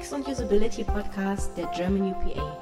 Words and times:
UX 0.00 0.12
und 0.14 0.26
Usability 0.26 0.84
Podcast 0.84 1.56
der 1.58 1.66
German 1.76 2.12
UPA. 2.12 2.56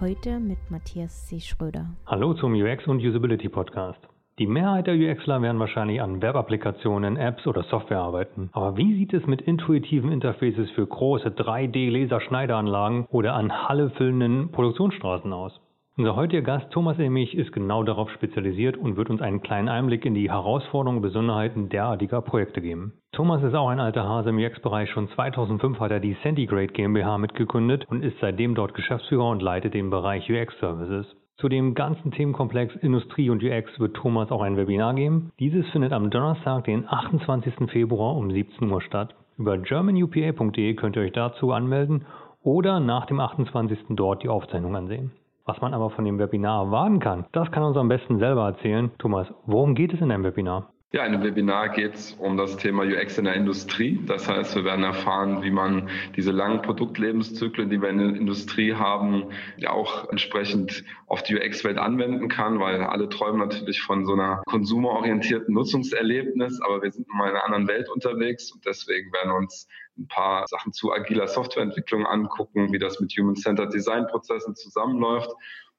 Heute 0.00 0.38
mit 0.38 0.58
Matthias 0.70 1.26
C. 1.26 1.38
Schröder. 1.40 1.90
Hallo 2.06 2.34
zum 2.34 2.54
UX 2.54 2.86
und 2.86 3.02
Usability 3.04 3.48
Podcast. 3.48 3.98
Die 4.38 4.46
Mehrheit 4.46 4.86
der 4.86 4.94
UXler 4.94 5.42
werden 5.42 5.58
wahrscheinlich 5.58 6.00
an 6.00 6.22
Web-Applikationen, 6.22 7.16
Apps 7.16 7.46
oder 7.46 7.64
Software 7.64 7.98
arbeiten. 7.98 8.48
Aber 8.52 8.76
wie 8.76 8.94
sieht 8.94 9.12
es 9.12 9.26
mit 9.26 9.42
intuitiven 9.42 10.10
Interfaces 10.10 10.70
für 10.70 10.86
große 10.86 11.28
3D-Laser-Schneideranlagen 11.28 13.06
oder 13.10 13.34
an 13.34 13.68
Halle 13.68 13.90
füllenden 13.90 14.52
Produktionsstraßen 14.52 15.32
aus? 15.32 15.60
Unser 15.98 16.14
heutiger 16.14 16.42
Gast 16.42 16.70
Thomas 16.70 16.96
Emich 17.00 17.34
ist 17.34 17.50
genau 17.50 17.82
darauf 17.82 18.08
spezialisiert 18.12 18.76
und 18.76 18.96
wird 18.96 19.10
uns 19.10 19.20
einen 19.20 19.42
kleinen 19.42 19.68
Einblick 19.68 20.04
in 20.04 20.14
die 20.14 20.30
Herausforderungen 20.30 20.98
und 20.98 21.02
Besonderheiten 21.02 21.70
derartiger 21.70 22.22
Projekte 22.22 22.60
geben. 22.60 22.92
Thomas 23.10 23.42
ist 23.42 23.56
auch 23.56 23.66
ein 23.66 23.80
alter 23.80 24.04
Hase 24.08 24.28
im 24.28 24.38
UX-Bereich. 24.38 24.88
Schon 24.90 25.08
2005 25.08 25.80
hat 25.80 25.90
er 25.90 25.98
die 25.98 26.16
Centigrade 26.22 26.68
GmbH 26.68 27.18
mitgegründet 27.18 27.84
und 27.88 28.04
ist 28.04 28.16
seitdem 28.20 28.54
dort 28.54 28.74
Geschäftsführer 28.74 29.28
und 29.28 29.42
leitet 29.42 29.74
den 29.74 29.90
Bereich 29.90 30.30
UX-Services. 30.30 31.04
Zu 31.36 31.48
dem 31.48 31.74
ganzen 31.74 32.12
Themenkomplex 32.12 32.76
Industrie 32.76 33.30
und 33.30 33.42
UX 33.42 33.80
wird 33.80 33.96
Thomas 33.96 34.30
auch 34.30 34.42
ein 34.42 34.56
Webinar 34.56 34.94
geben. 34.94 35.32
Dieses 35.40 35.68
findet 35.70 35.92
am 35.92 36.10
Donnerstag, 36.10 36.62
den 36.62 36.88
28. 36.88 37.72
Februar 37.72 38.14
um 38.14 38.30
17 38.30 38.70
Uhr 38.70 38.82
statt. 38.82 39.16
Über 39.36 39.58
germanupa.de 39.58 40.74
könnt 40.74 40.94
ihr 40.94 41.02
euch 41.02 41.12
dazu 41.12 41.50
anmelden 41.50 42.06
oder 42.44 42.78
nach 42.78 43.06
dem 43.06 43.18
28. 43.18 43.96
dort 43.96 44.22
die 44.22 44.28
Aufzeichnung 44.28 44.76
ansehen. 44.76 45.10
Was 45.48 45.62
man 45.62 45.72
aber 45.72 45.88
von 45.88 46.04
dem 46.04 46.18
Webinar 46.18 46.66
erwarten 46.66 47.00
kann, 47.00 47.24
das 47.32 47.50
kann 47.50 47.62
uns 47.62 47.78
am 47.78 47.88
besten 47.88 48.18
selber 48.18 48.44
erzählen. 48.48 48.90
Thomas, 48.98 49.26
worum 49.46 49.74
geht 49.74 49.94
es 49.94 50.00
in 50.02 50.12
einem 50.12 50.22
Webinar? 50.22 50.74
Ja, 50.90 51.04
in 51.04 51.12
dem 51.12 51.22
Webinar 51.22 51.68
geht 51.68 51.96
es 51.96 52.14
um 52.14 52.38
das 52.38 52.56
Thema 52.56 52.82
UX 52.82 53.18
in 53.18 53.26
der 53.26 53.34
Industrie. 53.34 54.00
Das 54.06 54.26
heißt, 54.26 54.56
wir 54.56 54.64
werden 54.64 54.84
erfahren, 54.84 55.42
wie 55.42 55.50
man 55.50 55.90
diese 56.16 56.30
langen 56.30 56.62
Produktlebenszyklen, 56.62 57.68
die 57.68 57.82
wir 57.82 57.90
in 57.90 57.98
der 57.98 58.08
Industrie 58.16 58.72
haben, 58.72 59.24
ja 59.58 59.68
auch 59.68 60.08
entsprechend 60.08 60.84
auf 61.06 61.22
die 61.22 61.36
UX-Welt 61.36 61.76
anwenden 61.76 62.30
kann, 62.30 62.58
weil 62.58 62.80
alle 62.80 63.10
träumen 63.10 63.38
natürlich 63.38 63.82
von 63.82 64.06
so 64.06 64.14
einer 64.14 64.42
konsumerorientierten 64.46 65.52
Nutzungserlebnis, 65.52 66.58
aber 66.62 66.80
wir 66.80 66.90
sind 66.90 67.06
nun 67.06 67.18
mal 67.18 67.28
in 67.28 67.36
einer 67.36 67.44
anderen 67.44 67.68
Welt 67.68 67.90
unterwegs 67.90 68.50
und 68.50 68.64
deswegen 68.64 69.12
werden 69.12 69.32
uns 69.32 69.68
ein 69.98 70.08
paar 70.08 70.46
Sachen 70.48 70.72
zu 70.72 70.90
agiler 70.90 71.28
Softwareentwicklung 71.28 72.06
angucken, 72.06 72.72
wie 72.72 72.78
das 72.78 72.98
mit 72.98 73.12
Human-Centered 73.12 73.74
Design-Prozessen 73.74 74.54
zusammenläuft 74.54 75.28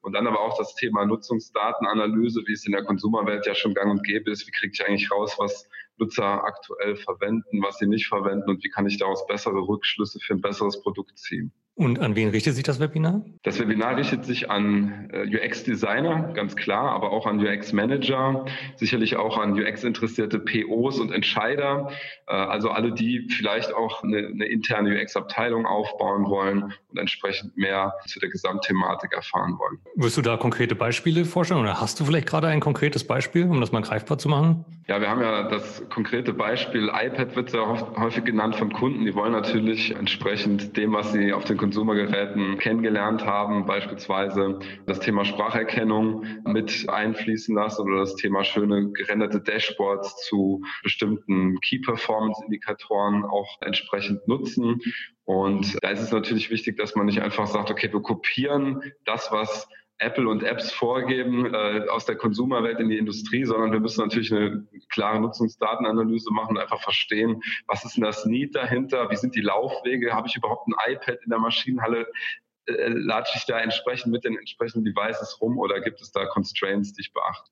und 0.02 0.12
dann 0.12 0.26
aber 0.26 0.40
auch 0.40 0.56
das 0.56 0.74
Thema 0.74 1.04
Nutzungsdatenanalyse, 1.04 2.42
wie 2.46 2.52
es 2.52 2.66
in 2.66 2.72
der 2.72 2.84
Konsumerwelt 2.84 3.46
ja 3.46 3.54
schon 3.54 3.74
gang 3.74 3.90
und 3.90 4.04
gäbe 4.04 4.30
ist. 4.30 4.46
Wie 4.46 4.50
kriege 4.50 4.72
ich 4.72 4.86
eigentlich 4.86 5.10
raus, 5.10 5.36
was 5.38 5.68
Nutzer 5.98 6.44
aktuell 6.44 6.96
verwenden, 6.96 7.62
was 7.62 7.78
sie 7.78 7.86
nicht 7.86 8.08
verwenden 8.08 8.48
und 8.48 8.64
wie 8.64 8.70
kann 8.70 8.86
ich 8.86 8.98
daraus 8.98 9.26
bessere 9.26 9.60
Rückschlüsse 9.60 10.18
für 10.20 10.34
ein 10.34 10.40
besseres 10.40 10.80
Produkt 10.82 11.18
ziehen? 11.18 11.52
Und 11.80 11.98
an 11.98 12.14
wen 12.14 12.28
richtet 12.28 12.56
sich 12.56 12.62
das 12.62 12.78
Webinar? 12.78 13.24
Das 13.42 13.58
Webinar 13.58 13.96
richtet 13.96 14.26
sich 14.26 14.50
an 14.50 15.08
äh, 15.14 15.34
UX-Designer, 15.34 16.34
ganz 16.34 16.54
klar, 16.54 16.90
aber 16.90 17.10
auch 17.10 17.24
an 17.24 17.40
UX-Manager, 17.40 18.44
sicherlich 18.76 19.16
auch 19.16 19.38
an 19.38 19.58
UX-interessierte 19.58 20.40
POs 20.40 21.00
und 21.00 21.10
Entscheider, 21.10 21.90
äh, 22.26 22.34
also 22.34 22.68
alle, 22.68 22.92
die 22.92 23.26
vielleicht 23.30 23.72
auch 23.72 24.04
eine, 24.04 24.26
eine 24.26 24.44
interne 24.44 24.94
UX-Abteilung 25.00 25.64
aufbauen 25.64 26.26
wollen 26.26 26.74
und 26.88 26.98
entsprechend 26.98 27.56
mehr 27.56 27.94
zu 28.06 28.20
der 28.20 28.28
Gesamtthematik 28.28 29.14
erfahren 29.14 29.58
wollen. 29.58 29.78
Wirst 29.96 30.18
du 30.18 30.20
da 30.20 30.36
konkrete 30.36 30.74
Beispiele 30.74 31.24
vorstellen 31.24 31.60
oder 31.60 31.80
hast 31.80 31.98
du 31.98 32.04
vielleicht 32.04 32.26
gerade 32.26 32.48
ein 32.48 32.60
konkretes 32.60 33.06
Beispiel, 33.06 33.44
um 33.44 33.58
das 33.58 33.72
mal 33.72 33.80
greifbar 33.80 34.18
zu 34.18 34.28
machen? 34.28 34.66
Ja, 34.86 35.00
wir 35.00 35.08
haben 35.08 35.22
ja 35.22 35.44
das 35.44 35.88
konkrete 35.88 36.32
Beispiel, 36.32 36.90
iPad 36.92 37.36
wird 37.36 37.50
sehr 37.50 37.64
häufig 37.96 38.24
genannt 38.24 38.56
von 38.56 38.72
Kunden, 38.72 39.04
die 39.04 39.14
wollen 39.14 39.32
natürlich 39.32 39.94
entsprechend 39.94 40.76
dem, 40.76 40.92
was 40.92 41.12
sie 41.12 41.32
auf 41.32 41.44
den 41.44 41.56
Konsumergeräten 41.70 42.58
kennengelernt 42.58 43.24
haben, 43.24 43.64
beispielsweise 43.64 44.58
das 44.86 44.98
Thema 44.98 45.24
Spracherkennung 45.24 46.24
mit 46.44 46.88
einfließen 46.88 47.54
lassen 47.54 47.82
oder 47.82 48.00
das 48.00 48.16
Thema 48.16 48.42
schöne 48.42 48.90
gerenderte 48.90 49.40
Dashboards 49.40 50.26
zu 50.26 50.64
bestimmten 50.82 51.60
Key 51.60 51.78
Performance 51.78 52.42
Indikatoren 52.44 53.24
auch 53.24 53.60
entsprechend 53.60 54.26
nutzen. 54.26 54.80
Und 55.22 55.78
da 55.80 55.90
ist 55.90 56.00
es 56.00 56.10
natürlich 56.10 56.50
wichtig, 56.50 56.76
dass 56.76 56.96
man 56.96 57.06
nicht 57.06 57.22
einfach 57.22 57.46
sagt, 57.46 57.70
okay, 57.70 57.92
wir 57.92 58.02
kopieren 58.02 58.82
das, 59.04 59.30
was 59.30 59.68
Apple 60.00 60.28
und 60.28 60.42
Apps 60.42 60.72
vorgeben 60.72 61.54
äh, 61.54 61.86
aus 61.88 62.06
der 62.06 62.16
Konsumerwelt 62.16 62.80
in 62.80 62.88
die 62.88 62.98
Industrie, 62.98 63.44
sondern 63.44 63.70
wir 63.72 63.80
müssen 63.80 64.00
natürlich 64.00 64.32
eine 64.32 64.66
klare 64.88 65.20
Nutzungsdatenanalyse 65.20 66.32
machen 66.32 66.56
und 66.56 66.62
einfach 66.62 66.82
verstehen, 66.82 67.42
was 67.66 67.84
ist 67.84 67.96
denn 67.96 68.04
das 68.04 68.24
Need 68.24 68.54
dahinter, 68.54 69.10
wie 69.10 69.16
sind 69.16 69.34
die 69.34 69.42
Laufwege, 69.42 70.12
habe 70.12 70.26
ich 70.28 70.36
überhaupt 70.36 70.66
ein 70.68 70.92
iPad 70.92 71.18
in 71.22 71.30
der 71.30 71.38
Maschinenhalle, 71.38 72.06
äh, 72.66 72.88
latsche 72.88 73.36
ich 73.36 73.44
da 73.44 73.60
entsprechend 73.60 74.12
mit 74.12 74.24
den 74.24 74.36
entsprechenden 74.36 74.84
Devices 74.84 75.40
rum 75.40 75.58
oder 75.58 75.80
gibt 75.80 76.00
es 76.00 76.10
da 76.12 76.26
Constraints, 76.26 76.94
die 76.94 77.02
ich 77.02 77.12
beachte? 77.12 77.50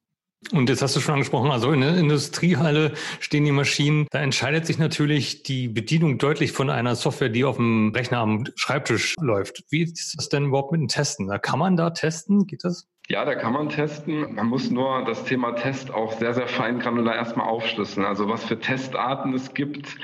Und 0.52 0.68
jetzt 0.68 0.82
hast 0.82 0.94
du 0.94 1.00
schon 1.00 1.14
angesprochen, 1.14 1.50
also 1.50 1.72
in 1.72 1.80
der 1.80 1.96
Industriehalle 1.96 2.92
stehen 3.20 3.44
die 3.44 3.52
Maschinen. 3.52 4.06
Da 4.10 4.20
entscheidet 4.20 4.66
sich 4.66 4.78
natürlich 4.78 5.42
die 5.42 5.68
Bedienung 5.68 6.18
deutlich 6.18 6.52
von 6.52 6.70
einer 6.70 6.94
Software, 6.94 7.28
die 7.28 7.44
auf 7.44 7.56
dem 7.56 7.92
Rechner 7.94 8.18
am 8.18 8.44
Schreibtisch 8.54 9.14
läuft. 9.20 9.64
Wie 9.70 9.82
ist 9.82 10.14
das 10.16 10.28
denn 10.28 10.46
überhaupt 10.46 10.72
mit 10.72 10.80
dem 10.80 10.88
Testen? 10.88 11.26
Da 11.26 11.38
kann 11.38 11.58
man 11.58 11.76
da 11.76 11.90
testen? 11.90 12.46
Geht 12.46 12.64
das? 12.64 12.88
Ja, 13.08 13.24
da 13.24 13.34
kann 13.34 13.52
man 13.52 13.68
testen. 13.68 14.34
Man 14.34 14.46
muss 14.46 14.70
nur 14.70 15.04
das 15.04 15.24
Thema 15.24 15.52
Test 15.52 15.90
auch 15.90 16.12
sehr, 16.12 16.34
sehr 16.34 16.46
fein 16.46 16.78
granular 16.78 17.16
erstmal 17.16 17.48
aufschlüsseln. 17.48 18.06
Also 18.06 18.28
was 18.28 18.44
für 18.44 18.60
Testarten 18.60 19.34
es 19.34 19.54
gibt, 19.54 19.96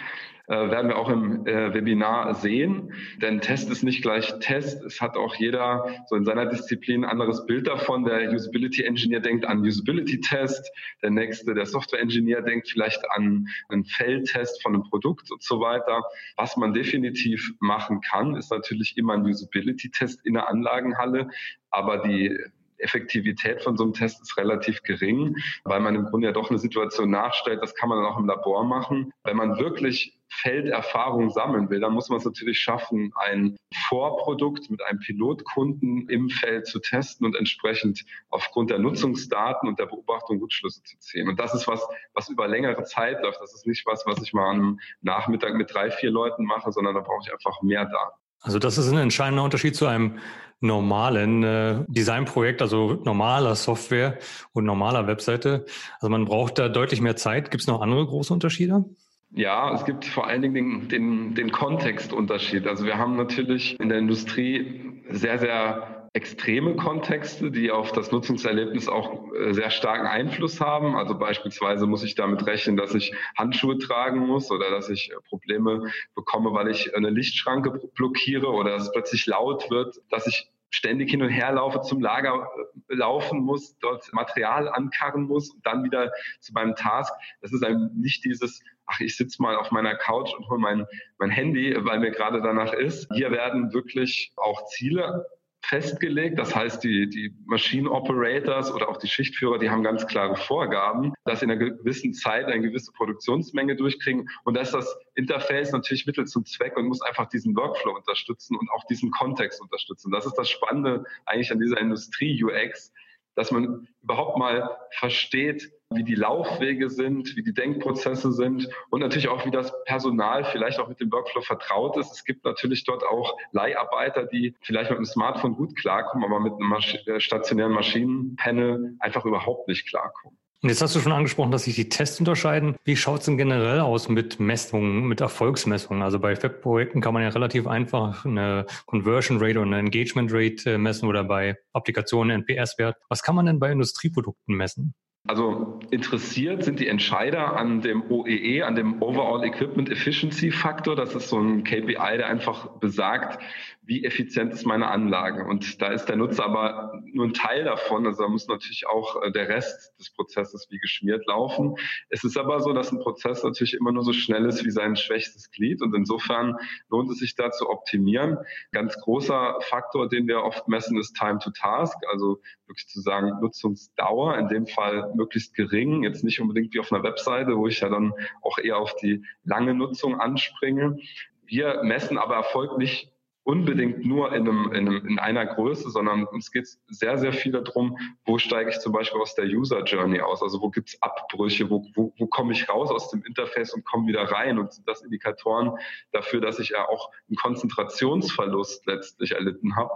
äh, 0.47 0.71
werden 0.71 0.89
wir 0.89 0.99
auch 0.99 1.09
im 1.09 1.47
äh, 1.47 1.73
Webinar 1.73 2.35
sehen. 2.35 2.93
Denn 3.23 3.41
Test 3.41 3.71
ist 3.71 3.83
nicht 3.83 4.03
gleich 4.03 4.39
Test. 4.41 4.83
Es 4.85 5.01
hat 5.01 5.17
auch 5.17 5.35
jeder 5.37 5.87
so 6.07 6.17
in 6.17 6.25
seiner 6.25 6.47
Disziplin 6.47 7.05
ein 7.05 7.11
anderes 7.11 7.47
Bild 7.47 7.67
davon. 7.67 8.05
Der 8.05 8.31
Usability 8.31 8.85
Engineer 8.85 9.21
denkt 9.21 9.47
an 9.47 9.61
Usability 9.61 10.21
Test. 10.21 10.71
Der 11.03 11.11
nächste, 11.11 11.55
der 11.55 11.65
Software 11.65 12.01
Engineer 12.01 12.43
denkt 12.43 12.69
vielleicht 12.69 13.03
an 13.13 13.47
einen 13.69 13.85
Feldtest 13.85 14.63
von 14.63 14.75
einem 14.75 14.85
Produkt 14.85 15.31
und 15.31 15.43
so 15.43 15.61
weiter. 15.61 16.03
Was 16.37 16.57
man 16.57 16.75
definitiv 16.75 17.53
machen 17.61 18.03
kann, 18.03 18.37
ist 18.37 18.51
natürlich 18.51 18.99
immer 18.99 19.15
ein 19.15 19.25
Usability 19.25 19.91
Test 19.91 20.21
in 20.25 20.35
der 20.35 20.49
Anlagenhalle. 20.49 21.29
Aber 21.71 21.99
die 21.99 22.39
Effektivität 22.85 23.63
von 23.63 23.77
so 23.77 23.85
einem 23.85 23.95
Test 23.95 24.23
ist 24.23 24.37
relativ 24.37 24.83
gering, 24.83 25.37
weil 25.65 25.81
man 25.81 25.95
im 25.95 26.05
Grunde 26.05 26.29
ja 26.29 26.33
doch 26.33 26.51
eine 26.51 26.59
Situation 26.59 27.11
nachstellt. 27.11 27.63
Das 27.63 27.75
kann 27.75 27.89
man 27.89 27.99
dann 27.99 28.13
auch 28.13 28.19
im 28.19 28.27
Labor 28.27 28.65
machen. 28.65 29.11
Wenn 29.25 29.37
man 29.37 29.59
wirklich 29.59 30.19
Felderfahrung 30.29 31.31
sammeln 31.31 31.71
will, 31.71 31.81
dann 31.81 31.93
muss 31.93 32.09
man 32.09 32.19
es 32.19 32.25
natürlich 32.25 32.59
schaffen, 32.59 33.13
ein 33.17 33.57
Vorprodukt 33.89 34.71
mit 34.71 34.83
einem 34.83 34.99
Pilotkunden 34.99 36.09
im 36.09 36.29
Feld 36.29 36.67
zu 36.67 36.81
testen 36.81 37.27
und 37.27 37.37
entsprechend 37.37 38.05
aufgrund 38.31 38.71
der 38.71 38.79
Nutzungsdaten 38.79 39.69
und 39.69 39.79
der 39.79 39.87
Beobachtung 39.87 40.41
Rückschlüsse 40.41 40.83
zu 40.83 40.99
ziehen. 40.99 41.29
Und 41.29 41.39
das 41.39 41.55
ist 41.55 41.67
was, 41.69 41.87
was 42.15 42.29
über 42.29 42.49
längere 42.49 42.85
Zeit 42.85 43.23
läuft. 43.23 43.41
Das 43.41 43.55
ist 43.55 43.67
nicht 43.67 43.87
was, 43.87 44.05
was 44.07 44.23
ich 44.23 44.33
mal 44.33 44.51
am 44.51 44.81
Nachmittag 45.03 45.55
mit 45.55 45.73
drei, 45.73 45.91
vier 45.91 46.11
Leuten 46.11 46.45
mache, 46.45 46.73
sondern 46.73 46.95
da 46.95 47.01
brauche 47.01 47.23
ich 47.25 47.33
einfach 47.33 47.63
mehr 47.63 47.85
Daten. 47.85 48.24
Also 48.45 48.59
das 48.59 48.77
ist 48.77 48.89
ein 48.91 48.99
entscheidender 48.99 49.43
Unterschied 49.43 49.75
zu 49.75 49.87
einem 49.87 50.19
normalen 50.61 51.43
äh, 51.43 51.85
Designprojekt, 51.89 52.61
also 52.63 53.01
normaler 53.05 53.55
Software 53.55 54.19
und 54.53 54.65
normaler 54.65 55.07
Webseite. 55.07 55.65
Also 55.97 56.11
man 56.11 56.27
braucht 56.27 56.59
da 56.59 56.69
deutlich 56.69 57.01
mehr 57.01 57.17
Zeit. 57.17 57.51
Gibt 57.51 57.63
es 57.63 57.67
noch 57.67 57.81
andere 57.81 58.07
große 58.07 58.33
Unterschiede? 58.33 58.85
Ja, 59.33 59.75
es 59.75 59.85
gibt 59.85 60.05
vor 60.05 60.27
allen 60.27 60.43
Dingen 60.43 60.55
den, 60.55 60.89
den, 60.89 61.35
den 61.35 61.53
Kontextunterschied. 61.53 62.67
Also 62.67 62.85
wir 62.85 62.99
haben 62.99 63.17
natürlich 63.17 63.81
in 63.81 63.89
der 63.89 63.99
Industrie 63.99 65.03
sehr, 65.11 65.39
sehr 65.39 66.04
extreme 66.15 66.77
Kontexte, 66.77 67.51
die 67.51 67.73
auf 67.73 67.91
das 67.91 68.13
Nutzungserlebnis 68.13 68.89
auch 68.89 69.33
äh, 69.35 69.53
sehr 69.53 69.71
starken 69.71 70.07
Einfluss 70.07 70.61
haben. 70.61 70.97
Also 70.97 71.19
beispielsweise 71.19 71.87
muss 71.87 72.05
ich 72.05 72.15
damit 72.15 72.47
rechnen, 72.47 72.77
dass 72.77 72.95
ich 72.95 73.13
Handschuhe 73.37 73.79
tragen 73.79 74.21
muss 74.21 74.51
oder 74.53 74.71
dass 74.71 74.89
ich 74.89 75.13
Probleme 75.29 75.91
bekomme, 76.15 76.53
weil 76.53 76.69
ich 76.69 76.97
eine 76.97 77.11
Lichtschranke 77.11 77.73
blockiere 77.95 78.47
oder 78.47 78.77
es 78.77 78.93
plötzlich 78.93 79.27
laut 79.27 79.69
wird, 79.71 79.97
dass 80.09 80.29
ich 80.29 80.49
ständig 80.71 81.11
hin 81.11 81.23
und 81.23 81.31
her 81.31 81.53
laufe, 81.53 81.81
zum 81.81 82.01
Lager 82.01 82.49
äh, 82.89 82.95
laufen 82.95 83.41
muss, 83.41 83.77
dort 83.79 84.13
Material 84.13 84.69
ankarren 84.69 85.25
muss 85.25 85.51
und 85.51 85.67
dann 85.67 85.83
wieder 85.83 86.13
zu 86.39 86.53
meinem 86.53 86.77
Task. 86.77 87.13
Das 87.41 87.53
ist 87.53 87.65
einem 87.65 87.91
nicht 87.93 88.25
dieses, 88.25 88.63
ach, 88.87 89.01
ich 89.01 89.17
sitze 89.17 89.43
mal 89.43 89.57
auf 89.57 89.73
meiner 89.73 89.97
Couch 89.97 90.33
und 90.33 90.49
hole 90.49 90.61
mein, 90.61 90.87
mein 91.19 91.31
Handy, 91.31 91.77
weil 91.77 91.99
mir 91.99 92.13
gerade 92.13 92.41
danach 92.41 92.73
ist. 92.73 93.09
Hier 93.13 93.33
werden 93.33 93.73
wirklich 93.73 94.33
auch 94.37 94.65
Ziele 94.67 95.27
festgelegt. 95.65 96.39
Das 96.39 96.55
heißt, 96.55 96.85
die, 96.85 97.09
die 97.09 97.35
Machine 97.47 97.91
Operators 97.91 98.73
oder 98.73 98.89
auch 98.89 98.99
die 98.99 99.09
Schichtführer, 99.09 99.59
die 99.59 99.71
haben 99.71 99.83
ganz 99.83 100.07
klare 100.07 100.37
Vorgaben, 100.37 101.13
dass 101.25 101.41
sie 101.41 101.47
in 101.47 101.53
einer 101.53 101.71
gewissen 101.71 102.13
Zeit 102.13 102.47
eine 102.47 102.61
gewisse 102.61 102.93
Produktionsmenge 102.93 103.77
durchkriegen. 103.77 104.29
Und 104.45 104.55
da 104.55 104.61
ist 104.61 104.75
das 104.75 104.97
Interface 105.15 105.73
natürlich 105.73 106.07
Mittel 106.07 106.27
zum 106.27 106.45
Zweck 106.45 106.77
und 106.77 106.87
muss 106.87 107.03
einfach 107.03 107.29
diesen 107.29 107.57
Workflow 107.57 107.95
unterstützen 107.97 108.57
und 108.57 108.71
auch 108.73 108.85
diesen 108.85 109.11
Kontext 109.11 109.61
unterstützen. 109.61 110.11
Das 110.11 110.27
ist 110.27 110.35
das 110.35 110.51
Spannende 110.51 111.05
eigentlich 111.27 111.51
an 111.51 111.61
dieser 111.61 111.81
Industrie-UX, 111.81 112.93
dass 113.35 113.51
man 113.51 113.89
überhaupt 114.03 114.39
mal 114.39 114.79
versteht, 114.91 115.73
wie 115.91 116.05
die 116.05 116.15
Laufwege 116.15 116.91
sind, 116.91 117.37
wie 117.37 117.43
die 117.43 117.55
Denkprozesse 117.55 118.33
sind 118.33 118.69
und 118.91 119.01
natürlich 119.01 119.29
auch, 119.29 119.45
wie 119.47 119.51
das 119.51 119.73
Personal 119.85 120.45
vielleicht 120.45 120.81
auch 120.81 120.89
mit 120.89 121.01
dem 121.01 121.13
Workflow 121.13 121.43
vertraut 121.43 121.97
ist. 121.97 122.13
Es 122.13 122.25
gibt 122.25 122.45
natürlich 122.45 122.85
dort 122.85 123.05
auch 123.05 123.37
Leiharbeiter, 123.53 124.25
die 124.25 124.55
vielleicht 124.61 124.91
mit 124.91 124.99
dem 124.99 125.05
Smartphone 125.05 125.55
gut 125.55 125.77
klarkommen, 125.77 126.25
aber 126.25 126.41
mit 126.41 126.55
einem 126.55 126.73
äh, 126.73 127.21
stationären 127.21 127.73
Maschinenpanel 127.73 128.97
einfach 128.99 129.25
überhaupt 129.25 129.69
nicht 129.69 129.87
klarkommen. 129.87 130.39
Und 130.65 130.71
jetzt 130.71 130.81
hast 130.81 130.97
du 130.97 131.01
schon 131.01 131.13
angesprochen, 131.13 131.51
dass 131.51 131.65
sich 131.65 131.75
die 131.75 131.91
Tests 131.91 132.19
unterscheiden. 132.21 132.77
Wie 132.85 132.97
schaut 132.97 133.21
es 133.21 133.27
denn 133.27 133.37
generell 133.37 133.81
aus 133.81 134.09
mit 134.09 134.41
Messungen, 134.41 135.07
mit 135.07 135.21
Erfolgsmessungen? 135.21 136.03
Also 136.03 136.19
bei 136.19 136.43
Webprojekten 136.43 137.03
kann 137.03 137.13
man 137.13 137.23
ja 137.23 137.29
relativ 137.29 137.67
einfach 137.67 138.25
eine 138.25 138.65
Conversion 138.87 139.37
Rate 139.43 139.59
oder 139.59 139.67
eine 139.67 139.81
Engagement 139.81 140.31
Rate 140.33 140.73
äh, 140.73 140.79
messen 140.79 141.07
oder 141.07 141.23
bei 141.23 141.59
Applikationen 141.75 142.43
NPS-Wert. 142.49 142.97
Was 143.11 143.23
kann 143.23 143.35
man 143.35 143.45
denn 143.45 143.59
bei 143.59 143.71
Industrieprodukten 143.73 144.57
messen? 144.57 144.95
Also 145.27 145.81
interessiert 145.91 146.65
sind 146.65 146.81
die 146.81 146.89
Entscheider 146.89 147.57
an 147.57 147.81
dem 147.81 148.11
OEE, 148.11 148.59
e, 148.59 148.63
an 148.63 148.75
dem 148.75 149.01
Overall 149.01 149.43
Equipment 149.43 149.91
Efficiency 149.91 150.51
Faktor. 150.51 150.97
Das 150.97 151.15
ist 151.15 151.31
so 151.31 151.39
ein 151.39 151.65
KPI, 151.65 152.19
der 152.19 152.27
einfach 152.27 152.69
besagt, 152.79 153.43
wie 153.87 154.05
effizient 154.05 154.53
ist 154.53 154.67
meine 154.67 154.89
Anlage. 154.89 155.45
Und 155.45 155.81
da 155.81 155.89
ist 155.89 156.07
der 156.07 156.17
Nutzer 156.17 156.45
aber 156.45 157.01
nur 157.05 157.27
ein 157.27 157.35
Teil 157.35 157.65
davon. 157.65 158.07
Also 158.07 158.23
da 158.23 158.29
muss 158.29 158.49
natürlich 158.49 158.87
auch 158.87 159.23
äh, 159.23 159.31
der 159.31 159.49
Rest 159.49 159.99
des 159.99 160.11
Prozesses 160.11 160.67
wie 160.71 160.79
geschmiert 160.79 161.27
laufen. 161.27 161.77
Es 162.09 162.25
ist 162.25 162.37
aber 162.37 162.61
so, 162.61 162.73
dass 162.73 162.93
ein 162.93 162.99
Prozess 162.99 163.45
natürlich 163.45 163.75
immer 163.75 163.93
nur 163.93 164.03
so 164.03 164.13
schnell 164.13 164.45
ist 164.47 164.65
wie 164.65 164.71
sein 164.71 164.97
schwächstes 164.97 165.51
Glied. 165.51 165.83
Und 165.83 165.95
insofern 165.95 166.57
lohnt 166.89 167.11
es 167.11 167.19
sich 167.19 167.35
da 167.35 167.51
zu 167.51 167.69
optimieren. 167.69 168.39
Ganz 168.73 168.99
großer 169.01 169.59
Faktor, 169.61 170.09
den 170.09 170.29
wir 170.29 170.43
oft 170.43 170.69
messen, 170.69 170.99
ist 170.99 171.15
Time 171.17 171.39
to 171.39 171.51
Task. 171.51 171.97
Also 172.11 172.41
wirklich 172.67 172.89
zu 172.89 173.01
sagen, 173.01 173.39
Nutzungsdauer, 173.41 174.39
in 174.39 174.49
dem 174.49 174.67
Fall 174.67 175.13
möglichst 175.17 175.55
gering. 175.55 176.03
Jetzt 176.03 176.25
nicht 176.25 176.41
unbedingt 176.41 176.75
wie 176.75 176.81
auf 176.81 176.93
einer 176.93 177.03
Webseite, 177.03 177.57
wo 177.57 177.67
ich 177.67 177.81
ja 177.81 177.89
dann 177.89 178.13
auch 178.43 178.59
eher 178.59 178.79
auf 178.79 178.97
die 178.97 179.25
lange 179.45 179.75
Nutzung 179.75 180.21
anspringe. 180.21 180.99
Wir 181.47 181.83
messen 181.83 182.19
aber 182.19 182.37
Erfolg 182.37 182.79
nicht 182.79 183.14
unbedingt 183.45 184.07
nur 184.07 184.35
in, 184.35 184.49
einem, 184.49 184.73
in, 184.73 184.89
einem, 184.89 185.07
in 185.07 185.19
einer 185.19 185.45
Größe, 185.45 185.91
sondern 185.91 186.25
uns 186.25 186.51
geht 186.51 186.67
sehr, 186.89 187.19
sehr 187.19 187.33
viel 187.33 187.53
darum, 187.53 187.99
wo 188.25 188.39
steige 188.39 188.71
ich 188.71 188.81
zum 188.81 188.93
Beispiel 188.93 189.21
aus 189.21 189.35
der 189.35 189.45
User 189.45 189.85
Journey 189.85 190.21
aus, 190.21 190.43
also 190.43 190.63
wo 190.63 190.71
gibt 190.71 190.89
es 190.89 191.03
Abbrüche, 191.03 191.69
wo, 191.69 191.87
wo, 191.95 192.13
wo 192.17 192.27
komme 192.27 192.53
ich 192.53 192.69
raus 192.69 192.91
aus 192.91 193.11
dem 193.11 193.23
Interface 193.25 193.75
und 193.75 193.85
komme 193.85 194.07
wieder 194.09 194.23
rein 194.23 194.59
und 194.59 194.73
sind 194.73 194.89
das 194.89 195.03
Indikatoren 195.03 195.73
dafür, 196.13 196.41
dass 196.41 196.59
ich 196.59 196.71
ja 196.71 196.89
auch 196.89 197.11
einen 197.29 197.37
Konzentrationsverlust 197.37 198.87
letztlich 198.87 199.33
erlitten 199.33 199.77
habe. 199.77 199.91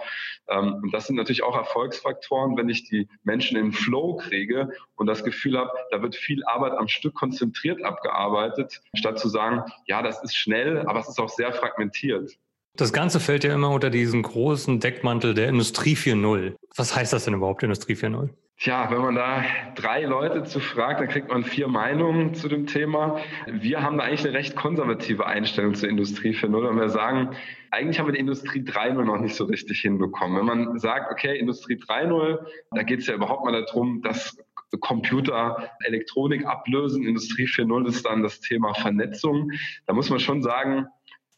Ähm, 0.49 0.75
und 0.83 0.93
das 0.93 1.07
sind 1.07 1.17
natürlich 1.17 1.43
auch 1.43 1.57
Erfolgsfaktoren, 1.57 2.57
wenn 2.59 2.69
ich 2.69 2.85
die 2.85 3.09
Menschen 3.23 3.57
in 3.57 3.73
Flow 3.73 4.17
kriege 4.17 4.71
und 4.95 5.07
das 5.07 5.25
Gefühl 5.25 5.59
habe, 5.59 5.73
da 5.91 6.03
wird 6.03 6.17
viel 6.17 6.45
Arbeit 6.45 6.73
am 6.73 6.89
Stück 6.89 7.15
konzentriert 7.15 7.83
abgearbeitet, 7.83 8.83
statt 8.95 9.19
zu 9.19 9.29
sagen, 9.29 9.63
ja, 9.87 10.03
das 10.03 10.23
ist 10.23 10.37
schnell, 10.37 10.87
aber 10.87 11.01
es 11.01 11.09
ist 11.09 11.19
auch 11.19 11.31
sehr 11.31 11.55
fragmentiert. 11.55 12.39
Das 12.79 12.93
Ganze 12.93 13.19
fällt 13.19 13.43
ja 13.43 13.53
immer 13.53 13.71
unter 13.71 13.91
diesen 13.91 14.23
großen 14.23 14.79
Deckmantel 14.79 15.35
der 15.35 15.49
Industrie 15.49 15.97
4.0. 15.97 16.55
Was 16.77 16.95
heißt 16.95 17.13
das 17.13 17.25
denn 17.25 17.35
überhaupt, 17.35 17.65
Industrie 17.65 17.95
4.0? 17.95 18.29
Tja, 18.57 18.89
wenn 18.93 19.01
man 19.01 19.17
da 19.17 19.43
drei 19.75 20.05
Leute 20.05 20.45
zu 20.45 20.61
fragt, 20.61 21.01
dann 21.01 21.09
kriegt 21.09 21.29
man 21.29 21.43
vier 21.43 21.67
Meinungen 21.67 22.35
zu 22.35 22.47
dem 22.47 22.69
Thema. 22.69 23.19
Wir 23.49 23.83
haben 23.83 23.99
da 23.99 24.05
eigentlich 24.05 24.25
eine 24.25 24.39
recht 24.39 24.55
konservative 24.55 25.27
Einstellung 25.27 25.75
zur 25.75 25.89
Industrie 25.89 26.31
4.0 26.31 26.69
und 26.69 26.79
wir 26.79 26.89
sagen, 26.89 27.31
eigentlich 27.73 27.99
haben 27.99 28.07
wir 28.07 28.13
die 28.13 28.21
Industrie 28.21 28.61
3.0 28.61 29.05
noch 29.05 29.19
nicht 29.19 29.35
so 29.35 29.47
richtig 29.47 29.81
hinbekommen. 29.81 30.39
Wenn 30.39 30.47
man 30.47 30.79
sagt, 30.79 31.11
okay, 31.11 31.37
Industrie 31.37 31.81
3.0, 31.81 32.39
da 32.71 32.85
geht 32.85 33.01
es 33.01 33.09
ja 33.09 33.15
überhaupt 33.15 33.45
mal 33.45 33.61
darum, 33.61 34.03
dass 34.03 34.37
Computer 34.81 35.69
Elektronik 35.85 36.47
ablösen. 36.47 37.05
Industrie 37.05 37.47
4.0 37.47 37.89
ist 37.89 38.07
dann 38.07 38.23
das 38.23 38.39
Thema 38.39 38.75
Vernetzung. 38.75 39.51
Da 39.87 39.95
muss 39.95 40.11
man 40.11 40.21
schon 40.21 40.43
sagen, 40.43 40.87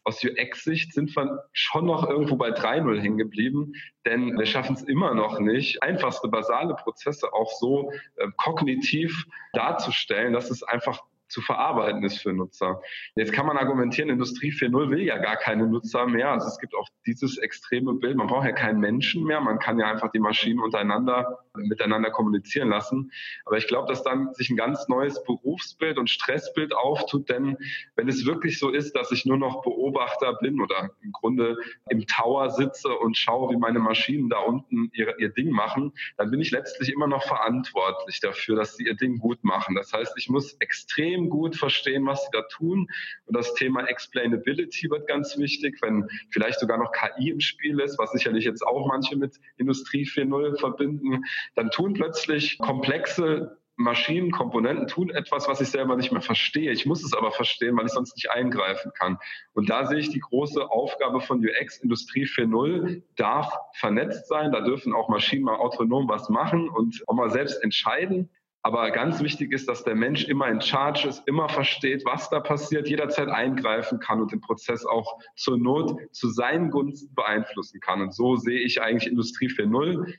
aus 0.03 0.23
UX-Sicht 0.23 0.93
sind 0.93 1.15
wir 1.15 1.43
schon 1.53 1.85
noch 1.85 2.09
irgendwo 2.09 2.35
bei 2.35 2.49
3.0 2.49 2.99
hängen 2.99 3.17
geblieben, 3.17 3.73
denn 4.05 4.37
wir 4.37 4.45
schaffen 4.45 4.75
es 4.75 4.83
immer 4.83 5.13
noch 5.13 5.39
nicht, 5.39 5.83
einfachste 5.83 6.27
basale 6.27 6.75
Prozesse 6.75 7.33
auch 7.33 7.51
so 7.59 7.91
äh, 8.15 8.27
kognitiv 8.37 9.25
darzustellen, 9.53 10.33
dass 10.33 10.49
es 10.49 10.63
einfach 10.63 11.01
zu 11.31 11.41
verarbeiten 11.41 12.03
ist 12.03 12.21
für 12.21 12.33
Nutzer. 12.33 12.81
Jetzt 13.15 13.33
kann 13.33 13.45
man 13.45 13.57
argumentieren, 13.57 14.09
Industrie 14.09 14.51
4.0 14.51 14.89
will 14.89 15.01
ja 15.01 15.17
gar 15.17 15.37
keine 15.37 15.67
Nutzer 15.67 16.05
mehr. 16.05 16.31
Also 16.31 16.47
es 16.47 16.59
gibt 16.59 16.75
auch 16.75 16.87
dieses 17.05 17.37
extreme 17.37 17.93
Bild. 17.93 18.17
Man 18.17 18.27
braucht 18.27 18.45
ja 18.45 18.51
keinen 18.51 18.79
Menschen 18.79 19.23
mehr. 19.23 19.41
Man 19.41 19.59
kann 19.59 19.79
ja 19.79 19.89
einfach 19.89 20.11
die 20.11 20.19
Maschinen 20.19 20.59
untereinander, 20.59 21.39
miteinander 21.55 22.11
kommunizieren 22.11 22.69
lassen. 22.69 23.11
Aber 23.45 23.57
ich 23.57 23.67
glaube, 23.67 23.87
dass 23.87 24.03
dann 24.03 24.33
sich 24.33 24.49
ein 24.49 24.57
ganz 24.57 24.87
neues 24.87 25.23
Berufsbild 25.23 25.97
und 25.97 26.09
Stressbild 26.09 26.75
auftut. 26.75 27.29
Denn 27.29 27.57
wenn 27.95 28.07
es 28.07 28.25
wirklich 28.25 28.59
so 28.59 28.69
ist, 28.69 28.95
dass 28.95 29.11
ich 29.11 29.25
nur 29.25 29.37
noch 29.37 29.61
Beobachter 29.61 30.33
bin 30.41 30.61
oder 30.61 30.91
im 31.01 31.11
Grunde 31.11 31.57
im 31.89 32.05
Tower 32.07 32.49
sitze 32.49 32.89
und 32.89 33.17
schaue, 33.17 33.53
wie 33.53 33.57
meine 33.57 33.79
Maschinen 33.79 34.29
da 34.29 34.39
unten 34.39 34.89
ihr, 34.93 35.17
ihr 35.19 35.29
Ding 35.29 35.51
machen, 35.51 35.93
dann 36.17 36.29
bin 36.29 36.41
ich 36.41 36.51
letztlich 36.51 36.91
immer 36.91 37.07
noch 37.07 37.23
verantwortlich 37.23 38.19
dafür, 38.19 38.55
dass 38.55 38.75
sie 38.75 38.85
ihr 38.85 38.95
Ding 38.95 39.19
gut 39.19 39.43
machen. 39.43 39.75
Das 39.75 39.93
heißt, 39.93 40.13
ich 40.17 40.29
muss 40.29 40.53
extrem 40.59 41.20
extrem 41.21 41.29
gut 41.29 41.55
verstehen, 41.55 42.05
was 42.05 42.23
sie 42.23 42.29
da 42.31 42.41
tun. 42.43 42.87
Und 43.25 43.35
das 43.35 43.53
Thema 43.53 43.87
Explainability 43.87 44.89
wird 44.89 45.07
ganz 45.07 45.37
wichtig, 45.37 45.79
wenn 45.81 46.07
vielleicht 46.31 46.59
sogar 46.59 46.77
noch 46.77 46.91
KI 46.91 47.29
im 47.29 47.39
Spiel 47.39 47.79
ist, 47.79 47.97
was 47.99 48.11
sicherlich 48.11 48.45
jetzt 48.45 48.65
auch 48.65 48.87
manche 48.87 49.15
mit 49.15 49.39
Industrie 49.57 50.05
4.0 50.05 50.59
verbinden, 50.59 51.23
dann 51.55 51.69
tun 51.71 51.93
plötzlich 51.93 52.57
komplexe 52.59 53.57
Maschinen, 53.77 54.31
Komponenten 54.31 54.87
tun 54.87 55.09
etwas, 55.09 55.47
was 55.47 55.59
ich 55.59 55.69
selber 55.69 55.95
nicht 55.95 56.11
mehr 56.11 56.21
verstehe. 56.21 56.71
Ich 56.71 56.85
muss 56.85 57.03
es 57.03 57.13
aber 57.13 57.31
verstehen, 57.31 57.75
weil 57.77 57.85
ich 57.87 57.93
sonst 57.93 58.15
nicht 58.15 58.29
eingreifen 58.29 58.91
kann. 58.93 59.17
Und 59.53 59.71
da 59.71 59.85
sehe 59.85 59.97
ich 59.97 60.09
die 60.09 60.19
große 60.19 60.69
Aufgabe 60.69 61.19
von 61.19 61.39
UX. 61.39 61.77
Industrie 61.77 62.25
4.0 62.25 63.01
darf 63.15 63.51
vernetzt 63.73 64.27
sein. 64.27 64.51
Da 64.51 64.61
dürfen 64.61 64.93
auch 64.93 65.09
Maschinen 65.09 65.45
mal 65.45 65.55
autonom 65.55 66.07
was 66.07 66.29
machen 66.29 66.69
und 66.69 67.01
auch 67.07 67.15
mal 67.15 67.31
selbst 67.31 67.63
entscheiden. 67.63 68.29
Aber 68.63 68.91
ganz 68.91 69.21
wichtig 69.21 69.51
ist, 69.51 69.67
dass 69.67 69.83
der 69.83 69.95
Mensch 69.95 70.25
immer 70.25 70.47
in 70.47 70.61
Charge 70.61 71.07
ist, 71.07 71.27
immer 71.27 71.49
versteht, 71.49 72.05
was 72.05 72.29
da 72.29 72.39
passiert, 72.39 72.87
jederzeit 72.87 73.27
eingreifen 73.27 73.99
kann 73.99 74.21
und 74.21 74.31
den 74.31 74.41
Prozess 74.41 74.85
auch 74.85 75.17
zur 75.35 75.57
Not 75.57 75.97
zu 76.11 76.29
seinen 76.29 76.69
Gunsten 76.69 77.13
beeinflussen 77.15 77.79
kann. 77.79 78.01
Und 78.01 78.13
so 78.13 78.35
sehe 78.35 78.59
ich 78.59 78.81
eigentlich 78.81 79.11
Industrie 79.11 79.47
4.0. 79.47 80.13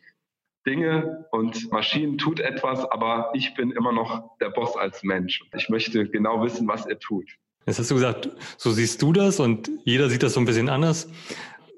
Dinge 0.67 1.27
und 1.31 1.71
Maschinen 1.73 2.19
tut 2.19 2.41
etwas, 2.41 2.85
aber 2.85 3.31
ich 3.35 3.55
bin 3.55 3.73
immer 3.73 3.93
noch 3.93 4.37
der 4.39 4.51
Boss 4.51 4.77
als 4.77 5.03
Mensch. 5.03 5.43
Ich 5.56 5.69
möchte 5.69 6.08
genau 6.08 6.43
wissen, 6.43 6.69
was 6.69 6.87
er 6.87 6.99
tut. 6.99 7.29
Jetzt 7.67 7.79
hast 7.79 7.91
du 7.93 7.94
gesagt, 7.94 8.29
so 8.56 8.72
siehst 8.72 9.01
du 9.03 9.13
das 9.13 9.39
und 9.39 9.70
jeder 9.84 10.08
sieht 10.08 10.25
das 10.25 10.34
so 10.34 10.41
ein 10.41 10.46
bisschen 10.46 10.69
anders. 10.69 11.08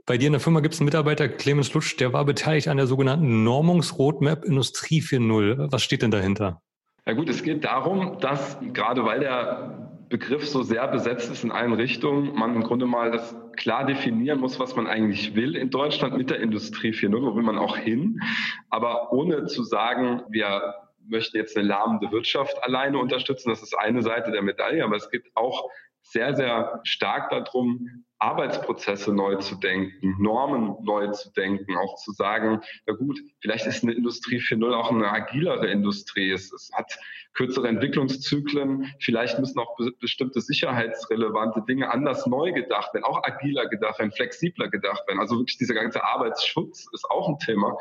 Bei 0.07 0.19
dir 0.19 0.27
in 0.27 0.33
der 0.33 0.41
Firma 0.41 0.61
gibt 0.61 0.75
es 0.75 0.81
einen 0.81 0.85
Mitarbeiter, 0.85 1.29
Clemens 1.29 1.73
Lutsch, 1.73 1.99
der 1.99 2.13
war 2.13 2.27
beteiligt 2.27 2.69
an 2.69 2.77
der 2.77 2.87
sogenannten 2.87 3.43
Normungsroadmap 3.43 4.45
Industrie 4.45 5.01
4.0. 5.01 5.73
Was 5.73 5.83
steht 5.83 6.03
denn 6.03 6.11
dahinter? 6.11 6.61
Ja 7.07 7.15
gut, 7.15 7.31
es 7.31 7.43
geht 7.43 7.65
darum, 7.65 8.19
dass 8.19 8.59
gerade 8.75 9.07
weil 9.07 9.21
der 9.21 9.91
Begriff 10.11 10.47
so 10.47 10.63
sehr 10.63 10.87
besetzt 10.89 11.31
ist 11.31 11.43
in 11.43 11.51
allen 11.51 11.73
Richtungen, 11.73 12.35
man 12.35 12.55
im 12.55 12.63
Grunde 12.65 12.85
mal 12.85 13.13
das 13.13 13.35
klar 13.57 13.87
definieren 13.87 14.41
muss, 14.41 14.61
was 14.61 14.77
man 14.77 14.87
eigentlich 14.87 15.35
will 15.35 15.57
in 15.57 15.71
Deutschland 15.71 16.19
mit 16.19 16.29
der 16.29 16.41
Industrie 16.41 16.91
4.0, 16.91 17.23
wo 17.23 17.35
will 17.35 17.43
man 17.43 17.57
auch 17.57 17.79
hin, 17.79 18.21
aber 18.69 19.11
ohne 19.13 19.47
zu 19.47 19.65
sagen, 19.65 20.23
wir 20.29 20.75
möchten 21.07 21.39
jetzt 21.39 21.57
eine 21.57 21.67
lahmende 21.67 22.13
Wirtschaft 22.13 22.63
alleine 22.63 22.99
unterstützen, 22.99 23.49
das 23.49 23.63
ist 23.63 23.77
eine 23.77 24.03
Seite 24.03 24.31
der 24.33 24.43
Medaille, 24.43 24.85
aber 24.85 24.97
es 24.97 25.11
geht 25.11 25.25
auch 25.35 25.71
sehr, 26.03 26.35
sehr 26.35 26.81
stark 26.85 27.31
darum, 27.31 28.04
Arbeitsprozesse 28.19 29.13
neu 29.13 29.37
zu 29.37 29.57
denken, 29.57 30.17
Normen 30.19 30.77
neu 30.83 31.09
zu 31.09 31.31
denken, 31.33 31.77
auch 31.77 31.97
zu 31.97 32.13
sagen, 32.13 32.61
na 32.87 32.95
gut, 32.95 33.21
vielleicht 33.41 33.67
ist 33.67 33.83
eine 33.83 33.93
Industrie 33.93 34.39
4.0 34.39 34.75
auch 34.75 34.91
eine 34.91 35.11
agilere 35.11 35.69
Industrie. 35.69 36.31
Es, 36.31 36.53
es, 36.53 36.71
hat 36.73 36.99
kürzere 37.35 37.69
Entwicklungszyklen, 37.69 38.95
vielleicht 39.01 39.39
müssen 39.39 39.59
auch 39.59 39.77
be 39.77 39.93
bestimmte 40.01 40.41
sicherheitsrelevante 40.41 41.63
Dinge 41.69 41.91
anders 41.91 42.27
neu 42.27 42.53
gedacht 42.53 42.95
werden, 42.95 43.05
auch 43.05 43.23
agiler 43.25 43.67
gedacht 43.67 43.99
werden, 43.99 44.13
flexibler 44.13 44.69
gedacht 44.69 45.07
werden. 45.09 45.19
Also 45.19 45.37
wirklich 45.39 45.59
dieser 45.59 45.75
ganze 45.75 46.05
Arbeitsschutz 46.05 46.87
ist 46.93 47.05
auch 47.11 47.29
ein 47.29 47.39
Thema. 47.39 47.77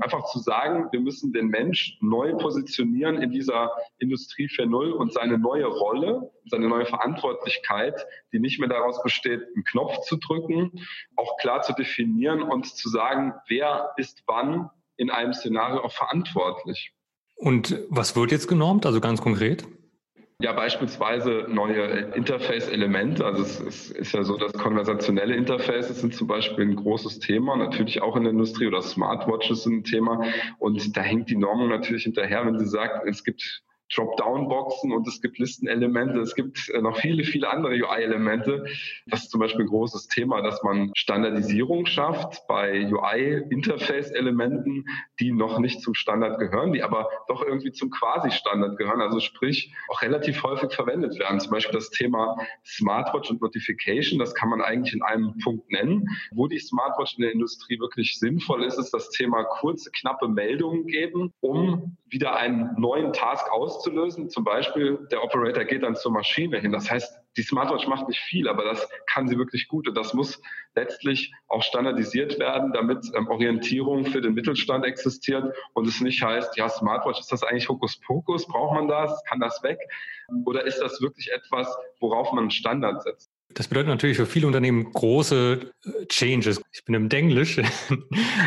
Einfach 0.00 0.24
zu 0.26 0.38
sagen, 0.38 0.88
wir 0.90 1.00
müssen 1.00 1.32
den 1.32 1.48
Mensch 1.48 1.98
neu 2.00 2.34
positionieren 2.36 3.22
in 3.22 3.30
dieser 3.30 3.70
Industrie 3.98 4.46
4.0 4.48 4.92
und 4.92 5.12
seine 5.12 5.38
neue 5.38 5.66
Rolle, 5.66 6.30
seine 6.46 6.68
neue 6.68 6.86
Verantwortlichkeit, 6.86 8.06
die 8.32 8.40
nicht 8.40 8.58
mehr 8.58 8.68
daraus 8.68 9.02
besteht, 9.02 9.42
einen 9.54 9.64
Knopf 9.64 10.00
zu 10.06 10.16
drücken, 10.16 10.72
auch 11.16 11.36
klar 11.36 11.62
zu 11.62 11.74
definieren 11.74 12.42
und 12.42 12.66
zu 12.66 12.88
sagen, 12.88 13.34
wer 13.48 13.92
ist 13.96 14.22
wann 14.26 14.70
in 14.96 15.10
einem 15.10 15.34
Szenario 15.34 15.82
auch 15.82 15.92
verantwortlich. 15.92 16.95
Und 17.36 17.78
was 17.88 18.16
wird 18.16 18.32
jetzt 18.32 18.48
genormt, 18.48 18.86
also 18.86 19.00
ganz 19.00 19.20
konkret? 19.20 19.66
Ja, 20.38 20.52
beispielsweise 20.52 21.46
neue 21.48 21.82
Interface-Elemente. 22.14 23.24
Also 23.24 23.42
es, 23.42 23.58
es, 23.60 23.90
ist 23.90 24.12
ja 24.12 24.22
so, 24.22 24.36
dass 24.36 24.52
konversationelle 24.52 25.34
Interfaces 25.34 26.00
sind 26.00 26.14
zum 26.14 26.26
Beispiel 26.26 26.66
ein 26.66 26.76
großes 26.76 27.20
Thema, 27.20 27.56
natürlich 27.56 28.02
auch 28.02 28.16
in 28.16 28.24
der 28.24 28.32
Industrie 28.32 28.66
oder 28.66 28.82
Smartwatches 28.82 29.62
sind 29.62 29.78
ein 29.78 29.84
Thema. 29.84 30.24
Und 30.58 30.94
da 30.94 31.00
hängt 31.00 31.30
die 31.30 31.36
Normung 31.36 31.68
natürlich 31.68 32.02
hinterher, 32.02 32.44
wenn 32.44 32.58
sie 32.58 32.66
sagt, 32.66 33.06
es 33.08 33.24
gibt 33.24 33.62
Dropdown-Boxen 33.94 34.92
und 34.92 35.06
es 35.06 35.20
gibt 35.20 35.38
Listenelemente, 35.38 36.18
es 36.20 36.34
gibt 36.34 36.68
äh, 36.70 36.80
noch 36.80 36.96
viele, 36.98 37.24
viele 37.24 37.48
andere 37.50 37.74
UI-Elemente. 37.74 38.66
Das 39.06 39.24
ist 39.24 39.30
zum 39.30 39.40
Beispiel 39.40 39.64
ein 39.64 39.68
großes 39.68 40.08
Thema, 40.08 40.42
dass 40.42 40.62
man 40.62 40.90
Standardisierung 40.94 41.86
schafft 41.86 42.46
bei 42.48 42.90
UI-Interface-Elementen, 42.92 44.86
die 45.20 45.32
noch 45.32 45.58
nicht 45.58 45.80
zum 45.82 45.94
Standard 45.94 46.38
gehören, 46.38 46.72
die 46.72 46.82
aber 46.82 47.08
doch 47.28 47.42
irgendwie 47.42 47.72
zum 47.72 47.90
Quasi-Standard 47.90 48.76
gehören, 48.76 49.00
also 49.00 49.20
sprich 49.20 49.72
auch 49.88 50.02
relativ 50.02 50.42
häufig 50.42 50.72
verwendet 50.72 51.18
werden. 51.18 51.38
Zum 51.38 51.52
Beispiel 51.52 51.74
das 51.74 51.90
Thema 51.90 52.36
Smartwatch 52.64 53.30
und 53.30 53.40
Notification, 53.40 54.18
das 54.18 54.34
kann 54.34 54.48
man 54.48 54.60
eigentlich 54.60 54.94
in 54.94 55.02
einem 55.02 55.38
Punkt 55.38 55.70
nennen. 55.70 56.08
Wo 56.32 56.48
die 56.48 56.58
Smartwatch 56.58 57.16
in 57.16 57.22
der 57.22 57.32
Industrie 57.32 57.78
wirklich 57.78 58.18
sinnvoll 58.18 58.64
ist, 58.64 58.78
ist 58.78 58.92
das 58.92 59.10
Thema 59.10 59.44
kurze, 59.44 59.90
knappe 59.90 60.28
Meldungen 60.28 60.86
geben, 60.86 61.32
um 61.40 61.96
wieder 62.08 62.36
einen 62.36 62.74
neuen 62.78 63.12
Task 63.12 63.46
auszulösen. 63.76 64.30
Zum 64.30 64.44
Beispiel, 64.44 65.06
der 65.10 65.22
Operator 65.22 65.64
geht 65.64 65.82
dann 65.82 65.96
zur 65.96 66.12
Maschine 66.12 66.58
hin. 66.58 66.72
Das 66.72 66.90
heißt, 66.90 67.18
die 67.36 67.42
Smartwatch 67.42 67.86
macht 67.86 68.08
nicht 68.08 68.20
viel, 68.20 68.48
aber 68.48 68.64
das 68.64 68.88
kann 69.06 69.28
sie 69.28 69.38
wirklich 69.38 69.68
gut. 69.68 69.88
Und 69.88 69.94
das 69.96 70.14
muss 70.14 70.40
letztlich 70.74 71.32
auch 71.48 71.62
standardisiert 71.62 72.38
werden, 72.38 72.72
damit 72.72 73.04
ähm, 73.14 73.28
Orientierung 73.28 74.06
für 74.06 74.20
den 74.20 74.34
Mittelstand 74.34 74.84
existiert 74.84 75.54
und 75.74 75.86
es 75.86 76.00
nicht 76.00 76.22
heißt, 76.22 76.56
ja, 76.56 76.68
Smartwatch, 76.68 77.20
ist 77.20 77.32
das 77.32 77.42
eigentlich 77.42 77.68
Hokuspokus? 77.68 78.46
Braucht 78.46 78.74
man 78.74 78.88
das? 78.88 79.22
Kann 79.24 79.40
das 79.40 79.62
weg? 79.62 79.78
Oder 80.44 80.64
ist 80.64 80.78
das 80.78 81.00
wirklich 81.00 81.30
etwas, 81.32 81.74
worauf 82.00 82.32
man 82.32 82.44
einen 82.44 82.50
Standard 82.50 83.02
setzt? 83.02 83.30
Das 83.54 83.68
bedeutet 83.68 83.88
natürlich 83.88 84.16
für 84.16 84.26
viele 84.26 84.46
Unternehmen 84.46 84.92
große 84.92 85.72
äh, 85.84 86.06
Changes. 86.06 86.60
Ich 86.72 86.84
bin 86.84 86.94
im 86.94 87.08
Denglisch. 87.08 87.60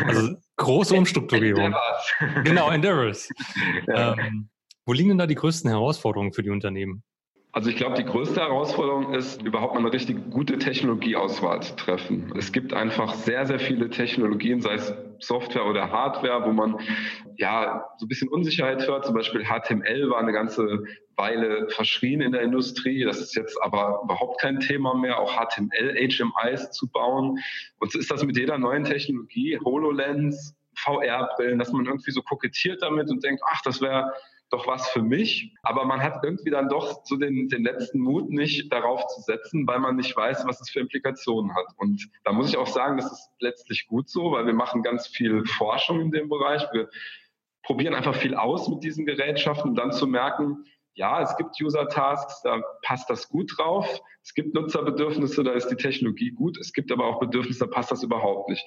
Also 0.06 0.36
große 0.56 0.94
Umstrukturierung. 0.94 1.66
Endeavors. 1.66 2.44
Genau, 2.44 2.70
Endeavors. 2.70 3.28
Ja. 3.86 4.16
Ähm, 4.18 4.48
wo 4.90 4.92
liegen 4.92 5.10
denn 5.10 5.18
da 5.18 5.28
die 5.28 5.36
größten 5.36 5.70
Herausforderungen 5.70 6.32
für 6.32 6.42
die 6.42 6.50
Unternehmen? 6.50 7.04
Also 7.52 7.70
ich 7.70 7.76
glaube, 7.76 7.94
die 7.94 8.02
größte 8.02 8.40
Herausforderung 8.40 9.14
ist, 9.14 9.40
überhaupt 9.40 9.74
mal 9.74 9.78
eine 9.78 9.92
richtig 9.92 10.32
gute 10.32 10.58
Technologieauswahl 10.58 11.62
zu 11.62 11.76
treffen. 11.76 12.32
Es 12.36 12.50
gibt 12.50 12.74
einfach 12.74 13.14
sehr, 13.14 13.46
sehr 13.46 13.60
viele 13.60 13.88
Technologien, 13.88 14.60
sei 14.60 14.74
es 14.74 14.92
Software 15.20 15.66
oder 15.66 15.92
Hardware, 15.92 16.44
wo 16.44 16.50
man 16.50 16.76
ja 17.36 17.84
so 17.98 18.06
ein 18.06 18.08
bisschen 18.08 18.26
Unsicherheit 18.30 18.84
hört. 18.88 19.06
Zum 19.06 19.14
Beispiel 19.14 19.44
HTML 19.44 20.10
war 20.10 20.18
eine 20.18 20.32
ganze 20.32 20.82
Weile 21.14 21.68
verschrien 21.68 22.20
in 22.20 22.32
der 22.32 22.42
Industrie. 22.42 23.04
Das 23.04 23.20
ist 23.20 23.36
jetzt 23.36 23.62
aber 23.62 24.00
überhaupt 24.02 24.40
kein 24.40 24.58
Thema 24.58 24.94
mehr, 24.94 25.20
auch 25.20 25.36
HTML, 25.36 25.94
HMIs 25.94 26.72
zu 26.72 26.90
bauen. 26.90 27.38
Und 27.78 27.92
so 27.92 27.98
ist 28.00 28.10
das 28.10 28.24
mit 28.24 28.36
jeder 28.36 28.58
neuen 28.58 28.82
Technologie, 28.82 29.56
HoloLens, 29.64 30.56
VR-Brillen, 30.74 31.60
dass 31.60 31.70
man 31.70 31.86
irgendwie 31.86 32.10
so 32.10 32.22
kokettiert 32.22 32.82
damit 32.82 33.08
und 33.08 33.22
denkt, 33.22 33.40
ach, 33.46 33.60
das 33.62 33.80
wäre 33.80 34.12
doch 34.50 34.66
was 34.66 34.88
für 34.90 35.02
mich. 35.02 35.54
Aber 35.62 35.84
man 35.84 36.02
hat 36.02 36.22
irgendwie 36.22 36.50
dann 36.50 36.68
doch 36.68 37.04
so 37.04 37.16
den, 37.16 37.48
den 37.48 37.62
letzten 37.62 38.00
Mut 38.00 38.30
nicht 38.30 38.72
darauf 38.72 39.06
zu 39.06 39.20
setzen, 39.22 39.66
weil 39.66 39.78
man 39.78 39.96
nicht 39.96 40.16
weiß, 40.16 40.44
was 40.46 40.60
es 40.60 40.70
für 40.70 40.80
Implikationen 40.80 41.54
hat. 41.54 41.66
Und 41.76 42.10
da 42.24 42.32
muss 42.32 42.50
ich 42.50 42.56
auch 42.56 42.66
sagen, 42.66 42.96
das 42.96 43.10
ist 43.10 43.30
letztlich 43.40 43.86
gut 43.86 44.08
so, 44.08 44.32
weil 44.32 44.46
wir 44.46 44.54
machen 44.54 44.82
ganz 44.82 45.06
viel 45.06 45.44
Forschung 45.44 46.00
in 46.00 46.10
dem 46.10 46.28
Bereich. 46.28 46.66
Wir 46.72 46.88
probieren 47.62 47.94
einfach 47.94 48.14
viel 48.14 48.34
aus 48.34 48.68
mit 48.68 48.82
diesen 48.82 49.06
Gerätschaften, 49.06 49.70
um 49.70 49.76
dann 49.76 49.92
zu 49.92 50.06
merken, 50.06 50.64
ja, 50.94 51.22
es 51.22 51.36
gibt 51.36 51.60
User-Tasks, 51.60 52.42
da 52.42 52.60
passt 52.82 53.08
das 53.08 53.28
gut 53.28 53.52
drauf. 53.56 54.00
Es 54.22 54.34
gibt 54.34 54.54
Nutzerbedürfnisse, 54.54 55.44
da 55.44 55.52
ist 55.52 55.68
die 55.68 55.76
Technologie 55.76 56.32
gut. 56.32 56.58
Es 56.58 56.72
gibt 56.72 56.90
aber 56.92 57.06
auch 57.06 57.20
Bedürfnisse, 57.20 57.60
da 57.60 57.66
passt 57.66 57.90
das 57.90 58.02
überhaupt 58.02 58.50
nicht. 58.50 58.66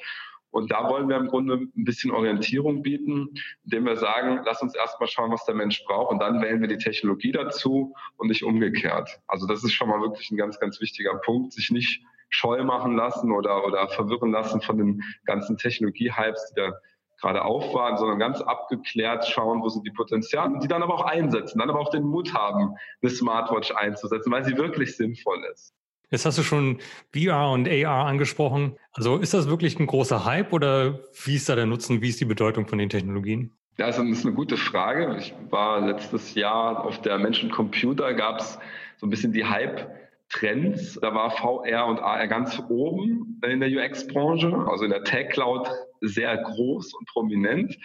Und 0.53 0.69
da 0.69 0.88
wollen 0.88 1.10
wir 1.10 1.17
im 1.17 1.29
Grunde 1.29 1.55
ein 1.55 1.83
bisschen 1.83 2.12
Orientierung 2.12 2.83
bieten, 2.83 3.33
indem 3.63 3.86
wir 3.86 3.98
sagen, 3.98 4.41
lass 4.45 4.62
uns 4.62 4.75
erstmal 4.75 5.10
schauen, 5.10 5.31
was 5.31 5.45
der 5.45 5.55
Mensch 5.55 5.83
braucht 5.86 6.12
und 6.12 6.19
dann 6.19 6.43
wählen 6.43 6.62
wir 6.62 6.67
die 6.67 6.77
Technologie 6.77 7.31
dazu 7.31 7.95
und 8.17 8.27
nicht 8.27 8.43
umgekehrt. 8.43 9.19
Also 9.27 9.48
das 9.48 9.63
ist 9.63 9.74
schon 9.74 9.89
mal 9.89 10.00
wirklich 10.01 10.29
ein 10.29 10.38
ganz, 10.38 10.60
ganz 10.60 10.79
wichtiger 10.79 11.15
Punkt, 11.15 11.53
sich 11.53 11.72
nicht 11.72 12.05
scheu 12.29 12.63
machen 12.63 12.95
lassen 12.95 13.31
oder, 13.31 13.65
oder 13.65 13.88
verwirren 13.89 14.31
lassen 14.31 14.62
von 14.62 14.77
den 14.77 15.01
ganzen 15.25 15.57
Technologie-Hypes, 15.57 16.51
die 16.51 16.62
da 16.62 16.74
gerade 17.19 17.43
aufwarten, 17.43 17.98
sondern 17.98 18.19
ganz 18.19 18.39
abgeklärt 18.41 19.25
schauen, 19.27 19.63
wo 19.63 19.69
sind 19.69 19.88
die 19.88 19.91
Potenziale 19.91 20.60
die 20.60 20.67
dann 20.67 20.83
aber 20.83 20.93
auch 20.93 21.05
einsetzen, 21.05 21.57
dann 21.57 21.69
aber 21.72 21.79
auch 21.79 21.89
den 21.89 22.03
Mut 22.03 22.36
haben, 22.36 22.75
eine 23.01 23.10
Smartwatch 23.10 23.72
einzusetzen, 23.72 24.31
weil 24.31 24.45
sie 24.45 24.55
wirklich 24.55 24.95
sinnvoll 24.95 25.43
ist. 25.51 25.74
Jetzt 26.13 26.27
hast 26.27 26.38
du 26.38 26.43
schon 26.43 26.77
VR 27.12 27.50
und 27.50 27.67
AR 27.67 28.05
angesprochen. 28.05 28.77
Also 28.91 29.17
ist 29.17 29.34
das 29.34 29.50
wirklich 29.50 29.79
ein 29.79 29.88
großer 29.88 30.25
Hype 30.25 30.53
oder 30.53 31.00
wie 31.25 31.34
ist 31.34 31.50
da 31.50 31.55
der 31.55 31.65
Nutzen? 31.65 32.03
Wie 32.03 32.10
ist 32.10 32.22
die 32.22 32.25
Bedeutung 32.25 32.67
von 32.67 32.77
den 32.77 32.88
Technologien? 32.88 33.50
Ja, 33.79 33.88
also 33.88 34.03
das 34.03 34.20
ist 34.20 34.25
eine 34.27 34.36
gute 34.36 34.55
Frage. 34.55 35.17
Ich 35.17 35.34
war 35.50 35.82
letztes 35.82 36.36
Jahr 36.36 36.86
auf 36.86 37.01
der 37.01 37.17
Menschen 37.17 37.50
Computer, 37.50 38.13
gab 38.13 38.41
es 38.41 38.60
so 38.98 39.08
ein 39.08 39.10
bisschen 39.10 39.34
die 39.34 39.43
Hype-Trends. 39.43 41.00
Da 41.01 41.15
war 41.15 41.32
VR 41.32 41.88
und 41.88 41.98
AR 41.98 42.27
ganz 42.27 42.62
oben 42.70 43.41
in 43.43 43.60
der 43.60 43.70
UX-Branche, 43.70 44.53
also 44.70 44.84
in 44.84 44.91
der 44.91 45.03
Tech-Cloud 45.03 45.67
sehr 46.01 46.38
groß 46.38 46.93
und 46.93 47.08
prominent. 47.08 47.75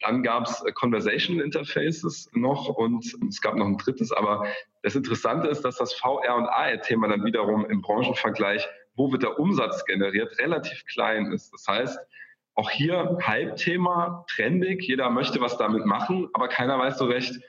Dann 0.00 0.22
gab 0.22 0.44
es 0.44 0.62
äh, 0.62 0.72
Conversation 0.72 1.40
Interfaces 1.40 2.30
noch 2.32 2.68
und 2.68 3.04
es 3.28 3.40
gab 3.40 3.56
noch 3.56 3.66
ein 3.66 3.76
drittes. 3.76 4.12
Aber 4.12 4.46
das 4.82 4.94
Interessante 4.94 5.48
ist, 5.48 5.62
dass 5.62 5.76
das 5.76 5.94
VR 5.94 6.36
und 6.36 6.46
AR-Thema 6.46 7.08
dann 7.08 7.24
wiederum 7.24 7.66
im 7.66 7.82
Branchenvergleich, 7.82 8.68
wo 8.94 9.10
wird 9.12 9.22
der 9.22 9.38
Umsatz 9.38 9.84
generiert, 9.84 10.38
relativ 10.38 10.84
klein 10.86 11.32
ist. 11.32 11.52
Das 11.52 11.66
heißt, 11.66 11.98
auch 12.54 12.70
hier 12.70 13.18
Hype-Thema, 13.22 14.24
trendig, 14.28 14.82
jeder 14.82 15.10
möchte 15.10 15.40
was 15.40 15.56
damit 15.58 15.86
machen, 15.86 16.28
aber 16.32 16.48
keiner 16.48 16.78
weiß 16.78 16.98
so 16.98 17.04
recht, 17.04 17.40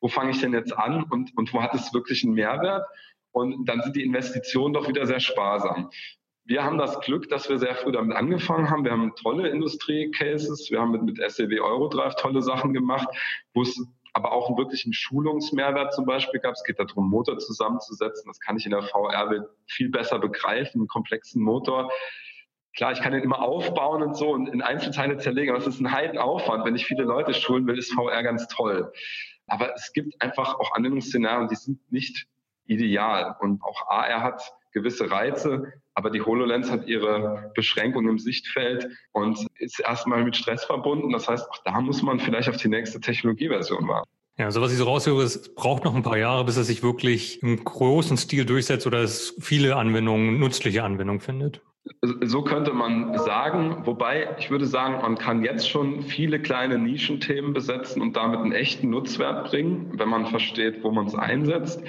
wo 0.00 0.08
fange 0.08 0.30
ich 0.30 0.40
denn 0.40 0.52
jetzt 0.52 0.76
an 0.76 1.04
und, 1.04 1.36
und 1.36 1.52
wo 1.54 1.62
hat 1.62 1.74
es 1.74 1.92
wirklich 1.94 2.22
einen 2.22 2.34
Mehrwert? 2.34 2.86
Und 3.32 3.66
dann 3.66 3.82
sind 3.82 3.96
die 3.96 4.04
Investitionen 4.04 4.74
doch 4.74 4.88
wieder 4.88 5.06
sehr 5.06 5.20
sparsam. 5.20 5.90
Wir 6.48 6.64
haben 6.64 6.78
das 6.78 6.98
Glück, 7.00 7.28
dass 7.28 7.50
wir 7.50 7.58
sehr 7.58 7.74
früh 7.74 7.92
damit 7.92 8.16
angefangen 8.16 8.70
haben. 8.70 8.82
Wir 8.82 8.92
haben 8.92 9.14
tolle 9.16 9.50
Industrie-Cases. 9.50 10.70
Wir 10.70 10.80
haben 10.80 10.92
mit, 10.92 11.02
mit 11.02 11.30
SEW 11.30 11.60
Eurodrive 11.60 12.14
tolle 12.16 12.40
Sachen 12.40 12.72
gemacht, 12.72 13.06
wo 13.52 13.60
es 13.60 13.78
aber 14.14 14.32
auch 14.32 14.48
einen 14.48 14.92
Schulungsmehrwert 14.94 15.92
zum 15.92 16.06
Beispiel 16.06 16.40
gab. 16.40 16.54
Es 16.54 16.64
geht 16.64 16.78
darum, 16.78 17.10
Motor 17.10 17.38
zusammenzusetzen. 17.38 18.24
Das 18.28 18.40
kann 18.40 18.56
ich 18.56 18.64
in 18.64 18.70
der 18.70 18.80
VR 18.80 19.46
viel 19.66 19.90
besser 19.90 20.18
begreifen, 20.18 20.80
einen 20.80 20.88
komplexen 20.88 21.42
Motor. 21.42 21.92
Klar, 22.74 22.92
ich 22.92 23.02
kann 23.02 23.12
den 23.12 23.22
immer 23.22 23.42
aufbauen 23.42 24.02
und 24.02 24.16
so 24.16 24.30
und 24.30 24.48
in 24.48 24.62
Einzelteile 24.62 25.18
zerlegen, 25.18 25.50
aber 25.50 25.60
es 25.60 25.66
ist 25.66 25.80
ein 25.80 25.92
Heidenaufwand. 25.92 26.64
Wenn 26.64 26.76
ich 26.76 26.86
viele 26.86 27.02
Leute 27.02 27.34
schulen 27.34 27.66
will, 27.66 27.76
ist 27.76 27.92
VR 27.92 28.22
ganz 28.22 28.48
toll. 28.48 28.90
Aber 29.48 29.74
es 29.74 29.92
gibt 29.92 30.22
einfach 30.22 30.58
auch 30.58 30.72
Anwendungsszenarien, 30.72 31.48
die 31.48 31.56
sind 31.56 31.92
nicht 31.92 32.26
ideal. 32.64 33.36
Und 33.38 33.62
auch 33.62 33.86
AR 33.88 34.22
hat 34.22 34.54
gewisse 34.72 35.10
Reize, 35.10 35.72
aber 35.94 36.10
die 36.10 36.20
HoloLens 36.20 36.70
hat 36.70 36.86
ihre 36.86 37.50
Beschränkung 37.54 38.08
im 38.08 38.18
Sichtfeld 38.18 38.88
und 39.12 39.46
ist 39.56 39.80
erstmal 39.80 40.24
mit 40.24 40.36
Stress 40.36 40.64
verbunden. 40.64 41.10
Das 41.10 41.28
heißt, 41.28 41.48
auch 41.50 41.62
da 41.64 41.80
muss 41.80 42.02
man 42.02 42.20
vielleicht 42.20 42.48
auf 42.48 42.56
die 42.56 42.68
nächste 42.68 43.00
Technologieversion 43.00 43.88
warten. 43.88 44.08
Ja, 44.38 44.52
so 44.52 44.60
was 44.60 44.70
ich 44.70 44.78
so 44.78 44.84
raushöre, 44.84 45.24
es 45.24 45.52
braucht 45.52 45.84
noch 45.84 45.96
ein 45.96 46.04
paar 46.04 46.16
Jahre, 46.16 46.44
bis 46.44 46.56
es 46.56 46.68
sich 46.68 46.84
wirklich 46.84 47.42
im 47.42 47.64
großen 47.64 48.16
Stil 48.16 48.44
durchsetzt 48.44 48.86
oder 48.86 49.02
es 49.02 49.34
viele 49.40 49.74
Anwendungen, 49.74 50.38
nützliche 50.38 50.84
Anwendungen 50.84 51.20
findet. 51.20 51.60
So 52.22 52.42
könnte 52.42 52.72
man 52.72 53.18
sagen, 53.18 53.84
wobei 53.84 54.36
ich 54.38 54.50
würde 54.50 54.66
sagen, 54.66 55.02
man 55.02 55.18
kann 55.18 55.42
jetzt 55.42 55.68
schon 55.68 56.02
viele 56.02 56.40
kleine 56.40 56.78
Nischenthemen 56.78 57.52
besetzen 57.52 58.00
und 58.00 58.14
damit 58.14 58.38
einen 58.40 58.52
echten 58.52 58.90
Nutzwert 58.90 59.50
bringen, 59.50 59.90
wenn 59.94 60.08
man 60.08 60.26
versteht, 60.26 60.84
wo 60.84 60.92
man 60.92 61.06
es 61.06 61.16
einsetzt. 61.16 61.82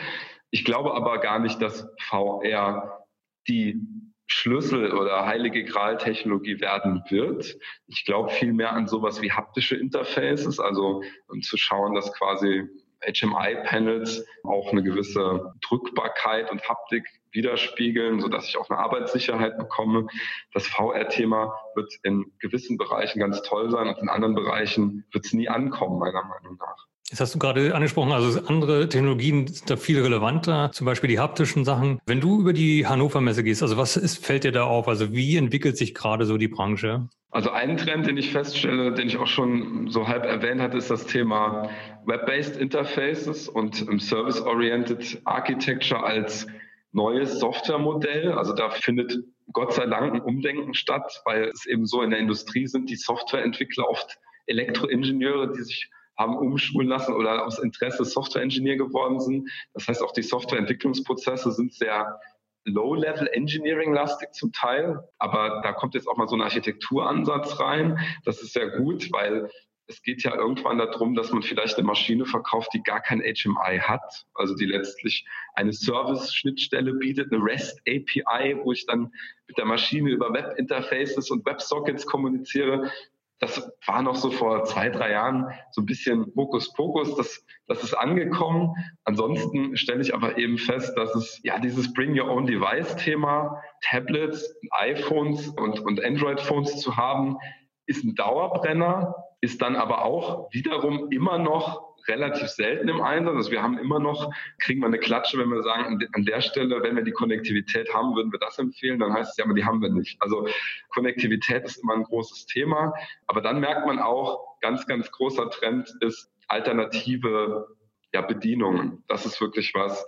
Ich 0.51 0.65
glaube 0.65 0.93
aber 0.93 1.19
gar 1.19 1.39
nicht, 1.39 1.61
dass 1.61 1.87
VR 1.99 3.05
die 3.47 3.81
Schlüssel 4.27 4.93
oder 4.93 5.25
heilige 5.25 5.63
Gral-Technologie 5.63 6.59
werden 6.61 7.03
wird. 7.09 7.57
Ich 7.87 8.05
glaube 8.05 8.29
vielmehr 8.29 8.71
an 8.73 8.87
sowas 8.87 9.21
wie 9.21 9.31
haptische 9.31 9.75
Interfaces, 9.75 10.59
also 10.59 11.01
um 11.27 11.41
zu 11.41 11.57
schauen, 11.57 11.95
dass 11.95 12.13
quasi 12.13 12.67
HMI-Panels 13.01 14.25
auch 14.43 14.71
eine 14.71 14.83
gewisse 14.83 15.53
Drückbarkeit 15.61 16.51
und 16.51 16.67
Haptik 16.67 17.07
widerspiegeln, 17.31 18.19
sodass 18.19 18.47
ich 18.47 18.57
auch 18.57 18.69
eine 18.69 18.79
Arbeitssicherheit 18.79 19.57
bekomme. 19.57 20.07
Das 20.53 20.67
VR-Thema 20.67 21.53
wird 21.75 21.93
in 22.03 22.31
gewissen 22.39 22.77
Bereichen 22.77 23.19
ganz 23.19 23.41
toll 23.41 23.71
sein 23.71 23.87
und 23.87 23.97
in 23.99 24.09
anderen 24.09 24.35
Bereichen 24.35 25.05
wird 25.11 25.25
es 25.25 25.33
nie 25.33 25.49
ankommen, 25.49 25.97
meiner 25.97 26.23
Meinung 26.23 26.57
nach. 26.57 26.88
Jetzt 27.09 27.21
hast 27.21 27.33
du 27.33 27.39
gerade 27.39 27.73
angesprochen, 27.73 28.11
also 28.11 28.39
andere 28.45 28.87
Technologien 28.87 29.47
sind 29.47 29.67
da 29.67 29.77
viel 29.77 29.99
relevanter, 29.99 30.69
zum 30.73 30.85
Beispiel 30.85 31.09
die 31.09 31.17
haptischen 31.17 31.65
Sachen. 31.65 31.99
Wenn 32.05 32.21
du 32.21 32.39
über 32.39 32.53
die 32.53 32.85
Hannover 32.85 33.19
Messe 33.19 33.43
gehst, 33.43 33.63
also 33.63 33.77
was 33.77 33.97
ist, 33.97 34.23
fällt 34.23 34.43
dir 34.43 34.51
da 34.51 34.65
auf? 34.65 34.87
Also 34.87 35.11
wie 35.11 35.35
entwickelt 35.35 35.75
sich 35.75 35.95
gerade 35.95 36.25
so 36.25 36.37
die 36.37 36.47
Branche? 36.47 37.09
Also 37.31 37.49
ein 37.49 37.77
Trend, 37.77 38.05
den 38.05 38.17
ich 38.17 38.31
feststelle, 38.31 38.93
den 38.93 39.07
ich 39.07 39.17
auch 39.17 39.27
schon 39.27 39.89
so 39.89 40.07
halb 40.07 40.23
erwähnt 40.23 40.61
hatte, 40.61 40.77
ist 40.77 40.91
das 40.91 41.07
Thema 41.07 41.69
Web-based 42.05 42.57
Interfaces 42.57 43.49
und 43.49 43.81
ähm, 43.81 43.99
Service-Oriented 43.99 45.21
Architecture 45.25 46.03
als 46.03 46.45
neues 46.91 47.39
Softwaremodell. 47.39 48.33
Also 48.33 48.53
da 48.53 48.69
findet 48.69 49.17
Gott 49.51 49.73
sei 49.73 49.87
Dank 49.87 50.13
ein 50.13 50.21
Umdenken 50.21 50.75
statt, 50.75 51.21
weil 51.25 51.45
es 51.45 51.65
eben 51.65 51.87
so 51.87 52.03
in 52.03 52.11
der 52.11 52.19
Industrie 52.19 52.67
sind 52.67 52.89
die 52.89 52.95
Softwareentwickler 52.95 53.87
oft 53.87 54.19
Elektroingenieure, 54.45 55.53
die 55.53 55.63
sich 55.63 55.89
haben 56.19 56.37
umschulen 56.37 56.89
lassen 56.89 57.13
oder 57.13 57.45
aus 57.45 57.59
Interesse 57.59 58.03
Software-Engineer 58.03 58.75
geworden 58.75 59.19
sind. 59.19 59.49
Das 59.73 59.87
heißt, 59.87 60.03
auch 60.03 60.11
die 60.11 60.21
Softwareentwicklungsprozesse 60.21 61.51
sind 61.51 61.73
sehr 61.73 62.19
Low-Level-Engineering-lastig 62.65 64.33
zum 64.33 64.51
Teil. 64.51 64.99
Aber 65.17 65.61
da 65.63 65.71
kommt 65.71 65.95
jetzt 65.95 66.07
auch 66.07 66.17
mal 66.17 66.27
so 66.27 66.35
ein 66.35 66.41
Architekturansatz 66.41 67.59
rein. 67.59 67.97
Das 68.25 68.41
ist 68.41 68.53
sehr 68.53 68.69
gut, 68.69 69.11
weil 69.13 69.49
es 69.87 70.03
geht 70.03 70.21
ja 70.21 70.35
irgendwann 70.35 70.77
darum, 70.77 71.15
dass 71.15 71.31
man 71.31 71.41
vielleicht 71.41 71.77
eine 71.77 71.87
Maschine 71.87 72.25
verkauft, 72.25 72.69
die 72.73 72.83
gar 72.83 73.01
kein 73.01 73.21
HMI 73.21 73.79
hat, 73.79 74.25
also 74.35 74.53
die 74.55 74.65
letztlich 74.65 75.25
eine 75.55 75.73
Service-Schnittstelle 75.73 76.93
bietet, 76.93 77.33
eine 77.33 77.43
REST-API, 77.43 78.59
wo 78.63 78.71
ich 78.71 78.85
dann 78.85 79.11
mit 79.47 79.57
der 79.57 79.65
Maschine 79.65 80.11
über 80.11 80.31
Web-Interfaces 80.31 81.31
und 81.31 81.43
Web-Sockets 81.45 82.05
kommuniziere. 82.05 82.91
Das 83.39 83.71
war 83.85 84.01
noch 84.01 84.15
so 84.15 84.31
vor 84.31 84.65
zwei, 84.65 84.89
drei 84.89 85.11
Jahren 85.11 85.47
so 85.71 85.81
ein 85.81 85.85
bisschen 85.85 86.31
Hokuspokus. 86.35 87.15
Das, 87.15 87.45
das 87.67 87.83
ist 87.83 87.93
angekommen. 87.93 88.73
Ansonsten 89.05 89.77
stelle 89.77 90.01
ich 90.01 90.13
aber 90.13 90.37
eben 90.37 90.57
fest, 90.57 90.97
dass 90.97 91.15
es 91.15 91.39
ja 91.43 91.57
dieses 91.59 91.93
Bring 91.93 92.19
Your 92.19 92.29
Own 92.29 92.45
Device 92.45 92.97
Thema, 92.97 93.61
Tablets, 93.81 94.53
iPhones 94.71 95.47
und, 95.47 95.79
und 95.79 96.03
Android-Phones 96.03 96.81
zu 96.81 96.97
haben, 96.97 97.37
ist 97.85 98.03
ein 98.03 98.15
Dauerbrenner, 98.15 99.15
ist 99.41 99.61
dann 99.61 99.75
aber 99.75 100.03
auch 100.03 100.51
wiederum 100.51 101.09
immer 101.11 101.37
noch 101.37 101.88
relativ 102.09 102.47
selten 102.47 102.89
im 102.89 103.01
Einsatz. 103.01 103.35
Also 103.35 103.51
wir 103.51 103.61
haben 103.61 103.77
immer 103.77 103.99
noch, 103.99 104.31
kriegen 104.59 104.81
wir 104.81 104.87
eine 104.87 104.99
Klatsche, 104.99 105.37
wenn 105.37 105.49
wir 105.49 105.63
sagen, 105.63 105.99
an 106.13 106.25
der 106.25 106.41
Stelle, 106.41 106.81
wenn 106.83 106.95
wir 106.95 107.03
die 107.03 107.11
Konnektivität 107.11 107.93
haben, 107.93 108.15
würden 108.15 108.31
wir 108.31 108.39
das 108.39 108.59
empfehlen, 108.59 108.99
dann 108.99 109.13
heißt 109.13 109.31
es 109.31 109.37
ja, 109.37 109.45
aber 109.45 109.53
die 109.53 109.65
haben 109.65 109.81
wir 109.81 109.89
nicht. 109.89 110.21
Also 110.21 110.47
Konnektivität 110.89 111.63
ist 111.65 111.77
immer 111.77 111.93
ein 111.93 112.03
großes 112.03 112.47
Thema. 112.47 112.93
Aber 113.27 113.41
dann 113.41 113.59
merkt 113.59 113.85
man 113.85 113.99
auch, 113.99 114.59
ganz, 114.61 114.85
ganz 114.85 115.09
großer 115.11 115.49
Trend 115.49 115.89
ist 116.01 116.31
alternative 116.47 117.67
ja, 118.13 118.21
Bedienungen. 118.21 119.03
Das 119.07 119.25
ist 119.25 119.39
wirklich 119.39 119.73
was, 119.75 120.05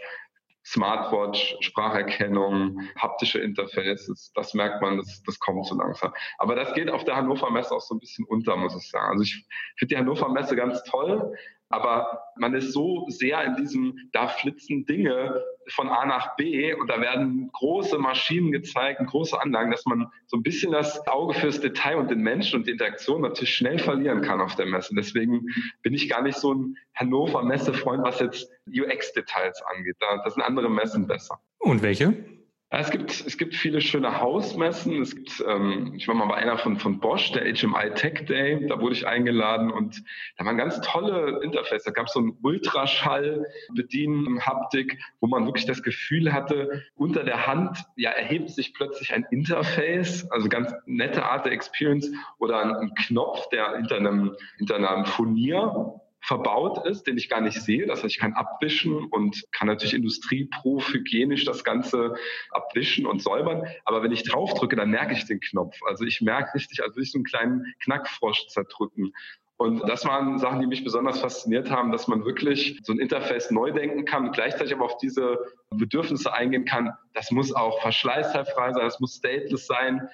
Smartwatch, 0.66 1.58
Spracherkennung, 1.62 2.82
haptische 2.96 3.40
Interfaces, 3.40 4.32
das 4.36 4.54
merkt 4.54 4.82
man, 4.82 4.98
das, 4.98 5.24
das 5.24 5.40
kommt 5.40 5.66
so 5.66 5.76
langsam. 5.76 6.14
Aber 6.38 6.56
das 6.56 6.74
geht 6.74 6.90
auf 6.90 7.04
der 7.04 7.16
Hannover 7.16 7.50
Messe 7.50 7.74
auch 7.74 7.82
so 7.82 7.96
ein 7.96 8.00
bisschen 8.00 8.26
unter, 8.26 8.56
muss 8.56 8.76
ich 8.76 8.90
sagen. 8.90 9.12
Also 9.12 9.24
ich 9.24 9.46
finde 9.78 9.96
die 9.96 9.98
Hannover 9.98 10.30
Messe 10.30 10.56
ganz 10.56 10.84
toll, 10.84 11.34
aber 11.72 12.24
man 12.38 12.54
ist 12.54 12.74
so 12.74 13.06
sehr 13.10 13.44
in 13.44 13.56
diesem, 13.56 13.98
da 14.12 14.28
flitzen 14.28 14.86
Dinge 14.86 15.44
von 15.70 15.90
A 15.90 16.06
nach 16.06 16.36
B 16.36 16.74
und 16.74 16.88
da 16.90 17.00
werden 17.00 17.50
große 17.54 17.98
Maschinen 17.98 18.52
gezeigt, 18.52 19.00
große 19.06 19.40
Anlagen, 19.40 19.72
dass 19.72 19.86
man 19.86 20.08
so 20.28 20.38
ein 20.38 20.44
bisschen 20.44 20.72
das 20.72 21.08
Auge 21.08 21.34
fürs 21.34 21.62
Detail 21.62 21.98
und 21.98 22.10
den 22.10 22.22
Menschen 22.22 22.60
und 22.60 22.68
die 22.68 22.72
Interaktion 22.72 23.22
natürlich 23.22 23.54
schnell 23.54 23.80
verlieren 23.80 24.22
kann 24.22 24.42
auf 24.42 24.56
der 24.56 24.66
Messe. 24.66 24.94
Deswegen 24.96 25.48
bin 25.84 25.94
ich 25.94 26.10
gar 26.10 26.22
nicht 26.22 26.38
so 26.38 26.54
ein 26.54 26.76
Hannover 26.96 27.44
Messefreund, 27.44 28.04
was 28.04 28.20
jetzt 28.20 28.50
UX-Details 28.68 29.62
angeht. 29.76 29.96
Da, 30.00 30.22
da 30.24 30.30
sind 30.30 30.44
andere 30.44 30.70
Messen 30.70 31.08
besser. 31.08 31.40
Und 31.60 31.82
welche? 31.82 32.41
Es 32.74 32.90
gibt, 32.90 33.12
es 33.12 33.38
gibt 33.38 33.54
viele 33.54 33.82
schöne 33.82 34.22
Hausmessen. 34.22 35.02
Es 35.02 35.14
gibt, 35.14 35.44
ähm, 35.46 35.92
ich 35.94 36.08
war 36.08 36.16
mal 36.16 36.28
bei 36.28 36.36
einer 36.36 36.58
von, 36.58 36.78
von 36.78 37.02
Bosch, 37.02 37.34
der 37.34 37.44
HMI 37.54 37.94
Tech 37.96 38.26
Day. 38.28 38.66
Da 38.66 38.80
wurde 38.80 38.94
ich 38.94 39.06
eingeladen 39.06 39.72
und 39.72 40.02
da 40.38 40.46
waren 40.46 40.56
ganz 40.56 40.80
tolle 40.80 41.42
Interfaces. 41.44 41.84
Da 41.84 41.92
gab 41.92 42.08
es 42.08 42.14
so 42.14 42.22
ein 42.22 42.38
Ultraschall 42.42 43.46
bedienen 43.76 44.40
Haptik, 44.46 45.04
wo 45.20 45.28
man 45.28 45.46
wirklich 45.46 45.66
das 45.66 45.84
Gefühl 45.84 46.32
hatte, 46.32 46.86
unter 46.96 47.26
der 47.26 47.46
Hand 47.46 47.78
ja, 47.98 48.12
erhebt 48.12 48.50
sich 48.52 48.74
plötzlich 48.74 49.14
ein 49.14 49.26
Interface, 49.32 50.32
also 50.32 50.48
ganz 50.48 50.74
nette 50.86 51.26
Art 51.26 51.46
der 51.46 51.52
Experience 51.52 52.10
oder 52.40 52.62
ein, 52.62 52.74
ein 52.74 52.96
Knopf, 52.96 53.50
der 53.50 53.76
hinter 53.76 53.98
einem, 53.98 54.38
hinter 54.58 54.78
einem 54.78 55.06
Furnier 55.06 56.00
verbaut 56.22 56.86
ist, 56.86 57.08
den 57.08 57.18
ich 57.18 57.30
gar 57.30 57.42
nicht 57.42 57.62
sehe. 57.62 57.88
Das 57.88 58.04
heißt, 58.04 58.14
ich 58.14 58.20
kann 58.20 58.34
abwischen 58.34 59.06
und 59.06 59.44
kann 59.52 59.68
natürlich 59.68 59.94
industrieproof, 59.94 60.94
hygienisch 60.94 61.46
das 61.46 61.64
Ganze 61.64 62.16
abwischen 62.52 63.06
und 63.06 63.22
säubern. 63.22 63.64
Aber 63.86 64.04
wenn 64.04 64.12
ich 64.12 64.24
draufdrücke, 64.24 64.76
dann 64.76 64.92
merke 64.92 65.14
ich 65.14 65.26
den 65.26 65.40
Knopf. 65.40 65.78
Also 65.88 66.06
ich 66.06 66.22
merke 66.22 66.54
richtig, 66.54 66.84
als 66.84 66.96
würde 66.96 67.04
ich 67.04 67.12
so 67.12 67.18
einen 67.18 67.26
kleinen 67.26 67.74
Knackfrosch 67.84 68.48
zerdrücken. 68.48 69.14
Und 69.58 69.88
das 69.88 70.06
waren 70.06 70.40
Sachen, 70.40 70.60
die 70.60 70.66
mich 70.66 70.84
besonders 70.84 71.20
fasziniert 71.20 71.70
haben, 71.70 71.92
dass 71.92 72.08
man 72.08 72.26
wirklich 72.26 72.80
so 72.84 72.94
ein 72.94 73.00
Interface 73.00 73.52
neu 73.52 73.72
denken 73.72 74.06
kann 74.06 74.32
gleichzeitig 74.32 74.74
aber 74.74 74.86
auf 74.86 74.98
diese 74.98 75.38
Bedürfnisse 75.70 76.34
eingehen 76.34 76.66
kann. 76.66 76.94
Das 77.14 77.30
muss 77.30 77.54
auch 77.54 77.80
verschleißteilfrei 77.82 78.74
sein, 78.74 78.84
das 78.84 79.00
muss 79.00 79.18
stateless 79.18 79.68
sein 79.68 80.10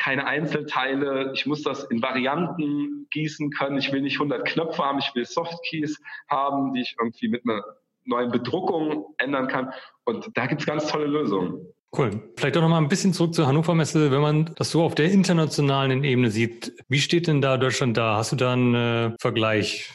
keine 0.00 0.26
Einzelteile. 0.26 1.30
Ich 1.34 1.44
muss 1.44 1.62
das 1.62 1.84
in 1.84 2.00
Varianten 2.00 3.06
gießen 3.10 3.50
können. 3.50 3.76
Ich 3.76 3.92
will 3.92 4.00
nicht 4.00 4.14
100 4.14 4.46
Knöpfe 4.46 4.82
haben. 4.82 4.98
Ich 4.98 5.14
will 5.14 5.26
Softkeys 5.26 6.00
haben, 6.28 6.72
die 6.72 6.80
ich 6.80 6.96
irgendwie 6.98 7.28
mit 7.28 7.42
einer 7.44 7.62
neuen 8.06 8.30
Bedruckung 8.30 9.14
ändern 9.18 9.46
kann. 9.48 9.72
Und 10.04 10.30
da 10.34 10.46
gibt 10.46 10.62
es 10.62 10.66
ganz 10.66 10.88
tolle 10.88 11.06
Lösungen. 11.06 11.66
Cool. 11.96 12.32
Vielleicht 12.36 12.56
auch 12.56 12.62
noch 12.62 12.68
mal 12.70 12.78
ein 12.78 12.88
bisschen 12.88 13.12
zurück 13.12 13.34
zur 13.34 13.46
Hannover 13.46 13.74
Messe, 13.74 14.10
wenn 14.10 14.22
man 14.22 14.50
das 14.56 14.70
so 14.70 14.82
auf 14.82 14.94
der 14.94 15.10
internationalen 15.10 16.02
Ebene 16.02 16.30
sieht. 16.30 16.72
Wie 16.88 17.00
steht 17.00 17.26
denn 17.26 17.42
da 17.42 17.58
Deutschland 17.58 17.96
da? 17.96 18.16
Hast 18.16 18.32
du 18.32 18.36
da 18.36 18.54
einen 18.54 18.74
äh, 18.74 19.12
Vergleich? 19.20 19.92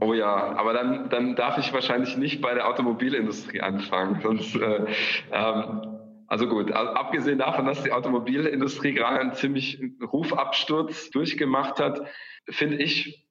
Oh 0.00 0.14
ja, 0.14 0.56
aber 0.56 0.72
dann, 0.72 1.10
dann 1.10 1.34
darf 1.34 1.58
ich 1.58 1.72
wahrscheinlich 1.72 2.16
nicht 2.16 2.40
bei 2.40 2.54
der 2.54 2.68
Automobilindustrie 2.68 3.60
anfangen. 3.60 4.20
Sonst 4.22 4.54
äh, 4.54 4.86
ähm, 5.32 5.97
also 6.28 6.46
gut, 6.46 6.70
abgesehen 6.72 7.38
davon, 7.38 7.64
dass 7.64 7.82
die 7.82 7.90
Automobilindustrie 7.90 8.92
gerade 8.92 9.18
einen 9.18 9.32
ziemlich 9.32 9.82
Rufabsturz 10.02 11.10
durchgemacht 11.10 11.80
hat, 11.80 12.06
finde 12.48 12.76
ich, 12.76 13.26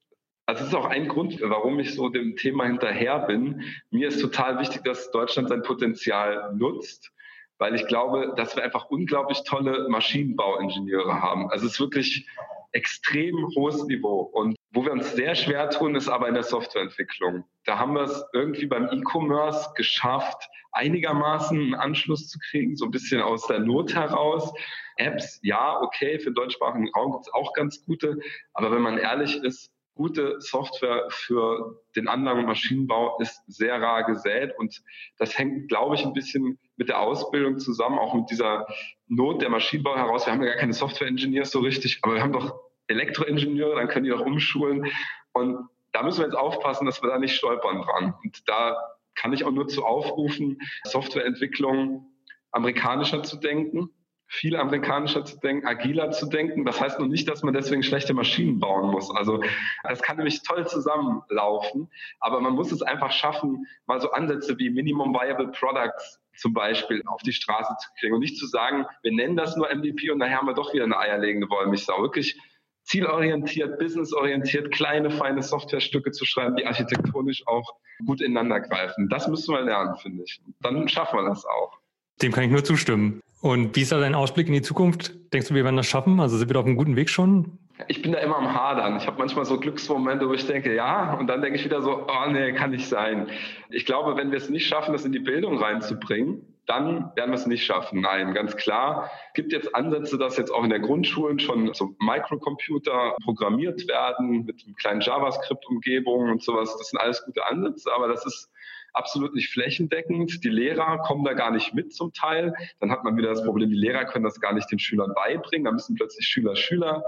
also 0.48 0.64
es 0.64 0.70
ist 0.70 0.76
auch 0.76 0.86
ein 0.86 1.08
Grund, 1.08 1.40
warum 1.42 1.80
ich 1.80 1.94
so 1.94 2.10
dem 2.10 2.36
Thema 2.36 2.66
hinterher 2.66 3.20
bin. 3.20 3.64
Mir 3.92 4.08
ist 4.08 4.20
total 4.20 4.60
wichtig, 4.60 4.84
dass 4.84 5.12
Deutschland 5.12 5.50
sein 5.50 5.62
Potenzial 5.62 6.56
nutzt, 6.56 7.12
weil 7.60 7.76
ich 7.76 7.86
glaube, 7.86 8.34
dass 8.36 8.56
wir 8.56 8.64
einfach 8.64 8.86
unglaublich 8.86 9.44
tolle 9.44 9.88
Maschinenbauingenieure 9.90 11.22
haben. 11.22 11.52
Also 11.52 11.68
es 11.68 11.74
ist 11.74 11.80
wirklich 11.80 12.28
extrem 12.72 13.48
hohes 13.56 13.84
Niveau. 13.86 14.22
Und 14.22 14.56
wo 14.72 14.86
wir 14.86 14.92
uns 14.92 15.14
sehr 15.14 15.36
schwer 15.36 15.70
tun, 15.70 15.96
ist 15.96 16.08
aber 16.08 16.28
in 16.28 16.34
der 16.34 16.44
Softwareentwicklung. 16.44 17.46
Da 17.66 17.80
haben 17.80 17.94
wir 17.94 18.04
es 18.04 18.24
irgendwie 18.34 18.66
beim 18.66 18.90
E-Commerce 18.92 19.72
geschafft, 19.76 20.48
einigermaßen 20.72 21.58
einen 21.58 21.76
Anschluss 21.76 22.28
zu 22.28 22.38
kriegen, 22.50 22.76
so 22.76 22.86
ein 22.86 22.92
bisschen 22.92 23.22
aus 23.22 23.48
der 23.48 23.60
Not 23.60 23.96
heraus. 23.96 24.54
Apps, 24.98 25.40
ja, 25.44 25.80
okay, 25.82 26.20
für 26.20 26.32
deutschsprachigen 26.32 26.90
Raum 26.96 27.14
gibt 27.14 27.28
es 27.28 27.34
auch 27.34 27.54
ganz 27.54 27.84
gute. 27.86 28.18
Aber 28.54 28.72
wenn 28.72 28.82
man 28.82 28.98
ehrlich 28.98 29.36
ist, 29.44 29.72
gute 29.96 30.40
Software 30.40 31.08
für 31.10 31.82
den 31.96 32.08
Anlagen- 32.08 32.42
und 32.42 32.46
Maschinenbau 32.46 33.18
ist 33.20 33.42
sehr 33.48 33.82
rar 33.82 34.04
gesät. 34.06 34.54
Und 34.58 34.82
das 35.18 35.38
hängt, 35.38 35.68
glaube 35.70 35.96
ich, 35.96 36.06
ein 36.06 36.14
bisschen 36.14 36.60
mit 36.78 36.90
der 36.90 37.00
Ausbildung 37.00 37.60
zusammen, 37.60 38.00
auch 38.00 38.13
mit 38.13 38.30
dieser 38.30 38.68
Not 39.08 39.42
der 39.42 39.50
Maschinenbau 39.50 39.96
heraus. 39.96 40.26
Wir 40.26 40.34
haben 40.34 40.42
ja 40.42 40.50
gar 40.50 40.58
keine 40.58 40.74
Software-Engineers 40.74 41.52
so 41.52 41.60
richtig, 41.60 42.00
aber 42.04 42.16
wir 42.16 42.22
haben 42.22 42.34
doch 42.34 42.60
Elektroingenieure, 42.88 43.76
dann 43.76 43.88
können 43.88 44.06
die 44.06 44.12
doch 44.12 44.26
umschulen. 44.26 44.88
Und 45.34 45.68
da 45.92 46.04
müssen 46.04 46.20
wir 46.20 46.26
jetzt 46.26 46.38
aufpassen, 46.38 46.86
dass 46.86 47.02
wir 47.02 47.10
da 47.10 47.18
nicht 47.18 47.36
stolpern 47.36 47.82
dran. 47.82 48.13
Und 48.24 48.48
da 48.48 48.78
kann 49.16 49.34
ich 49.34 49.44
auch 49.44 49.52
nur 49.52 49.68
zu 49.68 49.84
aufrufen, 49.84 50.60
Softwareentwicklung 50.84 52.06
amerikanischer 52.52 53.24
zu 53.24 53.38
denken, 53.38 53.90
viel 54.28 54.56
amerikanischer 54.58 55.24
zu 55.26 55.40
denken, 55.40 55.66
agiler 55.66 56.12
zu 56.12 56.28
denken. 56.28 56.66
Das 56.66 56.82
heißt 56.82 57.00
noch 57.00 57.08
nicht, 57.08 57.28
dass 57.30 57.44
man 57.44 57.54
deswegen 57.54 57.82
schlechte 57.82 58.13
Maschinen 58.13 58.60
bauen 58.60 58.92
muss. 58.92 59.10
Also 59.16 59.42
das 59.84 60.02
kann 60.02 60.18
nämlich 60.18 60.44
toll 60.44 60.68
zusammenlaufen, 60.68 61.90
aber 62.20 62.42
man 62.42 62.54
muss 62.54 62.72
es 62.72 62.82
einfach 62.82 63.12
schaffen, 63.12 63.66
mal 63.86 64.02
so 64.02 64.12
Ansätze 64.12 64.58
wie 64.60 64.70
Minimum 64.70 65.13
Viable 65.13 65.50
Products 65.50 66.22
zum 66.38 66.54
Beispiel 66.54 67.02
auf 67.06 67.21
die 67.21 67.34
Straße 67.34 67.73
zu 67.80 67.89
kriegen 68.00 68.13
und 68.13 68.21
nicht 68.21 68.38
zu 68.38 68.47
sagen, 68.47 68.86
wir 69.02 69.12
nennen 69.12 69.36
das 69.36 69.56
nur 69.56 69.73
MVP 69.73 70.10
und 70.12 70.19
nachher 70.19 70.38
haben 70.38 70.47
wir 70.47 70.54
doch 70.54 70.73
wieder 70.73 70.84
eine 70.84 70.97
eierlegende 70.97 71.50
Wollmilchsau. 71.50 72.02
Wirklich 72.02 72.39
zielorientiert, 72.84 73.80
businessorientiert, 73.80 74.71
kleine, 74.71 75.12
feine 75.12 75.43
Softwarestücke 75.43 76.12
zu 76.12 76.26
schreiben, 76.26 76.56
die 76.56 76.65
architektonisch 76.65 77.45
auch 77.45 77.76
gut 78.06 78.21
ineinander 78.21 78.62
greifen. 78.62 79.10
Das 79.10 79.28
müssen 79.28 79.54
wir 79.54 79.62
lernen, 79.62 79.95
finde 79.97 80.23
ich. 80.23 80.39
Dann 80.62 80.88
schaffen 80.88 81.19
wir 81.19 81.28
das 81.28 81.45
auch. 81.45 81.78
Dem 82.21 82.32
kann 82.32 82.45
ich 82.45 82.52
nur 82.52 82.63
zustimmen. 82.63 83.21
Und 83.41 83.76
wie 83.76 83.82
ist 83.82 83.91
da 83.91 84.00
dein 84.00 84.15
Ausblick 84.15 84.47
in 84.47 84.54
die 84.54 84.62
Zukunft? 84.62 85.13
Denkst 85.34 85.50
du, 85.50 85.54
wir 85.54 85.63
werden 85.63 85.76
das 85.76 85.88
schaffen? 85.88 86.19
Also 86.19 86.38
sind 86.38 86.50
wir 86.50 86.56
da 86.56 86.62
auf 86.62 86.65
einem 86.65 86.78
guten 86.78 86.95
Weg 86.95 87.10
schon? 87.10 87.60
Ich 87.88 88.02
bin 88.02 88.12
da 88.12 88.20
immer 88.20 88.38
am 88.38 88.54
Hadern. 88.54 88.98
Ich 88.98 89.06
habe 89.06 89.20
manchmal 89.20 89.46
so 89.46 89.60
Glücksmomente, 89.60 90.28
wo 90.28 90.34
ich 90.34 90.48
denke, 90.48 90.74
ja, 90.74 91.13
und 91.13 91.28
dann 91.28 91.42
denke 91.42 91.60
ich 91.60 91.66
wieder 91.66 91.82
so, 91.82 92.08
oh 92.08 92.30
nee, 92.30 92.54
kann 92.54 92.72
nicht 92.72 92.88
sein. 92.88 93.28
Ich 93.70 93.86
glaube, 93.86 94.18
wenn 94.18 94.32
wir 94.32 94.38
es 94.38 94.50
nicht 94.50 94.68
schaffen, 94.68 94.94
das 94.94 95.06
in 95.06 95.12
die 95.12 95.20
Bildung 95.20 95.60
reinzubringen, 95.62 96.42
dann 96.66 97.12
werden 97.16 97.32
wir 97.32 97.36
es 97.36 97.46
nicht 97.46 97.63
schaffen. 97.63 98.02
Nein, 98.02 98.34
ganz 98.34 98.58
klar. 98.58 99.10
Es 99.28 99.34
gibt 99.36 99.54
jetzt 99.54 99.74
Ansätze, 99.76 100.18
dass 100.18 100.38
jetzt 100.38 100.52
auch 100.52 100.63
in 100.63 100.70
der 100.70 100.80
Grundschulen 100.80 101.40
schon 101.40 101.74
so 101.74 101.96
Microcomputer 102.00 103.16
programmiert 103.24 103.88
werden 103.88 104.46
mit 104.46 104.66
kleinen 104.78 105.02
JavaScript-Umgebung 105.02 106.32
und 106.32 106.44
sowas. 106.44 106.76
Das 106.78 106.90
sind 106.90 107.00
alles 107.00 107.24
gute 107.26 107.46
Ansätze, 107.46 107.90
aber 107.96 108.08
das 108.08 108.26
ist 108.26 108.52
absolut 108.98 109.34
nicht 109.34 109.52
flächendeckend. 109.52 110.44
Die 110.44 110.50
Lehrer 110.50 111.00
kommen 111.00 111.24
da 111.24 111.34
gar 111.34 111.52
nicht 111.52 111.74
mit 111.74 111.94
zum 111.94 112.14
Teil. 112.14 112.54
Dann 112.80 112.92
hat 112.92 113.04
man 113.04 113.16
wieder 113.16 113.30
das 113.30 113.44
Problem, 113.44 113.70
die 113.70 113.78
Lehrer 113.78 114.06
können 114.06 114.26
das 114.26 114.40
gar 114.40 114.54
nicht 114.54 114.70
den 114.72 114.80
Schülern 114.80 115.14
beibringen. 115.14 115.66
Da 115.66 115.72
müssen 115.72 115.96
plötzlich 115.96 116.28
Schüler, 116.28 116.56
Schüler 116.56 117.04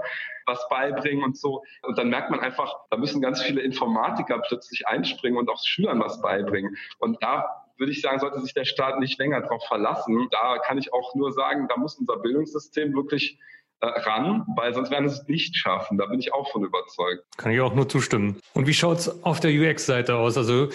was 0.46 0.66
beibringen 0.68 1.24
und 1.24 1.36
so. 1.36 1.62
Und 1.82 1.98
dann 1.98 2.08
merkt 2.08 2.30
man 2.30 2.40
einfach, 2.40 2.74
da 2.90 2.96
müssen 2.96 3.20
ganz 3.20 3.42
viele 3.42 3.60
Informatiker 3.60 4.40
plötzlich 4.46 4.86
einspringen 4.86 5.38
und 5.38 5.48
auch 5.48 5.62
Schülern 5.64 6.00
was 6.00 6.20
beibringen. 6.20 6.76
Und 6.98 7.22
da 7.22 7.66
würde 7.76 7.92
ich 7.92 8.00
sagen, 8.02 8.20
sollte 8.20 8.40
sich 8.40 8.54
der 8.54 8.64
Staat 8.64 9.00
nicht 9.00 9.18
länger 9.18 9.40
darauf 9.40 9.64
verlassen. 9.66 10.28
Da 10.30 10.58
kann 10.58 10.78
ich 10.78 10.92
auch 10.92 11.14
nur 11.14 11.32
sagen, 11.32 11.66
da 11.68 11.76
muss 11.76 11.96
unser 11.96 12.18
Bildungssystem 12.18 12.94
wirklich 12.94 13.38
äh, 13.80 13.86
ran, 13.86 14.44
weil 14.56 14.74
sonst 14.74 14.90
werden 14.90 15.06
es 15.06 15.26
nicht 15.26 15.56
schaffen. 15.56 15.96
Da 15.96 16.04
bin 16.06 16.20
ich 16.20 16.34
auch 16.34 16.50
von 16.52 16.62
überzeugt. 16.62 17.24
Kann 17.38 17.52
ich 17.52 17.60
auch 17.60 17.74
nur 17.74 17.88
zustimmen. 17.88 18.38
Und 18.52 18.66
wie 18.66 18.74
schaut 18.74 18.98
es 18.98 19.24
auf 19.24 19.40
der 19.40 19.50
UX-Seite 19.50 20.16
aus? 20.16 20.36
Also 20.36 20.68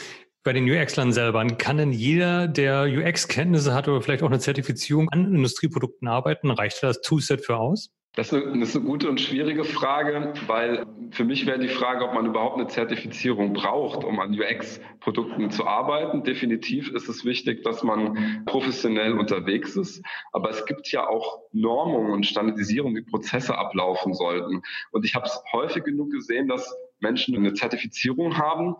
bei 0.45 0.53
den 0.53 0.69
UX-Lern 0.69 1.11
selber, 1.11 1.43
kann 1.57 1.77
denn 1.77 1.91
jeder, 1.91 2.47
der 2.47 2.83
UX-Kenntnisse 2.83 3.73
hat 3.73 3.87
oder 3.87 3.99
vielleicht 4.01 4.21
auch 4.21 4.27
eine 4.29 4.39
Zertifizierung 4.39 5.09
an 5.09 5.25
Industrieprodukten 5.33 6.07
arbeiten, 6.07 6.51
reicht 6.51 6.83
das 6.83 7.01
Toolset 7.01 7.43
für 7.43 7.57
aus? 7.57 7.89
Das 8.13 8.31
ist, 8.31 8.33
eine, 8.33 8.59
das 8.59 8.69
ist 8.69 8.75
eine 8.77 8.85
gute 8.85 9.09
und 9.09 9.19
schwierige 9.19 9.65
Frage, 9.65 10.33
weil 10.45 10.85
für 11.11 11.25
mich 11.25 11.47
wäre 11.47 11.59
die 11.59 11.67
Frage, 11.67 12.05
ob 12.05 12.13
man 12.13 12.27
überhaupt 12.27 12.57
eine 12.57 12.67
Zertifizierung 12.67 13.53
braucht, 13.53 14.05
um 14.05 14.19
an 14.19 14.39
UX-Produkten 14.39 15.49
zu 15.49 15.65
arbeiten. 15.65 16.23
Definitiv 16.23 16.91
ist 16.91 17.09
es 17.09 17.25
wichtig, 17.25 17.63
dass 17.63 17.83
man 17.83 18.45
professionell 18.45 19.13
unterwegs 19.13 19.75
ist. 19.75 20.01
Aber 20.31 20.51
es 20.51 20.65
gibt 20.65 20.89
ja 20.91 21.07
auch 21.07 21.39
Normungen 21.51 22.13
und 22.13 22.25
Standardisierungen, 22.25 22.95
wie 22.95 23.09
Prozesse 23.09 23.57
ablaufen 23.57 24.13
sollten. 24.13 24.61
Und 24.91 25.05
ich 25.05 25.15
habe 25.15 25.25
es 25.25 25.41
häufig 25.51 25.83
genug 25.83 26.11
gesehen, 26.11 26.47
dass 26.47 26.73
Menschen 26.99 27.35
eine 27.35 27.53
Zertifizierung 27.53 28.37
haben 28.37 28.75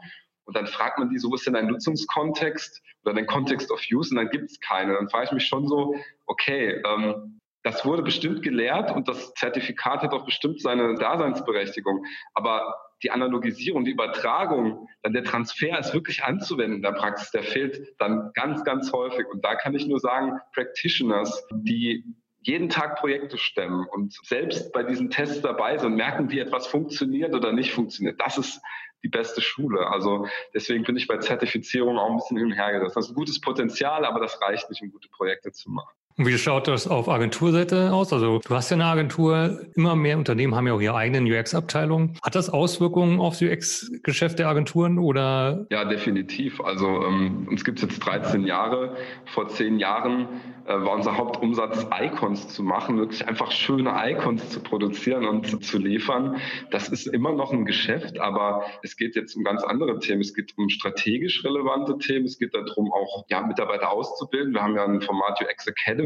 und 0.46 0.56
dann 0.56 0.68
fragt 0.68 1.00
man 1.00 1.10
die, 1.10 1.18
so 1.18 1.34
ist 1.34 1.46
denn 1.46 1.54
dein 1.54 1.68
Nutzungskontext 1.68 2.82
oder 3.04 3.14
dein 3.14 3.28
Context 3.28 3.72
of 3.72 3.82
Use 3.92 4.12
und 4.12 4.18
dann 4.18 4.30
gibt 4.30 4.52
es 4.52 4.60
keine. 4.60 4.94
Dann 4.94 5.10
frage 5.10 5.26
ich 5.26 5.32
mich 5.32 5.48
schon 5.48 5.68
so, 5.68 5.96
okay, 6.26 6.82
ähm, 6.86 7.40
das 7.64 7.84
wurde 7.84 8.04
bestimmt 8.04 8.44
gelehrt 8.44 8.96
und 8.96 9.08
das 9.08 9.34
Zertifikat 9.34 10.02
hat 10.02 10.14
auch 10.14 10.26
bestimmt 10.26 10.62
seine 10.62 10.94
Daseinsberechtigung. 10.96 12.06
Aber 12.36 12.76
die 13.02 13.10
Analogisierung, 13.10 13.86
die 13.86 13.92
Übertragung, 13.92 14.88
dann 15.02 15.14
der 15.14 15.24
Transfer 15.24 15.78
ist 15.80 15.94
wirklich 15.94 16.24
anzuwenden 16.24 16.78
in 16.78 16.82
der 16.84 16.92
Praxis, 16.92 17.32
der 17.32 17.44
fehlt 17.44 17.96
dann 18.00 18.32
ganz, 18.36 18.64
ganz 18.64 18.94
häufig. 18.94 19.26
Und 19.28 19.44
da 19.44 19.56
kann 19.56 19.74
ich 19.74 19.88
nur 19.88 20.00
sagen, 20.00 20.40
Practitioners, 20.54 21.48
die 21.52 22.04
jeden 22.46 22.70
Tag 22.70 22.98
Projekte 22.98 23.38
stemmen 23.40 23.88
und 23.88 24.14
selbst 24.24 24.72
bei 24.72 24.84
diesen 24.84 25.10
Tests 25.10 25.42
dabei 25.42 25.78
sind 25.78 25.96
merken, 25.96 26.30
wie 26.30 26.40
etwas 26.40 26.68
funktioniert 26.68 27.34
oder 27.34 27.52
nicht 27.52 27.74
funktioniert. 27.74 28.22
Das 28.22 28.38
ist 28.38 28.62
die 29.04 29.10
beste 29.10 29.42
Schule. 29.42 29.88
Also 29.88 30.28
deswegen 30.54 30.84
bin 30.84 30.96
ich 30.96 31.08
bei 31.08 31.18
Zertifizierung 31.18 31.98
auch 31.98 32.12
ein 32.12 32.18
bisschen 32.18 32.38
hin 32.38 32.48
und 32.48 32.54
her 32.54 32.72
gerissen. 32.72 32.94
Das 32.96 33.06
ist 33.06 33.12
ein 33.12 33.16
gutes 33.16 33.42
Potenzial, 33.42 34.06
aber 34.06 34.20
das 34.20 34.40
reicht 34.42 34.70
nicht, 34.70 34.84
um 34.84 34.92
gute 34.92 35.10
Projekte 35.10 35.52
zu 35.52 35.72
machen. 35.72 35.96
Und 36.18 36.28
wie 36.28 36.38
schaut 36.38 36.70
das 36.70 36.88
auf 36.88 37.10
Agenturseite 37.10 37.92
aus? 37.92 38.14
Also 38.14 38.40
du 38.40 38.56
hast 38.56 38.70
ja 38.70 38.76
eine 38.76 38.86
Agentur, 38.86 39.60
immer 39.76 39.98
mehr 39.98 40.18
Unternehmen 40.18 40.56
haben 40.56 40.66
ja 40.66 40.74
auch 40.74 40.80
ihre 40.80 40.96
eigenen 40.96 41.30
UX-Abteilungen. 41.30 42.18
Hat 42.24 42.36
das 42.36 42.50
Auswirkungen 42.50 43.20
aufs 43.20 43.42
UX-Geschäft 43.42 44.40
der 44.40 44.48
Agenturen 44.48 44.98
oder? 44.98 45.66
Ja, 45.70 45.84
definitiv. 45.84 46.62
Also 46.62 47.04
ähm, 47.06 47.48
uns 47.50 47.66
gibt 47.66 47.80
es 47.80 47.84
jetzt 47.84 48.00
13 48.00 48.46
Jahre. 48.46 48.96
Vor 49.26 49.50
zehn 49.50 49.78
Jahren 49.78 50.30
äh, 50.66 50.74
war 50.74 50.94
unser 50.94 51.16
Hauptumsatz, 51.16 51.86
Icons 52.02 52.48
zu 52.48 52.64
machen, 52.64 52.98
wirklich 52.98 53.28
einfach 53.28 53.52
schöne 53.52 53.94
Icons 54.04 54.50
zu 54.50 54.62
produzieren 54.62 55.26
und 55.26 55.64
zu 55.64 55.78
liefern. 55.78 56.38
Das 56.72 56.90
ist 56.90 57.06
immer 57.08 57.34
noch 57.34 57.52
ein 57.52 57.66
Geschäft, 57.66 58.20
aber 58.20 58.66
es 58.82 58.98
geht 58.98 59.16
jetzt 59.16 59.36
um 59.36 59.44
ganz 59.44 59.64
andere 59.64 60.00
Themen. 60.00 60.22
Es 60.22 60.34
geht 60.34 60.58
um 60.58 60.70
strategisch 60.70 61.44
relevante 61.44 61.98
Themen. 62.00 62.26
Es 62.26 62.40
geht 62.40 62.56
darum, 62.56 62.92
auch 62.92 63.26
ja, 63.30 63.42
Mitarbeiter 63.42 63.92
auszubilden. 63.92 64.54
Wir 64.54 64.64
haben 64.64 64.76
ja 64.76 64.86
ein 64.86 65.02
Format 65.02 65.40
UX 65.42 65.68
Academy, 65.68 66.05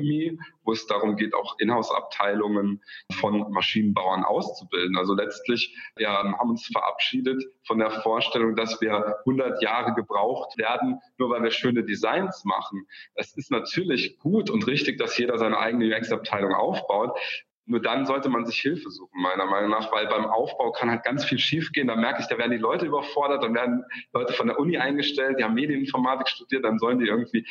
wo 0.64 0.72
es 0.72 0.86
darum 0.88 1.16
geht, 1.16 1.34
auch 1.34 1.58
Inhouse-Abteilungen 1.60 2.82
von 3.14 3.52
Maschinenbauern 3.52 4.24
auszubilden. 4.24 4.98
Also 4.98 5.14
letztlich 5.14 5.76
ja, 5.98 6.18
haben 6.18 6.50
uns 6.50 6.68
verabschiedet 6.68 7.44
von 7.66 7.80
der 7.80 7.92
Vorstellung, 7.92 8.56
dass 8.56 8.80
wir 8.82 9.18
100 9.20 9.62
Jahre 9.62 9.94
gebraucht 9.94 10.58
werden, 10.58 11.00
nur 11.18 11.30
weil 11.30 11.44
wir 11.44 11.52
schöne 11.52 11.84
Designs 11.84 12.44
machen. 12.46 12.86
Es 13.16 13.36
ist 13.36 13.52
natürlich 13.52 14.20
gut 14.20 14.50
und 14.50 14.68
richtig, 14.68 14.98
dass 14.98 15.18
jeder 15.18 15.38
seine 15.38 15.58
eigene 15.58 15.96
UX-Abteilung 15.96 16.54
aufbaut. 16.54 17.18
Nur 17.70 17.80
dann 17.80 18.08
sollte 18.08 18.30
man 18.30 18.48
sich 18.48 18.60
Hilfe 18.60 18.90
suchen, 18.90 19.22
meiner 19.22 19.46
Meinung 19.46 19.70
nach, 19.70 19.92
weil 19.92 20.08
beim 20.08 20.26
Aufbau 20.26 20.72
kann 20.72 20.90
halt 20.90 21.04
ganz 21.04 21.24
viel 21.24 21.38
schiefgehen. 21.38 21.88
Da 21.88 21.96
merke 21.96 22.20
ich, 22.22 22.28
da 22.28 22.36
werden 22.40 22.50
die 22.50 22.58
Leute 22.58 22.88
überfordert, 22.88 23.44
dann 23.44 23.54
werden 23.54 23.86
Leute 24.12 24.34
von 24.34 24.48
der 24.48 24.58
Uni 24.58 24.80
eingestellt, 24.80 25.38
die 25.38 25.44
haben 25.44 25.54
Medieninformatik 25.54 26.30
studiert, 26.30 26.66
dann 26.66 26.80
sollen 26.80 26.98
die 26.98 27.06
irgendwie 27.06 27.46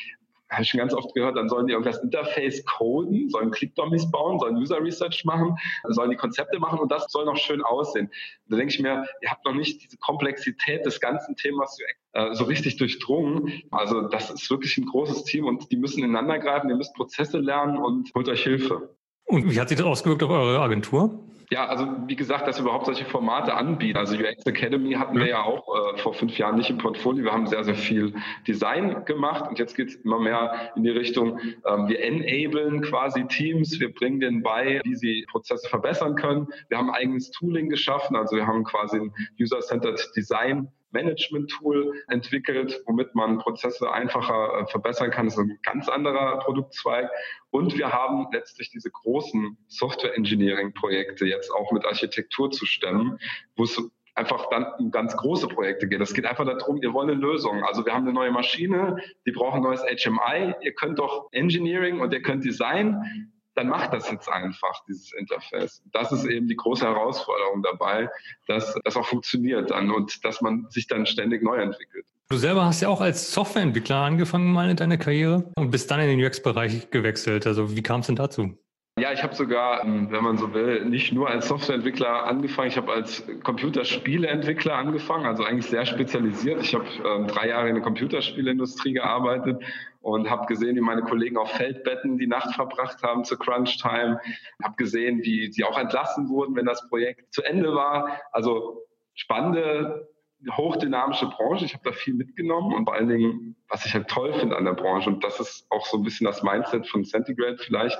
habe 0.51 0.63
ich 0.63 0.71
schon 0.71 0.79
ganz 0.79 0.95
oft 0.95 1.15
gehört, 1.15 1.37
dann 1.37 1.49
sollen 1.49 1.67
die 1.67 1.73
irgendwas 1.73 2.03
Interface 2.03 2.65
coden, 2.65 3.29
sollen 3.29 3.51
Click-Dummies 3.51 4.11
bauen, 4.11 4.39
sollen 4.39 4.57
User 4.57 4.81
Research 4.83 5.25
machen, 5.25 5.57
sollen 5.89 6.11
die 6.11 6.17
Konzepte 6.17 6.59
machen 6.59 6.79
und 6.79 6.91
das 6.91 7.11
soll 7.11 7.25
noch 7.25 7.37
schön 7.37 7.63
aussehen. 7.63 8.11
da 8.47 8.57
denke 8.57 8.73
ich 8.73 8.81
mir, 8.81 9.07
ihr 9.21 9.31
habt 9.31 9.45
noch 9.45 9.55
nicht 9.55 9.83
diese 9.83 9.99
Komplexität 9.99 10.87
des 10.87 11.01
ganzen 11.01 11.37
Themas 11.37 11.79
äh, 12.13 12.35
so 12.35 12.45
richtig 12.45 12.77
durchdrungen. 12.77 13.63
Also 13.71 14.03
das 14.03 14.31
ist 14.31 14.51
wirklich 14.51 14.77
ein 14.79 14.87
großes 14.87 15.25
Team 15.25 15.47
und 15.47 15.71
die 15.71 15.77
müssen 15.77 16.03
ineinander 16.03 16.39
greifen, 16.39 16.71
ihr 16.71 16.77
müsst 16.77 16.95
Prozesse 16.95 17.39
lernen 17.39 17.77
und 17.77 18.11
holt 18.15 18.29
euch 18.29 18.43
Hilfe. 18.43 18.95
Und 19.25 19.51
wie 19.51 19.61
hat 19.61 19.69
sich 19.69 19.77
das 19.77 19.87
ausgewirkt 19.87 20.23
auf 20.23 20.31
eure 20.31 20.61
Agentur? 20.61 21.21
Ja, 21.51 21.67
also 21.67 21.87
wie 22.07 22.17
gesagt, 22.17 22.47
dass 22.47 22.59
wir 22.59 22.65
überhaupt 22.65 22.85
solche 22.85 23.07
Formate 23.07 23.55
anbieten. 23.55 23.97
Also 23.97 24.17
UX 24.17 24.45
Academy 24.45 24.93
hatten 24.95 25.19
wir 25.19 25.29
ja 25.29 25.43
auch 25.43 25.95
äh, 25.95 25.99
vor 25.99 26.13
fünf 26.13 26.37
Jahren 26.37 26.57
nicht 26.57 26.69
im 26.69 26.77
Portfolio. 26.77 27.25
Wir 27.25 27.33
haben 27.33 27.47
sehr, 27.47 27.65
sehr 27.65 27.75
viel 27.75 28.15
Design 28.47 29.07
gemacht 29.07 29.49
und 29.49 29.59
jetzt 29.59 29.75
geht 29.75 29.89
es 29.89 29.95
immer 29.97 30.19
mehr 30.19 30.73
in 30.77 30.83
die 30.85 30.91
Richtung, 30.91 31.39
ähm, 31.67 31.89
wir 31.89 32.05
enablen 32.05 32.83
quasi 32.83 33.27
Teams, 33.29 33.81
wir 33.81 33.95
bringen 33.95 34.21
denen 34.21 34.43
bei, 34.43 34.83
wie 34.85 34.95
sie 34.95 35.25
Prozesse 35.31 35.67
verbessern 35.71 36.17
können. 36.17 36.49
Wir 36.69 36.77
haben 36.77 36.91
eigenes 36.91 37.31
Tooling 37.31 37.71
geschaffen, 37.71 38.15
also 38.15 38.37
wir 38.37 38.47
haben 38.47 38.65
quasi 38.65 38.99
ein 38.99 39.15
User-Centered 39.41 40.13
Design 40.15 40.69
Management-Tool 40.91 42.03
entwickelt, 42.09 42.83
womit 42.87 43.15
man 43.15 43.39
Prozesse 43.39 43.91
einfacher 43.93 44.61
äh, 44.61 44.67
verbessern 44.67 45.11
kann. 45.11 45.27
Das 45.27 45.35
ist 45.35 45.41
ein 45.41 45.59
ganz 45.63 45.89
anderer 45.89 46.39
Produktzweig. 46.39 47.11
Und 47.51 47.77
wir 47.77 47.93
haben 47.93 48.27
letztlich 48.33 48.71
diese 48.71 48.91
großen 48.91 49.57
Software-Engineering-Projekte 49.69 51.27
jetzt 51.27 51.38
auch 51.51 51.72
mit 51.72 51.85
Architektur 51.85 52.51
zu 52.51 52.66
stemmen, 52.66 53.18
wo 53.57 53.64
es 53.64 53.81
einfach 54.14 54.48
dann 54.51 54.66
um 54.79 54.90
ganz 54.90 55.16
große 55.16 55.46
Projekte 55.48 55.88
geht. 55.88 56.01
Es 56.01 56.12
geht 56.12 56.27
einfach 56.27 56.44
darum, 56.44 56.83
ihr 56.83 56.92
wollt 56.92 57.09
eine 57.09 57.18
Lösung. 57.18 57.62
Also 57.62 57.87
wir 57.87 57.94
haben 57.94 58.05
eine 58.05 58.12
neue 58.12 58.33
Maschine, 58.33 58.96
die 59.27 59.31
braucht 59.31 59.55
ein 59.55 59.62
neues 59.62 59.83
HMI. 59.83 60.55
Ihr 60.61 60.72
könnt 60.74 60.98
doch 60.98 61.29
Engineering 61.33 62.01
und 62.01 62.12
ihr 62.12 62.22
könnt 62.22 62.44
Design 62.44 63.31
dann 63.59 63.68
macht 63.68 63.92
das 63.92 64.09
jetzt 64.11 64.29
einfach, 64.29 64.85
dieses 64.88 65.12
Interface. 65.12 65.83
Das 65.92 66.12
ist 66.12 66.24
eben 66.24 66.46
die 66.46 66.55
große 66.55 66.85
Herausforderung 66.87 67.62
dabei, 67.62 68.09
dass 68.46 68.79
das 68.85 68.96
auch 68.96 69.05
funktioniert 69.05 69.72
dann 69.72 69.90
und 69.90 70.24
dass 70.24 70.40
man 70.40 70.66
sich 70.70 70.87
dann 70.87 71.07
ständig 71.07 71.42
neu 71.42 71.57
entwickelt. 71.57 72.07
Du 72.31 72.37
selber 72.37 72.64
hast 72.64 72.81
ja 72.83 72.88
auch 72.88 73.01
als 73.01 73.33
Softwareentwickler 73.33 73.96
angefangen 73.96 74.53
mal 74.53 74.70
in 74.70 74.77
deiner 74.77 74.96
Karriere 74.96 75.51
und 75.57 75.70
bist 75.70 75.90
dann 75.90 75.98
in 75.98 76.07
den 76.07 76.24
UX-Bereich 76.24 76.90
gewechselt. 76.90 77.46
Also 77.48 77.74
wie 77.74 77.83
kam 77.83 78.01
es 78.01 78.07
denn 78.07 78.16
dazu? 78.16 78.57
Ja, 78.99 79.13
ich 79.13 79.23
habe 79.23 79.35
sogar, 79.35 79.85
ähm, 79.85 80.11
wenn 80.11 80.25
man 80.25 80.39
so 80.39 80.53
will, 80.55 80.85
nicht 80.85 81.13
nur 81.13 81.29
als 81.29 81.49
Softwareentwickler 81.49 82.25
angefangen, 82.25 82.69
ich 82.69 82.77
habe 82.77 82.93
als 82.93 83.25
Computerspieleentwickler 83.45 84.75
angefangen, 84.75 85.27
also 85.27 85.45
eigentlich 85.45 85.67
sehr 85.67 85.87
spezialisiert. 85.87 86.63
Ich 86.63 86.75
habe 86.75 86.85
ähm, 87.05 87.27
drei 87.27 87.49
Jahre 87.49 87.69
in 87.69 87.75
der 87.75 87.85
Computerspielindustrie 87.85 88.93
gearbeitet 88.93 89.63
und 90.01 90.31
habe 90.31 90.47
gesehen, 90.47 90.77
wie 90.77 90.81
meine 90.81 91.03
Kollegen 91.03 91.37
auf 91.37 91.51
Feldbetten 91.53 92.19
die 92.19 92.27
Nacht 92.27 92.55
verbracht 92.55 93.03
haben 93.03 93.25
zur 93.25 93.39
Crunch-Time. 93.39 94.21
Habe 94.63 94.77
gesehen, 94.77 95.23
wie 95.23 95.53
sie 95.53 95.65
auch 95.65 95.79
entlassen 95.79 96.29
wurden, 96.29 96.57
wenn 96.57 96.67
das 96.67 96.89
Projekt 96.89 97.33
zu 97.33 97.43
Ende 97.43 97.75
war. 97.75 98.21
Also 98.33 98.85
spannende, 99.15 100.09
hochdynamische 100.51 101.27
Branche. 101.27 101.65
Ich 101.65 101.75
habe 101.75 101.85
da 101.85 101.93
viel 101.93 102.15
mitgenommen 102.15 102.75
und 102.75 102.85
vor 102.85 102.95
allen 102.95 103.09
Dingen, 103.09 103.57
was 103.69 103.85
ich 103.87 103.95
halt 103.95 104.09
toll 104.09 104.33
finde 104.35 104.57
an 104.57 104.65
der 104.65 104.75
Branche, 104.75 105.11
und 105.11 105.23
das 105.25 105.41
ist 105.41 105.67
auch 105.71 105.87
so 105.87 105.99
ein 105.99 106.05
bisschen 106.05 106.27
das 106.27 106.43
Mindset 106.43 106.87
von 106.87 107.05
Centigrade 107.05 107.59
vielleicht, 107.59 107.99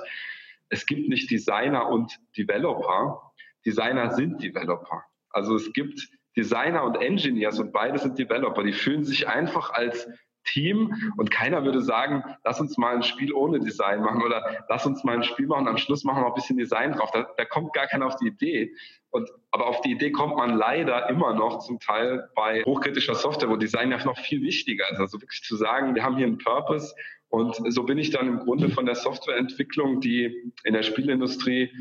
es 0.69 0.85
gibt 0.85 1.09
nicht 1.09 1.29
Designer 1.29 1.89
und 1.89 2.19
Developer. 2.37 3.33
Designer 3.65 4.11
sind 4.11 4.41
Developer. 4.41 5.03
Also 5.31 5.55
es 5.55 5.73
gibt 5.73 6.09
Designer 6.37 6.83
und 6.83 6.95
Engineers 6.95 7.59
und 7.59 7.73
beide 7.73 7.97
sind 7.99 8.17
Developer. 8.17 8.63
Die 8.63 8.73
fühlen 8.73 9.03
sich 9.03 9.27
einfach 9.27 9.71
als 9.71 10.07
Team 10.45 11.13
und 11.17 11.31
keiner 11.31 11.63
würde 11.63 11.81
sagen, 11.81 12.23
lass 12.43 12.59
uns 12.59 12.77
mal 12.77 12.95
ein 12.95 13.03
Spiel 13.03 13.33
ohne 13.33 13.59
Design 13.59 14.01
machen 14.01 14.23
oder 14.23 14.63
lass 14.69 14.85
uns 14.85 15.03
mal 15.03 15.15
ein 15.15 15.23
Spiel 15.23 15.47
machen 15.47 15.67
am 15.67 15.77
Schluss 15.77 16.03
machen 16.03 16.23
wir 16.23 16.27
ein 16.27 16.33
bisschen 16.33 16.57
Design 16.57 16.93
drauf. 16.93 17.11
Da, 17.11 17.27
da 17.37 17.45
kommt 17.45 17.73
gar 17.73 17.87
keiner 17.87 18.07
auf 18.07 18.15
die 18.15 18.27
Idee. 18.27 18.73
Und, 19.11 19.29
aber 19.51 19.67
auf 19.67 19.81
die 19.81 19.91
Idee 19.91 20.11
kommt 20.11 20.37
man 20.37 20.55
leider 20.55 21.09
immer 21.09 21.33
noch 21.33 21.59
zum 21.59 21.79
Teil 21.79 22.29
bei 22.35 22.63
hochkritischer 22.63 23.15
Software, 23.15 23.49
wo 23.49 23.57
Design 23.57 23.91
ja 23.91 24.03
noch 24.05 24.17
viel 24.17 24.41
wichtiger 24.41 24.89
ist. 24.91 24.99
Also 24.99 25.21
wirklich 25.21 25.41
zu 25.43 25.55
sagen, 25.55 25.95
wir 25.95 26.03
haben 26.03 26.17
hier 26.17 26.27
einen 26.27 26.37
Purpose 26.37 26.95
Und 27.29 27.55
so 27.71 27.83
bin 27.83 27.97
ich 27.97 28.09
dann 28.09 28.27
im 28.27 28.39
Grunde 28.39 28.69
von 28.69 28.85
der 28.85 28.95
Softwareentwicklung, 28.95 30.01
die 30.01 30.53
in 30.63 30.73
der 30.73 30.83
Spielindustrie 30.83 31.71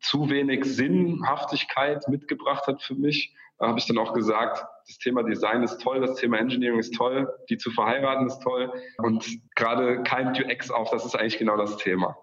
zu 0.00 0.28
wenig 0.28 0.64
Sinnhaftigkeit 0.64 2.08
mitgebracht 2.08 2.66
hat 2.66 2.82
für 2.82 2.94
mich, 2.94 3.34
da 3.58 3.68
habe 3.68 3.78
ich 3.78 3.86
dann 3.86 3.98
auch 3.98 4.12
gesagt, 4.12 4.64
das 4.86 4.98
Thema 4.98 5.22
Design 5.22 5.62
ist 5.62 5.78
toll, 5.78 6.00
das 6.00 6.16
Thema 6.16 6.38
Engineering 6.38 6.78
ist 6.78 6.94
toll, 6.94 7.28
die 7.48 7.56
zu 7.56 7.70
verheiraten 7.70 8.26
ist 8.26 8.40
toll 8.40 8.70
und 8.98 9.26
gerade 9.54 10.02
kein 10.02 10.28
UX 10.28 10.70
auf, 10.70 10.90
das 10.90 11.06
ist 11.06 11.16
eigentlich 11.16 11.38
genau 11.38 11.56
das 11.56 11.76
Thema. 11.78 12.16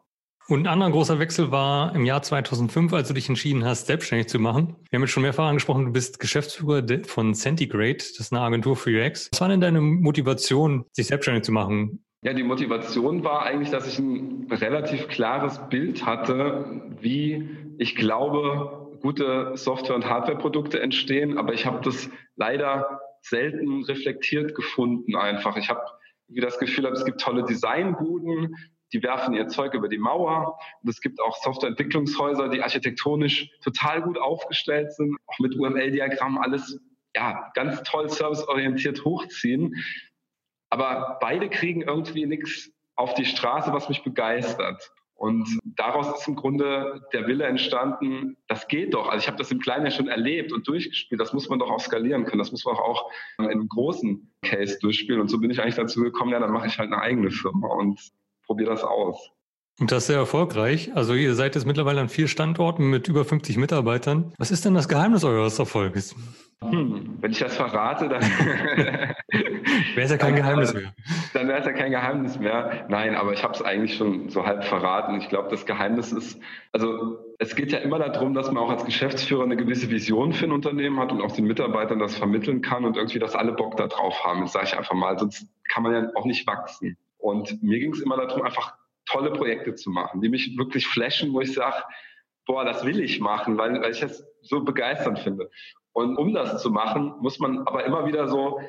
Und 0.48 0.62
ein 0.62 0.68
anderer 0.68 0.92
großer 0.92 1.20
Wechsel 1.20 1.52
war 1.52 1.96
im 1.96 2.06
Jahr 2.06 2.22
2005, 2.22 2.92
als 2.94 3.08
du 3.08 3.14
dich 3.14 3.30
entschieden 3.30 3.64
hast, 3.64 3.88
selbstständig 3.88 4.28
zu 4.28 4.40
machen. 4.40 4.76
Wir 4.90 4.98
haben 4.98 5.04
jetzt 5.04 5.12
schon 5.12 5.24
mehrfach 5.24 5.48
angesprochen, 5.48 5.86
du 5.86 5.92
bist 5.94 6.20
Geschäftsführer 6.20 6.84
von 7.06 7.34
Centigrade, 7.34 7.98
das 7.98 8.20
ist 8.20 8.34
eine 8.34 8.42
Agentur 8.42 8.76
für 8.76 8.92
UX. 8.92 9.30
Was 9.32 9.42
war 9.42 9.48
denn 9.48 9.62
deine 9.62 9.80
Motivation, 9.82 10.86
sich 10.92 11.08
selbstständig 11.08 11.46
zu 11.46 11.54
machen? 11.54 12.04
Ja, 12.24 12.32
die 12.32 12.44
Motivation 12.44 13.26
war 13.26 13.44
eigentlich, 13.44 13.70
dass 13.70 13.86
ich 13.86 14.00
ein 14.00 14.48
relativ 14.50 15.10
klares 15.10 15.60
Bild 15.68 16.06
hatte, 16.06 16.82
wie 17.02 17.50
ich 17.78 17.96
glaube, 17.98 18.98
gute 19.02 19.58
Software- 19.58 19.96
und 19.96 20.10
Hardwareprodukte 20.10 20.80
entstehen, 20.80 21.38
aber 21.38 21.54
ich 21.54 21.66
habe 21.66 21.82
das 21.84 22.10
leider 22.38 23.02
selten 23.22 23.84
reflektiert 23.84 24.56
gefunden 24.56 25.18
einfach. 25.18 25.58
Ich 25.58 25.70
habe 25.70 25.82
das 26.30 26.60
Gefühl, 26.60 26.86
es 26.86 27.04
gibt 27.04 27.20
tolle 27.20 27.44
Designbuden, 27.44 28.56
die 28.94 29.04
werfen 29.04 29.34
ihr 29.34 29.50
Zeug 29.50 29.74
über 29.74 29.90
die 29.90 29.98
Mauer. 29.98 30.58
Und 30.82 30.90
es 30.90 31.02
gibt 31.02 31.20
auch 31.20 31.36
Softwareentwicklungshäuser, 31.36 32.48
die 32.48 32.62
architektonisch 32.62 33.50
total 33.62 34.02
gut 34.02 34.18
aufgestellt 34.18 34.94
sind, 34.94 35.18
auch 35.26 35.40
mit 35.40 35.56
UML-Diagrammen 35.56 36.38
alles 36.38 36.80
ja, 37.16 37.52
ganz 37.54 37.84
toll 37.84 38.10
serviceorientiert 38.10 39.04
hochziehen. 39.04 39.76
Aber 40.74 41.20
beide 41.22 41.50
kriegen 41.50 41.84
irgendwie 41.84 42.26
nichts 42.26 42.72
auf 42.96 43.14
die 43.14 43.26
Straße, 43.26 43.72
was 43.74 43.90
mich 43.90 44.02
begeistert. 44.02 44.92
Und 45.14 45.48
daraus 45.64 46.20
ist 46.20 46.28
im 46.28 46.36
Grunde 46.36 47.08
der 47.14 47.28
Wille 47.28 47.46
entstanden, 47.46 48.38
das 48.48 48.68
geht 48.68 48.96
doch. 48.96 49.08
Also 49.08 49.22
ich 49.22 49.28
habe 49.28 49.38
das 49.38 49.52
im 49.52 49.60
Kleinen 49.60 49.86
ja 49.86 49.92
schon 49.92 50.08
erlebt 50.08 50.52
und 50.52 50.68
durchgespielt. 50.68 51.22
Das 51.22 51.32
muss 51.32 51.48
man 51.48 51.60
doch 51.60 51.70
auch 51.70 51.80
skalieren 51.80 52.26
können. 52.26 52.40
Das 52.40 52.52
muss 52.52 52.66
man 52.66 52.76
auch 52.76 53.12
in 53.38 53.46
einem 53.46 53.70
großen 53.70 54.34
Case 54.42 54.80
durchspielen. 54.80 55.22
Und 55.22 55.28
so 55.28 55.38
bin 55.40 55.52
ich 55.52 55.62
eigentlich 55.62 55.76
dazu 55.76 56.02
gekommen, 56.02 56.32
ja, 56.32 56.40
dann 56.40 56.52
mache 56.52 56.66
ich 56.66 56.80
halt 56.80 56.92
eine 56.92 57.00
eigene 57.00 57.30
Firma. 57.30 57.68
Und 57.68 58.02
probiere 58.44 58.72
das 58.72 58.84
aus. 58.84 59.30
Und 59.80 59.92
das 59.92 60.04
ist 60.04 60.08
sehr 60.08 60.18
erfolgreich. 60.18 60.92
Also 60.96 61.16
ihr 61.16 61.34
seid 61.34 61.56
jetzt 61.56 61.66
mittlerweile 61.66 62.00
an 62.00 62.10
vier 62.10 62.28
Standorten 62.28 62.90
mit 62.90 63.08
über 63.08 63.26
50 63.26 63.58
Mitarbeitern. 63.58 64.34
Was 64.38 64.52
ist 64.52 64.66
denn 64.66 64.76
das 64.76 64.88
Geheimnis 64.88 65.24
eures 65.24 65.58
Erfolges? 65.58 66.16
Hm, 66.62 67.18
wenn 67.20 67.32
ich 67.32 67.40
das 67.40 67.56
verrate, 67.56 68.08
dann 68.08 68.22
wäre 68.22 69.16
es 69.96 70.12
ja 70.12 70.18
kein 70.18 70.36
Geheimnis 70.36 70.74
mehr. 70.74 70.94
Dann 71.34 71.48
wäre 71.48 71.60
es 71.60 71.66
ja 71.66 71.74
kein 71.74 71.92
Geheimnis 71.92 72.40
mehr. 72.40 72.86
Nein, 72.88 73.16
aber 73.16 73.34
ich 73.34 73.44
habe 73.44 73.54
es 73.54 73.62
eigentlich 73.62 73.96
schon 73.98 74.30
so 74.30 74.46
halb 74.46 74.64
verraten. 74.64 75.16
Ich 75.20 75.28
glaube, 75.28 75.50
das 75.50 75.66
Geheimnis 75.66 76.12
ist, 76.12 76.40
also 76.72 77.18
es 77.40 77.56
geht 77.56 77.72
ja 77.72 77.80
immer 77.80 78.00
darum, 78.00 78.34
dass 78.34 78.52
man 78.52 78.64
auch 78.64 78.70
als 78.70 78.86
Geschäftsführer 78.86 79.44
eine 79.44 79.58
gewisse 79.58 79.90
Vision 79.90 80.34
für 80.34 80.46
ein 80.46 80.52
Unternehmen 80.52 81.00
hat 81.00 81.12
und 81.12 81.22
auch 81.22 81.32
den 81.32 81.46
Mitarbeitern 81.46 82.00
das 82.00 82.16
vermitteln 82.16 82.62
kann 82.62 82.86
und 82.86 82.96
irgendwie, 82.96 83.20
dass 83.20 83.36
alle 83.36 83.54
Bock 83.54 83.76
da 83.78 83.88
drauf 83.88 84.24
haben. 84.24 84.48
Sage 84.48 84.68
ich 84.68 84.78
einfach 84.78 84.96
mal, 84.96 85.18
sonst 85.18 85.48
kann 85.68 85.84
man 85.84 85.94
ja 85.94 86.12
auch 86.16 86.26
nicht 86.26 86.48
wachsen. 86.48 86.96
Und 87.18 87.62
mir 87.64 87.80
ging 87.80 87.94
es 87.94 88.00
immer 88.00 88.18
darum, 88.18 88.44
einfach 88.44 88.74
tolle 89.06 89.32
Projekte 89.32 89.76
zu 89.76 89.90
machen, 89.90 90.22
die 90.22 90.30
mich 90.30 90.58
wirklich 90.58 90.88
flashen, 90.88 91.34
wo 91.34 91.42
ich 91.42 91.54
sage, 91.54 91.84
boah, 92.46 92.66
das 92.66 92.86
will 92.86 93.00
ich 93.00 93.20
machen, 93.20 93.58
weil, 93.58 93.82
weil 93.82 93.92
ich 93.92 94.00
das 94.00 94.26
so 94.42 94.64
begeisternd 94.64 95.20
finde. 95.20 95.50
Und 95.94 96.18
um 96.18 96.34
das 96.34 96.62
zu 96.62 96.72
machen, 96.72 97.14
muss 97.20 97.40
man 97.40 97.60
aber 97.68 97.86
immer 97.86 98.06
wieder 98.08 98.28
so 98.28 98.60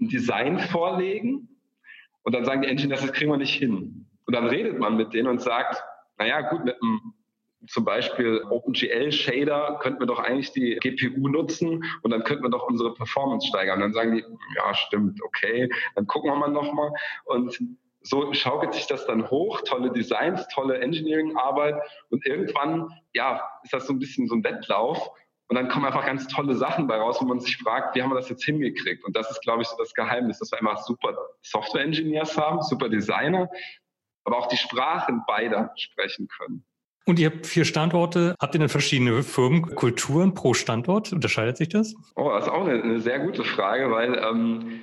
ein 0.00 0.08
Design 0.08 0.58
vorlegen 0.58 1.48
und 2.22 2.34
dann 2.34 2.44
sagen 2.44 2.62
die 2.62 2.68
Engineers, 2.68 3.00
das 3.00 3.12
kriegen 3.12 3.30
wir 3.30 3.38
nicht 3.38 3.54
hin. 3.54 4.06
Und 4.26 4.34
dann 4.34 4.46
redet 4.46 4.78
man 4.78 4.96
mit 4.96 5.12
denen 5.12 5.28
und 5.28 5.40
sagt, 5.40 5.82
naja, 6.18 6.40
gut, 6.42 6.64
mit 6.64 6.76
einem 6.80 7.14
zum 7.68 7.84
Beispiel 7.84 8.42
OpenGL-Shader 8.50 9.78
könnten 9.80 10.00
wir 10.00 10.06
doch 10.06 10.18
eigentlich 10.18 10.52
die 10.52 10.78
GPU 10.80 11.28
nutzen 11.28 11.84
und 12.02 12.10
dann 12.10 12.24
könnten 12.24 12.42
wir 12.42 12.50
doch 12.50 12.66
unsere 12.66 12.92
Performance 12.94 13.46
steigern. 13.46 13.80
Dann 13.80 13.92
sagen 13.92 14.16
die, 14.16 14.24
ja, 14.56 14.74
stimmt, 14.74 15.22
okay, 15.22 15.68
dann 15.94 16.06
gucken 16.06 16.30
wir 16.30 16.36
mal 16.36 16.50
nochmal. 16.50 16.90
Und 17.24 17.60
so 18.02 18.32
schaukelt 18.32 18.74
sich 18.74 18.86
das 18.86 19.06
dann 19.06 19.30
hoch, 19.30 19.60
tolle 19.62 19.90
Designs, 19.92 20.46
tolle 20.48 20.78
Engineering-Arbeit 20.80 21.80
und 22.10 22.26
irgendwann, 22.26 22.88
ja, 23.12 23.42
ist 23.62 23.72
das 23.72 23.86
so 23.86 23.92
ein 23.92 23.98
bisschen 23.98 24.26
so 24.26 24.34
ein 24.34 24.44
Wettlauf 24.44 25.10
und 25.48 25.56
dann 25.56 25.68
kommen 25.68 25.84
einfach 25.84 26.06
ganz 26.06 26.26
tolle 26.28 26.54
Sachen 26.54 26.86
bei 26.86 26.96
raus, 26.96 27.18
wo 27.20 27.26
man 27.26 27.38
sich 27.38 27.58
fragt, 27.58 27.94
wie 27.94 28.02
haben 28.02 28.10
wir 28.10 28.16
das 28.16 28.30
jetzt 28.30 28.42
hingekriegt? 28.44 29.04
Und 29.04 29.14
das 29.14 29.30
ist, 29.30 29.42
glaube 29.42 29.60
ich, 29.60 29.68
so 29.68 29.76
das 29.76 29.92
Geheimnis, 29.92 30.38
dass 30.38 30.50
wir 30.50 30.58
immer 30.58 30.78
super 30.78 31.14
Software-Engineers 31.42 32.38
haben, 32.38 32.62
super 32.62 32.88
Designer, 32.88 33.50
aber 34.24 34.38
auch 34.38 34.46
die 34.46 34.56
Sprachen 34.56 35.22
beider 35.26 35.70
sprechen 35.76 36.26
können. 36.28 36.64
Und 37.04 37.18
ihr 37.18 37.30
habt 37.30 37.46
vier 37.46 37.64
Standorte. 37.64 38.34
Habt 38.40 38.54
ihr 38.54 38.60
denn 38.60 38.68
verschiedene 38.68 39.22
Firmenkulturen 39.22 40.32
pro 40.34 40.54
Standort? 40.54 41.12
Unterscheidet 41.12 41.56
sich 41.56 41.68
das? 41.68 41.94
Oh, 42.14 42.30
das 42.30 42.44
ist 42.44 42.50
auch 42.50 42.64
eine, 42.64 42.82
eine 42.82 43.00
sehr 43.00 43.18
gute 43.18 43.44
Frage, 43.44 43.90
weil 43.90 44.14
ähm, 44.14 44.80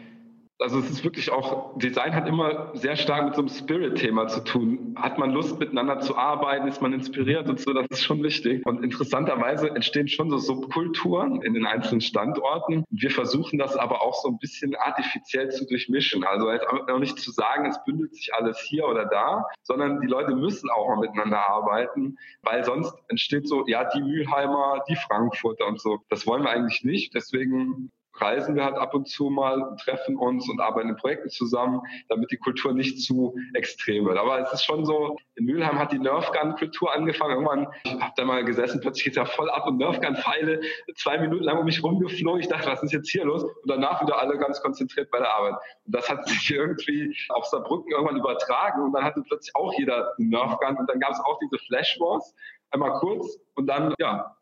also 0.59 0.79
es 0.79 0.89
ist 0.89 1.03
wirklich 1.03 1.31
auch, 1.31 1.77
Design 1.77 2.13
hat 2.13 2.27
immer 2.27 2.71
sehr 2.75 2.97
stark 2.97 3.25
mit 3.25 3.35
so 3.35 3.41
einem 3.41 3.49
Spirit-Thema 3.49 4.27
zu 4.27 4.43
tun. 4.43 4.93
Hat 4.97 5.17
man 5.17 5.31
Lust 5.31 5.57
miteinander 5.57 6.01
zu 6.01 6.17
arbeiten, 6.17 6.67
ist 6.67 6.81
man 6.81 6.91
inspiriert 6.91 7.47
und 7.47 7.59
so, 7.59 7.71
das 7.73 7.87
ist 7.89 8.03
schon 8.03 8.21
wichtig. 8.23 8.65
Und 8.65 8.83
interessanterweise 8.83 9.69
entstehen 9.69 10.09
schon 10.09 10.29
so 10.29 10.37
Subkulturen 10.37 11.41
in 11.41 11.53
den 11.53 11.65
einzelnen 11.65 12.01
Standorten. 12.01 12.83
Wir 12.89 13.09
versuchen 13.09 13.57
das 13.57 13.77
aber 13.77 14.01
auch 14.01 14.15
so 14.21 14.27
ein 14.27 14.37
bisschen 14.37 14.75
artifiziell 14.75 15.49
zu 15.49 15.65
durchmischen. 15.65 16.25
Also 16.25 16.51
jetzt 16.51 16.67
auch 16.67 16.99
nicht 16.99 17.17
zu 17.17 17.31
sagen, 17.31 17.65
es 17.65 17.81
bündelt 17.85 18.13
sich 18.13 18.33
alles 18.33 18.59
hier 18.59 18.85
oder 18.85 19.05
da, 19.05 19.45
sondern 19.63 20.01
die 20.01 20.07
Leute 20.07 20.35
müssen 20.35 20.69
auch 20.69 20.99
miteinander 20.99 21.47
arbeiten, 21.49 22.17
weil 22.41 22.65
sonst 22.65 22.93
entsteht 23.07 23.47
so, 23.47 23.65
ja, 23.67 23.89
die 23.89 24.01
Mülheimer, 24.01 24.83
die 24.89 24.97
Frankfurter 24.97 25.67
und 25.67 25.79
so. 25.79 25.99
Das 26.09 26.27
wollen 26.27 26.43
wir 26.43 26.49
eigentlich 26.49 26.83
nicht. 26.83 27.13
Deswegen 27.13 27.91
reisen 28.21 28.55
wir 28.55 28.65
halt 28.65 28.77
ab 28.77 28.93
und 28.93 29.07
zu 29.07 29.29
mal, 29.29 29.75
treffen 29.83 30.17
uns 30.17 30.49
und 30.49 30.59
arbeiten 30.59 30.89
in 30.89 30.95
Projekten 30.95 31.29
zusammen, 31.29 31.81
damit 32.07 32.31
die 32.31 32.37
Kultur 32.37 32.73
nicht 32.73 33.01
zu 33.01 33.35
extrem 33.53 34.05
wird. 34.05 34.17
Aber 34.17 34.39
es 34.39 34.51
ist 34.53 34.63
schon 34.63 34.85
so, 34.85 35.17
in 35.35 35.45
Mülheim 35.45 35.79
hat 35.79 35.91
die 35.91 35.99
Nerfgun-Kultur 35.99 36.93
angefangen. 36.93 37.33
Irgendwann, 37.33 37.67
ich 37.83 37.93
habe 37.93 38.13
da 38.15 38.25
mal 38.25 38.43
gesessen, 38.43 38.81
plötzlich 38.81 39.05
geht 39.05 39.13
es 39.13 39.17
ja 39.17 39.25
voll 39.25 39.49
ab 39.49 39.67
und 39.67 39.77
Nerfgun-Pfeile 39.77 40.61
zwei 40.95 41.17
Minuten 41.17 41.43
lang 41.43 41.57
um 41.57 41.65
mich 41.65 41.83
rumgeflogen. 41.83 42.41
Ich 42.41 42.47
dachte, 42.47 42.67
was 42.67 42.83
ist 42.83 42.91
jetzt 42.91 43.09
hier 43.09 43.25
los? 43.25 43.43
Und 43.43 43.53
danach 43.65 44.01
wieder 44.01 44.19
alle 44.19 44.37
ganz 44.37 44.61
konzentriert 44.61 45.11
bei 45.11 45.19
der 45.19 45.33
Arbeit. 45.33 45.55
Und 45.85 45.95
das 45.95 46.09
hat 46.09 46.27
sich 46.27 46.49
irgendwie 46.53 47.15
auf 47.29 47.45
Saarbrücken 47.45 47.91
irgendwann 47.91 48.17
übertragen 48.17 48.83
und 48.83 48.93
dann 48.93 49.03
hatte 49.03 49.21
plötzlich 49.27 49.55
auch 49.55 49.73
jeder 49.77 50.13
einen 50.17 50.29
Nerfgun 50.29 50.77
und 50.77 50.89
dann 50.89 50.99
gab 50.99 51.11
es 51.11 51.19
auch 51.19 51.39
diese 51.39 51.57
Flash 51.65 51.99
Wars 51.99 52.35
einmal 52.71 52.99
kurz 52.99 53.39
und 53.55 53.67
dann, 53.67 53.93
ja, 53.99 54.35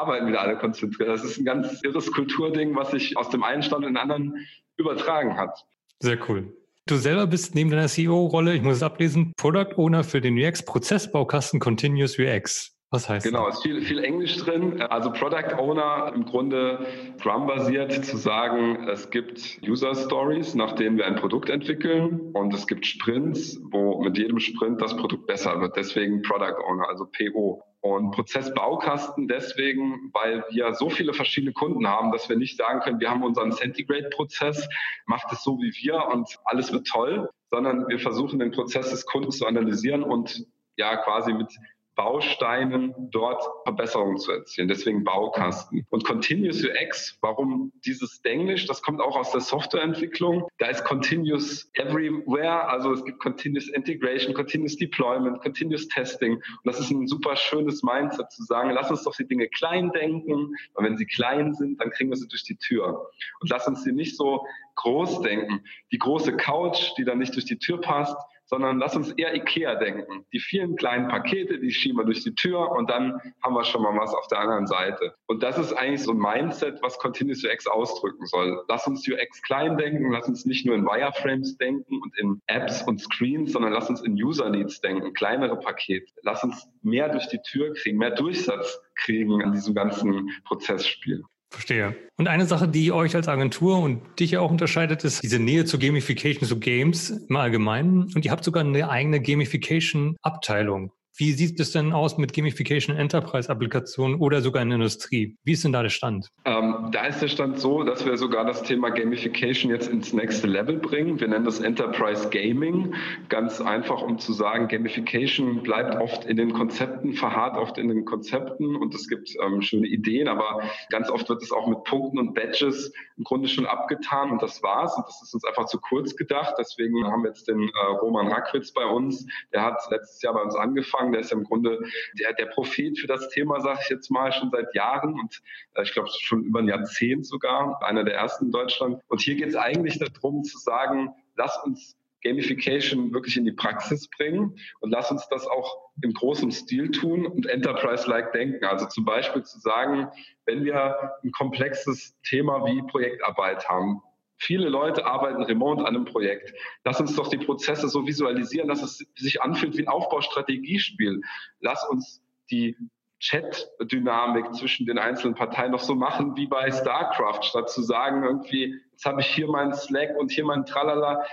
arbeiten 0.00 0.26
wieder 0.26 0.40
alle 0.40 0.56
konzentriert. 0.56 1.08
Das 1.08 1.24
ist 1.24 1.38
ein 1.38 1.44
ganz 1.44 1.82
irres 1.82 2.10
Kulturding, 2.12 2.74
was 2.76 2.90
sich 2.90 3.16
aus 3.16 3.30
dem 3.30 3.42
einen 3.42 3.62
Stand 3.62 3.84
in 3.84 3.94
den 3.94 3.96
anderen 3.96 4.46
übertragen 4.76 5.36
hat. 5.36 5.64
Sehr 6.00 6.18
cool. 6.28 6.52
Du 6.86 6.96
selber 6.96 7.26
bist 7.26 7.54
neben 7.54 7.70
deiner 7.70 7.88
CEO-Rolle, 7.88 8.54
ich 8.54 8.62
muss 8.62 8.76
es 8.76 8.82
ablesen, 8.82 9.34
Product 9.36 9.76
Owner 9.76 10.04
für 10.04 10.20
den 10.20 10.38
UX-Prozessbaukasten 10.38 11.60
Continuous 11.60 12.18
UX. 12.18 12.77
Was 12.90 13.06
heißt 13.06 13.26
genau, 13.26 13.46
ist 13.48 13.62
viel, 13.62 13.82
viel 13.82 14.02
Englisch 14.02 14.38
drin. 14.38 14.80
Also 14.80 15.12
Product 15.12 15.58
Owner 15.58 16.10
im 16.14 16.24
Grunde 16.24 16.86
Scrum-basiert 17.18 18.02
zu 18.02 18.16
sagen, 18.16 18.88
es 18.88 19.10
gibt 19.10 19.60
User 19.62 19.94
Stories, 19.94 20.54
nach 20.54 20.72
denen 20.72 20.96
wir 20.96 21.04
ein 21.04 21.16
Produkt 21.16 21.50
entwickeln 21.50 22.30
und 22.32 22.54
es 22.54 22.66
gibt 22.66 22.86
Sprints, 22.86 23.60
wo 23.70 24.00
mit 24.02 24.16
jedem 24.16 24.40
Sprint 24.40 24.80
das 24.80 24.96
Produkt 24.96 25.26
besser 25.26 25.60
wird. 25.60 25.76
Deswegen 25.76 26.22
Product 26.22 26.64
Owner, 26.66 26.88
also 26.88 27.04
PO. 27.06 27.62
Und 27.80 28.12
Prozessbaukasten 28.12 29.28
deswegen, 29.28 30.10
weil 30.14 30.44
wir 30.50 30.72
so 30.72 30.88
viele 30.88 31.12
verschiedene 31.12 31.52
Kunden 31.52 31.86
haben, 31.86 32.10
dass 32.10 32.28
wir 32.30 32.36
nicht 32.36 32.56
sagen 32.56 32.80
können, 32.80 33.00
wir 33.00 33.10
haben 33.10 33.22
unseren 33.22 33.52
Centigrade-Prozess, 33.52 34.66
macht 35.04 35.30
es 35.30 35.44
so 35.44 35.58
wie 35.58 35.72
wir 35.82 36.06
und 36.08 36.38
alles 36.44 36.72
wird 36.72 36.86
toll, 36.86 37.28
sondern 37.50 37.86
wir 37.86 37.98
versuchen 37.98 38.38
den 38.38 38.50
Prozess 38.50 38.90
des 38.90 39.04
Kunden 39.04 39.30
zu 39.30 39.46
analysieren 39.46 40.02
und 40.02 40.46
ja 40.76 40.96
quasi 40.96 41.34
mit 41.34 41.52
Bausteinen 41.98 42.94
dort 43.10 43.42
Verbesserungen 43.64 44.18
zu 44.18 44.30
erzielen. 44.30 44.68
Deswegen 44.68 45.02
Baukasten. 45.02 45.84
Und 45.90 46.04
Continuous 46.04 46.64
UX, 46.64 47.18
warum 47.22 47.72
dieses 47.84 48.20
Englisch? 48.22 48.66
Das 48.66 48.82
kommt 48.82 49.00
auch 49.00 49.16
aus 49.16 49.32
der 49.32 49.40
Softwareentwicklung. 49.40 50.46
Da 50.58 50.68
ist 50.68 50.84
Continuous 50.84 51.68
Everywhere, 51.74 52.68
also 52.68 52.92
es 52.92 53.04
gibt 53.04 53.18
Continuous 53.18 53.68
Integration, 53.70 54.32
Continuous 54.32 54.76
Deployment, 54.76 55.40
Continuous 55.40 55.88
Testing. 55.88 56.34
Und 56.34 56.42
das 56.62 56.78
ist 56.78 56.92
ein 56.92 57.08
super 57.08 57.34
schönes 57.34 57.82
Mindset 57.82 58.30
zu 58.30 58.44
sagen, 58.44 58.70
lass 58.70 58.92
uns 58.92 59.02
doch 59.02 59.16
die 59.16 59.26
Dinge 59.26 59.48
klein 59.48 59.90
denken, 59.90 60.54
weil 60.74 60.86
wenn 60.86 60.96
sie 60.96 61.06
klein 61.06 61.52
sind, 61.54 61.80
dann 61.80 61.90
kriegen 61.90 62.10
wir 62.10 62.16
sie 62.16 62.28
durch 62.28 62.44
die 62.44 62.56
Tür. 62.56 63.10
Und 63.40 63.50
lass 63.50 63.66
uns 63.66 63.82
sie 63.82 63.92
nicht 63.92 64.16
so 64.16 64.46
groß 64.76 65.22
denken. 65.22 65.64
Die 65.90 65.98
große 65.98 66.36
Couch, 66.36 66.92
die 66.96 67.04
dann 67.04 67.18
nicht 67.18 67.34
durch 67.34 67.46
die 67.46 67.58
Tür 67.58 67.80
passt, 67.80 68.16
sondern 68.48 68.78
lass 68.78 68.96
uns 68.96 69.12
eher 69.12 69.34
Ikea 69.34 69.76
denken. 69.76 70.24
Die 70.32 70.40
vielen 70.40 70.76
kleinen 70.76 71.08
Pakete, 71.08 71.58
die 71.58 71.70
schieben 71.70 71.98
wir 71.98 72.04
durch 72.04 72.24
die 72.24 72.34
Tür 72.34 72.70
und 72.72 72.90
dann 72.90 73.20
haben 73.42 73.54
wir 73.54 73.64
schon 73.64 73.82
mal 73.82 73.96
was 73.96 74.14
auf 74.14 74.26
der 74.28 74.40
anderen 74.40 74.66
Seite. 74.66 75.14
Und 75.26 75.42
das 75.42 75.58
ist 75.58 75.72
eigentlich 75.74 76.02
so 76.02 76.12
ein 76.12 76.18
Mindset, 76.18 76.82
was 76.82 76.98
Continuous 76.98 77.44
UX 77.44 77.66
ausdrücken 77.66 78.26
soll. 78.26 78.64
Lass 78.68 78.86
uns 78.86 79.06
UX 79.06 79.42
klein 79.42 79.76
denken, 79.76 80.10
lass 80.12 80.28
uns 80.28 80.46
nicht 80.46 80.66
nur 80.66 80.74
in 80.74 80.84
Wireframes 80.84 81.56
denken 81.58 82.00
und 82.00 82.18
in 82.18 82.40
Apps 82.46 82.82
und 82.82 83.00
Screens, 83.00 83.52
sondern 83.52 83.72
lass 83.72 83.90
uns 83.90 84.00
in 84.02 84.14
User 84.14 84.48
Needs 84.50 84.80
denken, 84.80 85.12
kleinere 85.12 85.58
Pakete. 85.58 86.06
Lass 86.22 86.42
uns 86.42 86.68
mehr 86.82 87.10
durch 87.10 87.28
die 87.28 87.40
Tür 87.42 87.74
kriegen, 87.74 87.98
mehr 87.98 88.12
Durchsatz 88.12 88.80
kriegen 88.94 89.42
an 89.42 89.52
diesem 89.52 89.74
ganzen 89.74 90.30
Prozessspiel. 90.44 91.22
Verstehe. 91.50 91.96
Und 92.16 92.28
eine 92.28 92.44
Sache, 92.44 92.68
die 92.68 92.92
euch 92.92 93.16
als 93.16 93.26
Agentur 93.26 93.78
und 93.78 94.02
dich 94.20 94.32
ja 94.32 94.40
auch 94.40 94.50
unterscheidet, 94.50 95.04
ist 95.04 95.22
diese 95.22 95.38
Nähe 95.38 95.64
zur 95.64 95.80
Gamification, 95.80 96.46
zu 96.46 96.58
Games 96.58 97.10
im 97.10 97.36
Allgemeinen. 97.36 98.12
Und 98.14 98.24
ihr 98.24 98.30
habt 98.30 98.44
sogar 98.44 98.64
eine 98.64 98.90
eigene 98.90 99.20
Gamification-Abteilung. 99.20 100.92
Wie 101.18 101.32
sieht 101.32 101.58
es 101.58 101.72
denn 101.72 101.92
aus 101.92 102.16
mit 102.16 102.32
Gamification 102.32 102.96
Enterprise-Applikationen 102.96 104.20
oder 104.20 104.40
sogar 104.40 104.62
in 104.62 104.68
der 104.68 104.76
Industrie? 104.76 105.36
Wie 105.42 105.50
ist 105.50 105.64
denn 105.64 105.72
da 105.72 105.82
der 105.82 105.88
Stand? 105.88 106.28
Ähm, 106.44 106.90
da 106.92 107.06
ist 107.06 107.20
der 107.20 107.26
Stand 107.26 107.58
so, 107.58 107.82
dass 107.82 108.06
wir 108.06 108.16
sogar 108.16 108.44
das 108.44 108.62
Thema 108.62 108.90
Gamification 108.90 109.72
jetzt 109.72 109.90
ins 109.90 110.12
nächste 110.12 110.46
Level 110.46 110.76
bringen. 110.76 111.18
Wir 111.18 111.26
nennen 111.26 111.44
das 111.44 111.58
Enterprise 111.58 112.28
Gaming. 112.28 112.94
Ganz 113.30 113.60
einfach, 113.60 114.00
um 114.00 114.20
zu 114.20 114.32
sagen, 114.32 114.68
Gamification 114.68 115.64
bleibt 115.64 116.00
oft 116.00 116.24
in 116.24 116.36
den 116.36 116.52
Konzepten, 116.52 117.12
verharrt 117.14 117.56
oft 117.56 117.78
in 117.78 117.88
den 117.88 118.04
Konzepten 118.04 118.76
und 118.76 118.94
es 118.94 119.08
gibt 119.08 119.34
ähm, 119.44 119.60
schöne 119.60 119.88
Ideen, 119.88 120.28
aber 120.28 120.62
ganz 120.90 121.10
oft 121.10 121.28
wird 121.28 121.42
es 121.42 121.50
auch 121.50 121.66
mit 121.66 121.82
Punkten 121.82 122.20
und 122.20 122.34
Badges 122.34 122.92
im 123.16 123.24
Grunde 123.24 123.48
schon 123.48 123.66
abgetan 123.66 124.30
und 124.30 124.40
das 124.40 124.62
war's. 124.62 124.96
Und 124.96 125.04
das 125.08 125.20
ist 125.20 125.34
uns 125.34 125.44
einfach 125.44 125.66
zu 125.66 125.80
kurz 125.80 126.14
gedacht. 126.14 126.54
Deswegen 126.60 127.04
haben 127.04 127.24
wir 127.24 127.30
jetzt 127.30 127.48
den 127.48 127.60
äh, 127.60 127.86
Roman 128.00 128.28
Rackwitz 128.28 128.70
bei 128.70 128.84
uns. 128.84 129.26
Der 129.52 129.64
hat 129.64 129.80
letztes 129.90 130.22
Jahr 130.22 130.34
bei 130.34 130.42
uns 130.42 130.54
angefangen 130.54 131.07
angefangen. 131.08 131.12
Der 131.12 131.20
ist 131.20 131.32
im 131.32 131.44
Grunde 131.44 131.78
der, 132.18 132.32
der 132.34 132.46
Prophet 132.46 132.98
für 132.98 133.06
das 133.06 133.28
Thema, 133.30 133.60
sage 133.60 133.80
ich 133.82 133.88
jetzt 133.90 134.10
mal, 134.10 134.32
schon 134.32 134.50
seit 134.50 134.74
Jahren 134.74 135.14
und 135.14 135.40
äh, 135.74 135.82
ich 135.82 135.92
glaube 135.92 136.08
schon 136.20 136.44
über 136.44 136.60
ein 136.60 136.68
Jahrzehnt 136.68 137.26
sogar, 137.26 137.80
einer 137.82 138.04
der 138.04 138.14
ersten 138.14 138.46
in 138.46 138.52
Deutschland. 138.52 139.00
Und 139.08 139.20
hier 139.20 139.36
geht 139.36 139.48
es 139.48 139.56
eigentlich 139.56 139.98
darum 139.98 140.44
zu 140.44 140.58
sagen, 140.58 141.10
lass 141.36 141.58
uns 141.64 141.96
Gamification 142.24 143.14
wirklich 143.14 143.36
in 143.36 143.44
die 143.44 143.52
Praxis 143.52 144.08
bringen 144.08 144.56
und 144.80 144.90
lass 144.90 145.10
uns 145.10 145.28
das 145.28 145.46
auch 145.46 145.92
im 146.02 146.12
großen 146.12 146.50
Stil 146.50 146.90
tun 146.90 147.24
und 147.24 147.46
Enterprise-like 147.46 148.32
denken. 148.32 148.64
Also 148.64 148.86
zum 148.86 149.04
Beispiel 149.04 149.44
zu 149.44 149.60
sagen, 149.60 150.08
wenn 150.44 150.64
wir 150.64 151.12
ein 151.22 151.30
komplexes 151.30 152.16
Thema 152.24 152.64
wie 152.66 152.82
Projektarbeit 152.82 153.68
haben, 153.68 154.02
Viele 154.38 154.68
Leute 154.68 155.04
arbeiten 155.04 155.42
remote 155.42 155.80
an 155.80 155.96
einem 155.96 156.04
Projekt. 156.04 156.54
Lass 156.84 157.00
uns 157.00 157.14
doch 157.16 157.28
die 157.28 157.38
Prozesse 157.38 157.88
so 157.88 158.06
visualisieren, 158.06 158.68
dass 158.68 158.82
es 158.82 159.04
sich 159.16 159.42
anfühlt 159.42 159.76
wie 159.76 159.82
ein 159.82 159.88
Aufbaustrategiespiel. 159.88 161.20
Lass 161.60 161.86
uns 161.88 162.22
die 162.50 162.76
Chat-Dynamik 163.18 164.54
zwischen 164.54 164.86
den 164.86 164.96
einzelnen 164.96 165.34
Parteien 165.34 165.72
noch 165.72 165.80
so 165.80 165.96
machen 165.96 166.36
wie 166.36 166.46
bei 166.46 166.70
StarCraft, 166.70 167.42
statt 167.42 167.68
zu 167.68 167.82
sagen, 167.82 168.22
irgendwie, 168.22 168.80
jetzt 168.92 169.04
habe 169.04 169.20
ich 169.20 169.26
hier 169.26 169.48
meinen 169.48 169.74
Slack 169.74 170.16
und 170.16 170.30
hier 170.30 170.44
meinen 170.44 170.64
Tralala. 170.64 171.24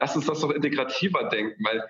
Lass 0.00 0.16
uns 0.16 0.26
das 0.26 0.40
doch 0.40 0.50
integrativer 0.50 1.28
denken, 1.28 1.64
weil 1.64 1.84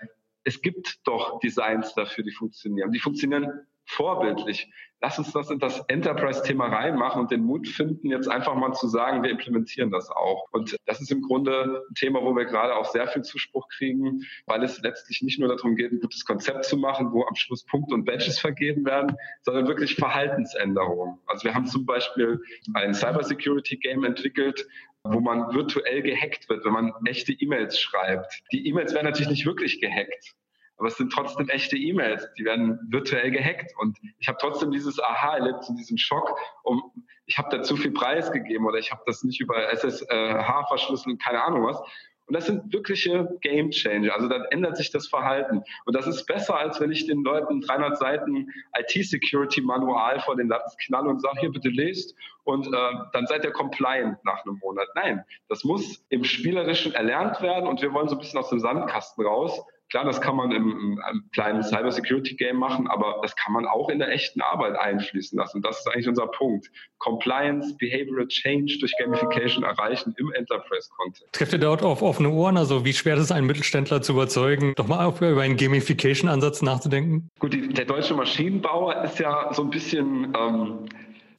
es 0.44 0.60
gibt 0.60 1.00
doch 1.06 1.40
Designs 1.40 1.94
dafür, 1.94 2.24
die 2.24 2.30
funktionieren. 2.30 2.92
Die 2.92 3.00
funktionieren 3.00 3.66
vorbildlich. 3.88 4.70
Lass 5.00 5.16
uns 5.18 5.32
das 5.32 5.48
in 5.50 5.60
das 5.60 5.80
Enterprise-Thema 5.86 6.66
reinmachen 6.66 7.20
und 7.20 7.30
den 7.30 7.44
Mut 7.44 7.68
finden, 7.68 8.10
jetzt 8.10 8.28
einfach 8.28 8.56
mal 8.56 8.72
zu 8.72 8.88
sagen, 8.88 9.22
wir 9.22 9.30
implementieren 9.30 9.92
das 9.92 10.10
auch. 10.10 10.48
Und 10.50 10.76
das 10.86 11.00
ist 11.00 11.12
im 11.12 11.22
Grunde 11.22 11.84
ein 11.88 11.94
Thema, 11.94 12.20
wo 12.22 12.34
wir 12.34 12.46
gerade 12.46 12.74
auch 12.74 12.84
sehr 12.84 13.06
viel 13.06 13.22
Zuspruch 13.22 13.68
kriegen, 13.68 14.24
weil 14.46 14.64
es 14.64 14.80
letztlich 14.82 15.22
nicht 15.22 15.38
nur 15.38 15.48
darum 15.48 15.76
geht, 15.76 15.92
ein 15.92 16.00
gutes 16.00 16.24
Konzept 16.24 16.64
zu 16.64 16.76
machen, 16.76 17.12
wo 17.12 17.24
am 17.24 17.36
Schluss 17.36 17.64
Punkte 17.64 17.94
und 17.94 18.06
Badges 18.06 18.40
vergeben 18.40 18.84
werden, 18.84 19.16
sondern 19.42 19.68
wirklich 19.68 19.94
Verhaltensänderungen. 19.94 21.18
Also 21.26 21.44
wir 21.44 21.54
haben 21.54 21.66
zum 21.66 21.86
Beispiel 21.86 22.40
ein 22.74 22.92
Cybersecurity-Game 22.92 24.02
entwickelt, 24.02 24.66
wo 25.04 25.20
man 25.20 25.54
virtuell 25.54 26.02
gehackt 26.02 26.48
wird, 26.48 26.64
wenn 26.64 26.72
man 26.72 26.92
echte 27.06 27.32
E-Mails 27.32 27.78
schreibt. 27.78 28.42
Die 28.52 28.66
E-Mails 28.66 28.92
werden 28.94 29.06
natürlich 29.06 29.30
nicht 29.30 29.46
wirklich 29.46 29.80
gehackt, 29.80 30.34
aber 30.78 30.88
es 30.88 30.96
sind 30.96 31.12
trotzdem 31.12 31.48
echte 31.48 31.76
E-Mails, 31.76 32.28
die 32.38 32.44
werden 32.44 32.78
virtuell 32.88 33.30
gehackt 33.30 33.72
und 33.78 33.98
ich 34.18 34.28
habe 34.28 34.38
trotzdem 34.40 34.70
dieses 34.70 35.00
Aha 35.00 35.36
erlebt, 35.36 35.64
diesen 35.76 35.98
Schock, 35.98 36.38
um 36.62 36.82
ich 37.26 37.36
habe 37.36 37.54
da 37.54 37.62
zu 37.62 37.76
viel 37.76 37.90
Preis 37.90 38.32
gegeben 38.32 38.66
oder 38.66 38.78
ich 38.78 38.90
habe 38.90 39.02
das 39.06 39.22
nicht 39.22 39.40
über 39.40 39.70
SSH 39.70 40.68
verschlüsselt, 40.68 41.22
keine 41.22 41.42
Ahnung 41.44 41.66
was. 41.66 41.78
Und 42.26 42.34
das 42.34 42.44
sind 42.44 42.72
wirkliche 42.74 43.26
Game 43.40 43.70
Changer. 43.70 44.14
Also 44.14 44.28
dann 44.28 44.44
ändert 44.50 44.76
sich 44.76 44.90
das 44.90 45.08
Verhalten. 45.08 45.62
Und 45.86 45.96
das 45.96 46.06
ist 46.06 46.26
besser, 46.26 46.58
als 46.58 46.78
wenn 46.78 46.92
ich 46.92 47.06
den 47.06 47.22
Leuten 47.22 47.62
300 47.62 47.96
Seiten 47.96 48.48
IT-Security-Manual 48.78 50.20
vor 50.20 50.36
den 50.36 50.48
Latz 50.48 50.76
knalle 50.76 51.08
und 51.08 51.20
sage, 51.20 51.40
hier 51.40 51.50
bitte 51.50 51.70
lest 51.70 52.14
und 52.44 52.66
äh, 52.66 52.70
dann 53.12 53.26
seid 53.26 53.44
ihr 53.44 53.50
compliant 53.50 54.22
nach 54.24 54.44
einem 54.44 54.58
Monat. 54.58 54.88
Nein, 54.94 55.24
das 55.48 55.64
muss 55.64 56.04
im 56.10 56.22
Spielerischen 56.22 56.92
erlernt 56.92 57.40
werden 57.40 57.66
und 57.66 57.80
wir 57.80 57.94
wollen 57.94 58.08
so 58.08 58.16
ein 58.16 58.18
bisschen 58.18 58.38
aus 58.38 58.50
dem 58.50 58.60
Sandkasten 58.60 59.24
raus 59.24 59.64
Klar, 59.90 60.04
das 60.04 60.20
kann 60.20 60.36
man 60.36 60.52
im, 60.52 61.00
im 61.10 61.30
kleinen 61.32 61.62
Cybersecurity-Game 61.62 62.56
machen, 62.56 62.88
aber 62.88 63.20
das 63.22 63.34
kann 63.36 63.54
man 63.54 63.66
auch 63.66 63.88
in 63.88 63.98
der 63.98 64.10
echten 64.12 64.42
Arbeit 64.42 64.76
einfließen 64.76 65.38
lassen. 65.38 65.62
Das 65.62 65.78
ist 65.78 65.86
eigentlich 65.88 66.08
unser 66.08 66.26
Punkt. 66.26 66.70
Compliance, 66.98 67.74
Behavioral 67.78 68.26
Change 68.28 68.76
durch 68.80 68.92
Gamification 68.98 69.64
erreichen 69.64 70.14
im 70.18 70.30
Enterprise-Kontext. 70.32 71.32
Trifft 71.32 71.52
ihr 71.52 71.58
dort 71.58 71.82
auf 71.82 72.02
offene 72.02 72.28
Ohren? 72.28 72.56
Also 72.58 72.84
wie 72.84 72.92
schwer 72.92 73.14
ist 73.14 73.22
es, 73.22 73.32
einen 73.32 73.46
Mittelständler 73.46 74.02
zu 74.02 74.12
überzeugen, 74.12 74.74
doch 74.76 74.88
mal 74.88 75.08
über 75.08 75.42
einen 75.42 75.56
Gamification-Ansatz 75.56 76.60
nachzudenken? 76.60 77.30
Gut, 77.38 77.54
die, 77.54 77.68
der 77.68 77.86
deutsche 77.86 78.14
Maschinenbauer 78.14 79.02
ist 79.04 79.18
ja 79.18 79.52
so 79.52 79.62
ein 79.62 79.70
bisschen... 79.70 80.34
Ähm, 80.38 80.86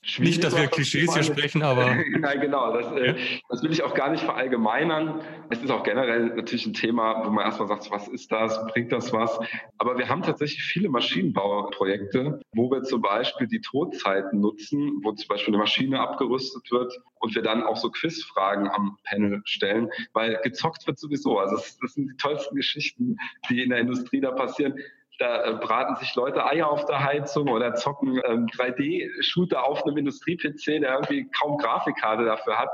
Schwierig, 0.10 0.38
nicht, 0.38 0.44
dass 0.44 0.58
wir 0.58 0.68
Klischees 0.68 1.14
hier 1.14 1.24
sprechen, 1.24 1.62
aber. 1.62 1.96
Nein, 2.20 2.42
genau. 2.42 2.74
Das, 2.74 2.92
äh, 2.94 3.16
das 3.48 3.62
will 3.62 3.72
ich 3.72 3.84
auch 3.84 3.94
gar 3.94 4.10
nicht 4.10 4.24
verallgemeinern. 4.24 5.22
Es 5.50 5.62
ist 5.62 5.70
auch 5.70 5.84
generell 5.84 6.36
natürlich 6.36 6.66
ein 6.66 6.74
Thema, 6.74 7.26
wo 7.26 7.30
man 7.30 7.46
erstmal 7.46 7.68
sagt, 7.68 7.92
was 7.92 8.08
ist 8.08 8.32
das? 8.32 8.60
Bringt 8.68 8.92
das 8.92 9.14
was? 9.14 9.40
Aber 9.78 9.98
wir 9.98 10.10
haben 10.10 10.24
tatsächlich 10.24 10.64
viele 10.64 10.90
Maschinenbauprojekte, 10.90 12.40
wo 12.54 12.72
wir 12.72 12.82
zum 12.84 13.02
Beispiel 13.02 13.48
die 13.48 13.62
Todzeiten 13.62 14.40
nutzen, 14.40 15.00
wo 15.04 15.12
zum 15.12 15.28
Beispiel 15.28 15.54
eine 15.54 15.62
Maschine 15.62 16.00
abgerüstet 16.00 16.72
wird 16.72 16.92
und 17.20 17.36
wir 17.36 17.44
dann 17.44 17.64
auch 17.64 17.78
so 17.78 17.92
Quizfragen 17.92 18.68
am 18.68 18.98
Panel 19.04 19.42
stellen, 19.46 19.90
weil 20.14 20.40
gezockt 20.44 20.88
wird 20.88 20.98
sowieso. 20.98 21.38
Also 21.38 21.56
das, 21.56 21.78
das 21.78 21.94
sind 21.94 22.10
die 22.10 22.18
tollsten 22.18 22.56
Geschichten, 22.56 23.18
die 23.50 23.62
in 23.62 23.70
der 23.70 23.80
Industrie 23.80 24.22
da 24.22 24.32
passieren 24.32 24.74
da 25.20 25.44
äh, 25.44 25.54
braten 25.54 25.96
sich 25.98 26.16
Leute 26.16 26.46
Eier 26.46 26.70
auf 26.70 26.86
der 26.86 27.04
Heizung 27.04 27.50
oder 27.50 27.76
zocken 27.76 28.22
ähm, 28.26 28.48
3D-Shooter 28.48 29.64
auf 29.64 29.86
einem 29.86 29.98
Industrie-PC, 29.98 30.82
der 30.82 30.94
irgendwie 30.94 31.30
kaum 31.30 31.58
Grafikkarte 31.58 32.26
dafür 32.26 32.58
hat 32.58 32.70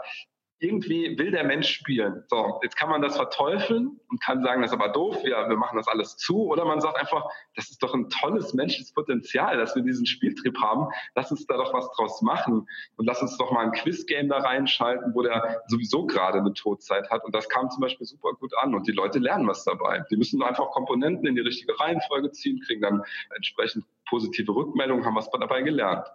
irgendwie 0.60 1.18
will 1.18 1.32
der 1.32 1.44
Mensch 1.44 1.70
spielen. 1.70 2.24
So, 2.28 2.60
jetzt 2.64 2.78
kann 2.78 2.90
man 2.90 3.02
das 3.02 3.18
verteufeln 3.18 4.00
und 4.10 4.22
kann 4.22 4.42
sagen, 4.42 4.62
das 4.62 4.72
ist 4.72 4.80
aber 4.80 4.90
doof, 4.90 5.18
wir, 5.24 5.50
wir 5.50 5.58
machen 5.58 5.78
das 5.78 5.88
alles 5.88 6.16
zu. 6.16 6.46
Oder 6.46 6.64
man 6.64 6.80
sagt 6.80 6.98
einfach, 6.98 7.26
das 7.56 7.70
ist 7.70 7.84
doch 7.84 7.94
ein 7.94 8.10
tolles 8.10 8.54
menschliches 8.54 8.94
Potenzial, 8.94 9.58
dass 9.58 9.76
wir 9.76 9.84
diesen 9.84 10.06
Spieltrieb 10.06 10.58
haben. 10.62 10.88
Lass 11.14 11.30
uns 11.30 11.46
da 11.46 11.58
doch 11.58 11.74
was 11.74 11.92
draus 11.92 12.22
machen 12.22 12.68
und 12.96 13.06
lass 13.06 13.22
uns 13.22 13.38
doch 13.38 13.52
mal 13.52 13.66
ein 13.66 13.74
Quizgame 13.74 14.30
da 14.30 14.38
reinschalten, 14.38 15.14
wo 15.14 15.24
der 15.24 15.62
sowieso 15.68 16.06
gerade 16.06 16.40
eine 16.40 16.54
Todzeit 16.54 17.10
hat. 17.10 17.26
Und 17.26 17.36
das 17.36 17.50
kam 17.50 17.70
zum 17.70 17.82
Beispiel 17.82 18.08
super 18.08 18.32
gut 18.34 18.54
an 18.62 18.74
und 18.76 18.88
die 18.88 18.94
Leute 18.94 19.20
lernen 19.20 19.48
was 19.48 19.66
dabei. 19.66 20.06
Die 20.10 20.16
müssen 20.16 20.42
einfach 20.42 20.72
Komponenten 20.72 21.28
in 21.28 21.36
die 21.36 21.42
richtige 21.42 21.78
Reihenfolge 21.78 22.32
ziehen, 22.32 22.62
kriegen 22.66 22.82
dann 22.82 23.04
entsprechend 23.36 23.86
positive 24.10 24.56
Rückmeldungen, 24.56 25.06
haben 25.06 25.16
was 25.16 25.30
dabei 25.30 25.64
gelernt. 25.64 26.08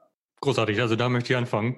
Großartig, 0.42 0.80
also 0.80 0.96
da 0.96 1.08
möchte 1.08 1.32
ich 1.32 1.36
anfangen. 1.36 1.76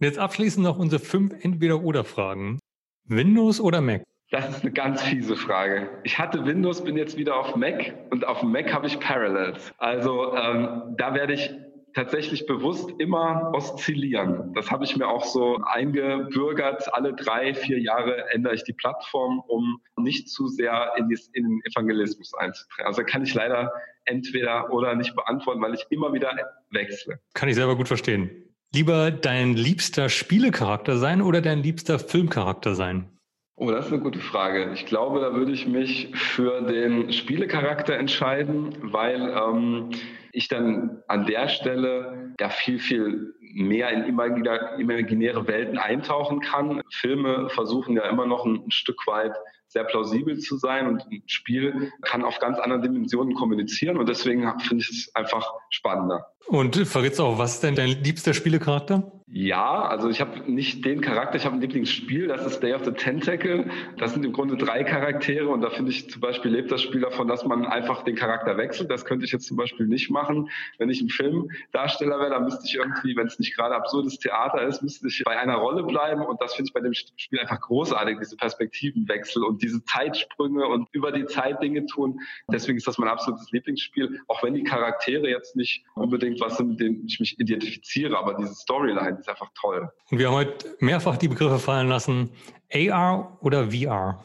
Jetzt 0.00 0.18
abschließend 0.18 0.64
noch 0.64 0.78
unsere 0.78 1.00
fünf 1.00 1.32
Entweder-Oder-Fragen. 1.44 2.58
Windows 3.06 3.60
oder 3.60 3.80
Mac? 3.80 4.02
Das 4.30 4.48
ist 4.48 4.62
eine 4.62 4.72
ganz 4.72 5.02
fiese 5.02 5.36
Frage. 5.36 5.90
Ich 6.04 6.18
hatte 6.18 6.44
Windows, 6.44 6.82
bin 6.82 6.96
jetzt 6.96 7.16
wieder 7.16 7.36
auf 7.36 7.56
Mac 7.56 7.94
und 8.10 8.26
auf 8.26 8.42
Mac 8.42 8.72
habe 8.72 8.86
ich 8.86 8.98
Parallels. 9.00 9.72
Also 9.78 10.34
ähm, 10.36 10.94
da 10.96 11.14
werde 11.14 11.34
ich 11.34 11.52
tatsächlich 11.94 12.46
bewusst 12.46 12.90
immer 12.98 13.50
oszillieren. 13.54 14.52
Das 14.54 14.70
habe 14.70 14.84
ich 14.84 14.96
mir 14.96 15.08
auch 15.08 15.24
so 15.24 15.58
eingebürgert. 15.64 16.92
Alle 16.94 17.14
drei, 17.14 17.54
vier 17.54 17.78
Jahre 17.80 18.30
ändere 18.30 18.54
ich 18.54 18.64
die 18.64 18.72
Plattform, 18.72 19.40
um 19.46 19.80
nicht 19.96 20.28
zu 20.28 20.48
sehr 20.48 20.92
in, 20.96 21.08
den 21.08 21.60
Evangelismus 21.64 22.34
einzutreten. 22.34 22.86
Also 22.86 23.02
kann 23.02 23.22
ich 23.22 23.34
leider 23.34 23.72
entweder 24.04 24.72
oder 24.72 24.94
nicht 24.94 25.14
beantworten, 25.14 25.60
weil 25.60 25.74
ich 25.74 25.86
immer 25.90 26.12
wieder 26.12 26.36
wechsle. 26.70 27.20
Kann 27.34 27.48
ich 27.48 27.54
selber 27.54 27.76
gut 27.76 27.88
verstehen. 27.88 28.30
Lieber 28.72 29.10
dein 29.10 29.54
liebster 29.54 30.08
Spielecharakter 30.08 30.96
sein 30.96 31.22
oder 31.22 31.40
dein 31.40 31.62
liebster 31.62 31.98
Filmcharakter 31.98 32.74
sein? 32.74 33.08
Oh, 33.56 33.70
das 33.70 33.86
ist 33.86 33.92
eine 33.92 34.00
gute 34.00 34.20
Frage. 34.20 34.70
Ich 34.72 34.86
glaube, 34.86 35.20
da 35.20 35.34
würde 35.34 35.52
ich 35.52 35.66
mich 35.66 36.08
für 36.14 36.62
den 36.62 37.12
Spielecharakter 37.12 37.94
entscheiden, 37.94 38.74
weil 38.80 39.20
ähm, 39.20 39.90
ich 40.32 40.48
dann 40.48 41.02
an 41.08 41.26
der 41.26 41.48
Stelle 41.48 42.34
ja 42.38 42.48
viel, 42.48 42.78
viel 42.78 43.34
mehr 43.40 43.90
in 43.90 44.04
imaginäre 44.04 45.46
Welten 45.46 45.78
eintauchen 45.78 46.40
kann. 46.40 46.82
Filme 46.90 47.48
versuchen 47.50 47.96
ja 47.96 48.08
immer 48.08 48.26
noch 48.26 48.44
ein, 48.44 48.70
Stück 48.70 49.06
weit 49.06 49.34
sehr 49.70 49.84
plausibel 49.84 50.38
zu 50.38 50.56
sein 50.56 50.88
und 50.88 51.06
ein 51.10 51.22
Spiel 51.26 51.92
kann 52.02 52.24
auf 52.24 52.40
ganz 52.40 52.58
anderen 52.58 52.82
Dimensionen 52.82 53.34
kommunizieren 53.34 53.98
und 53.98 54.08
deswegen 54.08 54.52
finde 54.60 54.82
ich 54.82 54.90
es 54.90 55.14
einfach 55.14 55.48
spannender. 55.70 56.26
Und 56.48 56.76
verrätst 56.76 57.20
auch, 57.20 57.38
was 57.38 57.54
ist 57.54 57.62
denn 57.62 57.76
dein 57.76 58.02
liebster 58.02 58.34
Spielecharakter? 58.34 59.12
Ja, 59.32 59.82
also 59.82 60.08
ich 60.08 60.20
habe 60.20 60.50
nicht 60.50 60.84
den 60.84 61.00
Charakter, 61.00 61.36
ich 61.36 61.44
habe 61.44 61.54
ein 61.54 61.60
Lieblingsspiel, 61.60 62.26
das 62.26 62.44
ist 62.44 62.60
Day 62.64 62.74
of 62.74 62.84
the 62.84 62.90
Tentacle. 62.90 63.70
Das 63.96 64.12
sind 64.12 64.24
im 64.24 64.32
Grunde 64.32 64.56
drei 64.56 64.82
Charaktere 64.82 65.46
und 65.48 65.60
da 65.60 65.70
finde 65.70 65.92
ich 65.92 66.10
zum 66.10 66.20
Beispiel 66.20 66.50
lebt 66.50 66.72
das 66.72 66.82
Spiel 66.82 67.02
davon, 67.02 67.28
dass 67.28 67.44
man 67.44 67.64
einfach 67.64 68.02
den 68.02 68.16
Charakter 68.16 68.56
wechselt. 68.56 68.90
Das 68.90 69.04
könnte 69.04 69.24
ich 69.24 69.30
jetzt 69.30 69.46
zum 69.46 69.56
Beispiel 69.56 69.86
nicht 69.86 70.10
machen. 70.10 70.50
Wenn 70.78 70.90
ich 70.90 71.00
ein 71.00 71.10
Filmdarsteller 71.10 72.18
wäre, 72.18 72.30
dann 72.30 72.42
müsste 72.42 72.64
ich 72.66 72.74
irgendwie, 72.74 73.14
wenn 73.14 73.28
es 73.28 73.38
nicht 73.38 73.54
gerade 73.54 73.76
absurdes 73.76 74.18
Theater 74.18 74.62
ist, 74.66 74.82
müsste 74.82 75.06
ich 75.06 75.22
bei 75.24 75.38
einer 75.38 75.58
Rolle 75.58 75.84
bleiben 75.84 76.22
und 76.22 76.40
das 76.40 76.54
finde 76.54 76.70
ich 76.70 76.74
bei 76.74 76.80
dem 76.80 76.94
Spiel 76.94 77.38
einfach 77.38 77.60
großartig, 77.60 78.18
diese 78.18 78.36
Perspektivenwechsel 78.36 79.44
und 79.44 79.59
diese 79.62 79.84
Zeitsprünge 79.84 80.66
und 80.66 80.88
über 80.92 81.12
die 81.12 81.26
Zeit 81.26 81.62
Dinge 81.62 81.86
tun. 81.86 82.20
Deswegen 82.52 82.78
ist 82.78 82.86
das 82.86 82.98
mein 82.98 83.08
absolutes 83.08 83.50
Lieblingsspiel, 83.52 84.20
auch 84.28 84.42
wenn 84.42 84.54
die 84.54 84.64
Charaktere 84.64 85.28
jetzt 85.28 85.56
nicht 85.56 85.84
unbedingt 85.94 86.40
was 86.40 86.56
sind, 86.56 86.70
mit 86.70 86.80
denen 86.80 87.06
ich 87.06 87.20
mich 87.20 87.38
identifiziere, 87.38 88.18
aber 88.18 88.34
diese 88.34 88.54
Storyline 88.54 89.18
ist 89.18 89.28
einfach 89.28 89.50
toll. 89.60 89.88
Und 90.10 90.18
wir 90.18 90.28
haben 90.28 90.34
heute 90.34 90.76
mehrfach 90.80 91.16
die 91.16 91.28
Begriffe 91.28 91.58
fallen 91.58 91.88
lassen, 91.88 92.30
AR 92.72 93.38
oder 93.40 93.70
VR? 93.70 94.22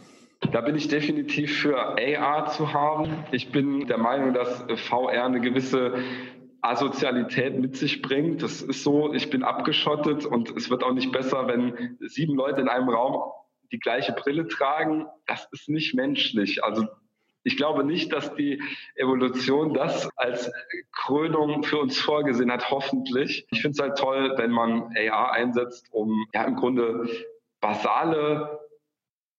Da 0.52 0.62
bin 0.62 0.76
ich 0.76 0.88
definitiv 0.88 1.58
für 1.60 1.78
AR 1.78 2.48
zu 2.48 2.74
haben. 2.74 3.26
Ich 3.32 3.52
bin 3.52 3.88
der 3.88 3.98
Meinung, 3.98 4.34
dass 4.34 4.66
VR 4.76 5.26
eine 5.26 5.42
gewisse 5.42 5.94
Asozialität 6.62 7.60
mit 7.60 7.76
sich 7.76 8.02
bringt. 8.02 8.42
Das 8.44 8.62
ist 8.62 8.84
so, 8.84 9.14
ich 9.14 9.30
bin 9.30 9.44
abgeschottet 9.44 10.26
und 10.26 10.56
es 10.56 10.70
wird 10.70 10.84
auch 10.84 10.94
nicht 10.94 11.12
besser, 11.12 11.48
wenn 11.48 11.98
sieben 12.00 12.36
Leute 12.36 12.62
in 12.62 12.70
einem 12.70 12.90
Raum 12.90 13.32
die 13.72 13.80
gleiche 13.80 14.14
Brille 14.14 14.48
tragen. 14.48 15.08
Das 15.26 15.48
ist 15.52 15.70
nicht 15.70 15.94
menschlich. 15.94 16.64
Also 16.64 16.88
ich 17.44 17.58
glaube 17.58 17.84
nicht, 17.84 18.12
dass 18.12 18.34
die 18.34 18.62
Evolution 18.96 19.74
das 19.74 20.10
als 20.16 20.52
Krönung 20.92 21.64
für 21.64 21.78
uns 21.78 22.00
vorgesehen 22.00 22.52
hat, 22.52 22.72
hoffentlich. 22.72 23.46
Ich 23.52 23.62
finde 23.62 23.76
es 23.76 23.80
halt 23.80 23.98
toll, 23.98 24.34
wenn 24.38 24.52
man 24.52 24.90
AR 24.98 25.32
einsetzt, 25.32 25.88
um 25.92 26.26
ja 26.34 26.44
im 26.44 26.56
Grunde 26.56 27.08
basale 27.62 28.60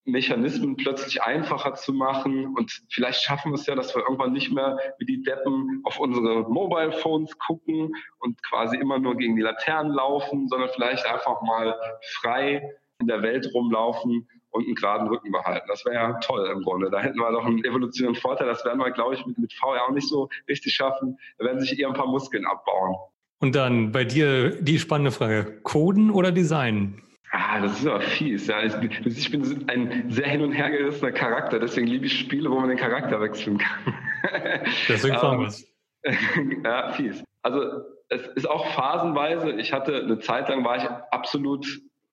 Mechanismen 0.05 0.77
plötzlich 0.77 1.23
einfacher 1.23 1.75
zu 1.75 1.93
machen. 1.93 2.55
Und 2.57 2.81
vielleicht 2.91 3.23
schaffen 3.23 3.51
wir 3.51 3.57
es 3.57 3.67
ja, 3.67 3.75
dass 3.75 3.95
wir 3.95 4.03
irgendwann 4.03 4.33
nicht 4.33 4.53
mehr 4.53 4.79
wie 4.99 5.05
die 5.05 5.23
Deppen 5.23 5.81
auf 5.85 5.99
unsere 5.99 6.49
Mobile 6.49 6.93
Phones 6.93 7.37
gucken 7.39 7.93
und 8.21 8.41
quasi 8.45 8.77
immer 8.77 9.01
nur 9.01 9.17
gegen 9.17 9.35
die 9.35 9.43
Laternen 9.43 9.93
laufen, 9.93 10.47
sondern 10.49 10.71
vielleicht 10.71 11.07
einfach 11.07 11.43
mal 11.43 11.77
frei 12.21 12.73
in 13.01 13.07
der 13.07 13.23
Welt 13.23 13.49
rumlaufen 13.53 14.29
und 14.51 14.65
einen 14.65 14.75
geraden 14.75 15.09
Rücken 15.09 15.31
behalten. 15.31 15.67
Das 15.69 15.85
wäre 15.85 15.95
ja 15.95 16.13
toll 16.21 16.49
im 16.53 16.63
Grunde. 16.63 16.91
Da 16.91 17.01
hätten 17.01 17.19
wir 17.19 17.31
doch 17.31 17.45
einen 17.45 17.65
evolutionären 17.65 18.17
Vorteil. 18.17 18.47
Das 18.47 18.65
werden 18.65 18.79
wir, 18.79 18.91
glaube 18.91 19.15
ich, 19.15 19.27
mit, 19.27 19.39
mit 19.39 19.53
VR 19.53 19.85
auch 19.87 19.93
nicht 19.93 20.09
so 20.09 20.29
richtig 20.49 20.75
schaffen. 20.75 21.19
Da 21.39 21.45
werden 21.45 21.61
sich 21.61 21.79
eher 21.79 21.89
ein 21.89 21.95
paar 21.95 22.07
Muskeln 22.07 22.47
abbauen. 22.47 22.97
Und 23.39 23.55
dann 23.55 23.93
bei 23.93 24.05
dir 24.05 24.63
die 24.63 24.79
spannende 24.79 25.11
Frage: 25.11 25.61
Coden 25.63 26.11
oder 26.11 26.33
Design? 26.33 27.03
Ah, 27.33 27.61
das 27.61 27.81
ist 27.81 27.87
aber 27.87 28.01
fies. 28.01 28.47
Ja. 28.47 28.63
Ich 28.63 29.31
bin 29.31 29.69
ein 29.69 30.11
sehr 30.11 30.29
hin 30.29 30.41
und 30.41 30.53
her 30.53 30.71
gerissener 30.71 31.13
Charakter, 31.13 31.59
deswegen 31.59 31.87
liebe 31.87 32.07
ich 32.07 32.19
Spiele, 32.19 32.51
wo 32.51 32.61
man 32.61 32.69
den 32.69 32.79
Charakter 32.79 33.21
wechseln 33.21 33.59
kann. 33.59 33.95
Deswegen 34.89 35.17
fragen 35.17 35.41
wir 35.41 35.49
es. 35.49 35.69
ja, 36.65 36.93
fies. 36.93 37.25
Also 37.43 37.61
es 38.09 38.27
ist 38.29 38.49
auch 38.49 38.67
phasenweise, 38.75 39.53
ich 39.53 39.73
hatte 39.73 39.97
eine 39.97 40.19
Zeit 40.21 40.49
lang 40.49 40.65
war 40.65 40.77
ich 40.77 40.89
absolut 41.11 41.67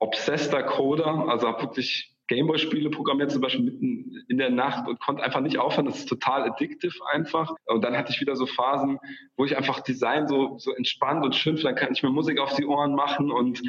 obsesster 0.04 0.64
Coder, 0.64 1.30
also 1.30 1.48
habe 1.48 1.62
wirklich 1.64 2.14
Gameboy-Spiele 2.28 2.90
programmiert, 2.90 3.32
zum 3.32 3.42
Beispiel 3.42 3.66
mitten 3.66 4.24
in 4.28 4.38
der 4.38 4.50
Nacht 4.50 4.88
und 4.88 5.00
konnte 5.00 5.24
einfach 5.24 5.42
nicht 5.42 5.60
aufhören. 5.60 5.86
Das 5.86 6.00
ist 6.00 6.10
total 6.10 6.44
addictive 6.44 6.94
einfach. 7.12 7.54
Und 7.66 7.84
dann 7.84 7.98
hatte 7.98 8.12
ich 8.12 8.22
wieder 8.22 8.36
so 8.36 8.46
Phasen, 8.46 9.00
wo 9.38 9.46
ich 9.46 9.58
einfach 9.58 9.82
Design 9.82 10.28
so, 10.28 10.58
so 10.58 10.74
entspannt 10.74 11.24
und 11.26 11.36
schön 11.36 11.58
finde. 11.58 11.70
Dann 11.70 11.76
kann 11.76 11.94
ich 11.94 12.04
mir 12.04 12.10
Musik 12.10 12.40
auf 12.40 12.56
die 12.56 12.66
Ohren 12.66 12.96
machen 12.96 13.32
und 13.32 13.62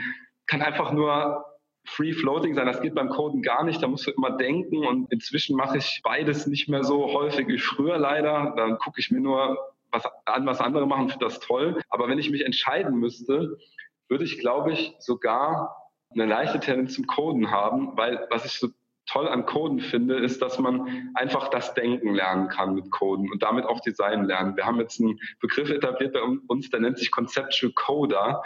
kann 0.47 0.63
einfach 0.63 0.93
nur 0.93 1.45
free 1.85 2.13
floating 2.13 2.55
sein. 2.55 2.67
Das 2.67 2.81
geht 2.81 2.95
beim 2.95 3.11
Coden 3.11 3.43
gar 3.43 3.65
nicht. 3.65 3.83
Da 3.83 3.89
musst 3.89 4.07
du 4.07 4.13
immer 4.13 4.37
denken. 4.37 4.87
Und 4.87 5.13
inzwischen 5.13 5.57
mache 5.57 5.79
ich 5.79 6.01
beides 6.03 6.47
nicht 6.47 6.69
mehr 6.69 6.85
so 6.85 7.13
häufig 7.13 7.49
wie 7.49 7.59
früher 7.59 7.99
leider. 7.99 8.55
Dann 8.57 8.79
gucke 8.79 9.01
ich 9.01 9.11
mir 9.11 9.21
nur 9.21 9.59
was 9.91 10.05
an, 10.25 10.47
was 10.47 10.61
andere 10.61 10.87
machen, 10.87 11.09
finde 11.09 11.27
das 11.27 11.41
toll. 11.41 11.81
Aber 11.89 12.09
wenn 12.09 12.19
ich 12.19 12.31
mich 12.31 12.45
entscheiden 12.45 12.99
müsste, 12.99 13.59
würde 14.09 14.25
ich, 14.25 14.39
glaube 14.39 14.73
ich, 14.73 14.95
sogar 14.99 15.84
eine 16.15 16.27
leichte 16.27 16.61
Tendenz 16.61 16.95
zum 16.95 17.07
Coden 17.07 17.51
haben, 17.51 17.97
weil 17.97 18.27
was 18.31 18.45
ich 18.45 18.53
so 18.53 18.69
toll 19.07 19.29
an 19.29 19.47
Coden 19.47 19.81
finde, 19.81 20.17
ist, 20.17 20.41
dass 20.41 20.59
man 20.59 21.11
einfach 21.15 21.49
das 21.49 21.75
Denken 21.75 22.15
lernen 22.15 22.49
kann 22.49 22.75
mit 22.75 22.91
Coden 22.91 23.31
und 23.31 23.43
damit 23.43 23.67
auch 23.67 23.81
Design 23.81 24.25
lernen. 24.25 24.57
Wir 24.57 24.65
haben 24.65 24.81
jetzt 24.81 25.01
einen 25.01 25.21
Begriff 25.41 25.71
etabliert 25.71 26.15
bei 26.15 26.23
uns, 26.23 26.71
der 26.71 26.81
nennt 26.81 26.99
sich 26.99 27.11
Conceptual 27.11 27.73
Coder. 27.73 28.43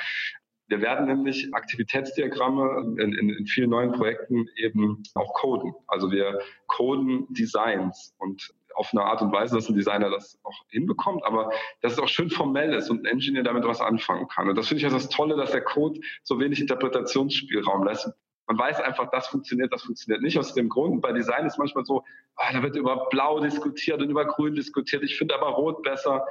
Wir 0.66 0.80
werden 0.80 1.06
nämlich 1.06 1.54
Aktivitätsdiagramme 1.54 2.96
in, 3.00 3.14
in, 3.14 3.30
in 3.30 3.46
vielen 3.46 3.70
neuen 3.70 3.92
Projekten 3.92 4.48
eben 4.56 5.02
auch 5.14 5.32
coden. 5.34 5.72
Also 5.86 6.10
wir 6.10 6.40
coden 6.66 7.26
Designs 7.30 8.14
und 8.18 8.52
auf 8.74 8.90
eine 8.92 9.02
Art 9.02 9.22
und 9.22 9.32
Weise, 9.32 9.56
dass 9.56 9.68
ein 9.68 9.74
Designer 9.74 10.10
das 10.10 10.38
auch 10.44 10.64
hinbekommt, 10.68 11.24
aber 11.24 11.50
dass 11.80 11.92
es 11.92 11.98
auch 11.98 12.08
schön 12.08 12.30
formell 12.30 12.74
ist 12.74 12.90
und 12.90 13.00
ein 13.00 13.06
Engineer 13.06 13.42
damit 13.42 13.64
was 13.64 13.80
anfangen 13.80 14.28
kann. 14.28 14.48
Und 14.48 14.56
das 14.56 14.68
finde 14.68 14.80
ich 14.80 14.84
also 14.84 14.96
das 14.96 15.08
Tolle, 15.08 15.36
dass 15.36 15.52
der 15.52 15.62
Code 15.62 16.00
so 16.22 16.38
wenig 16.40 16.60
Interpretationsspielraum 16.60 17.84
lässt. 17.84 18.10
Man 18.46 18.58
weiß 18.58 18.80
einfach, 18.80 19.10
das 19.10 19.26
funktioniert, 19.26 19.72
das 19.72 19.82
funktioniert 19.82 20.22
nicht. 20.22 20.38
Aus 20.38 20.54
dem 20.54 20.68
Grund, 20.70 21.02
bei 21.02 21.12
Design 21.12 21.46
ist 21.46 21.58
manchmal 21.58 21.84
so, 21.84 22.02
ah, 22.36 22.52
da 22.52 22.62
wird 22.62 22.76
über 22.76 23.08
Blau 23.10 23.40
diskutiert 23.40 24.00
und 24.00 24.08
über 24.08 24.24
Grün 24.24 24.54
diskutiert. 24.54 25.02
Ich 25.02 25.18
finde 25.18 25.34
aber 25.34 25.48
Rot 25.48 25.82
besser. 25.82 26.26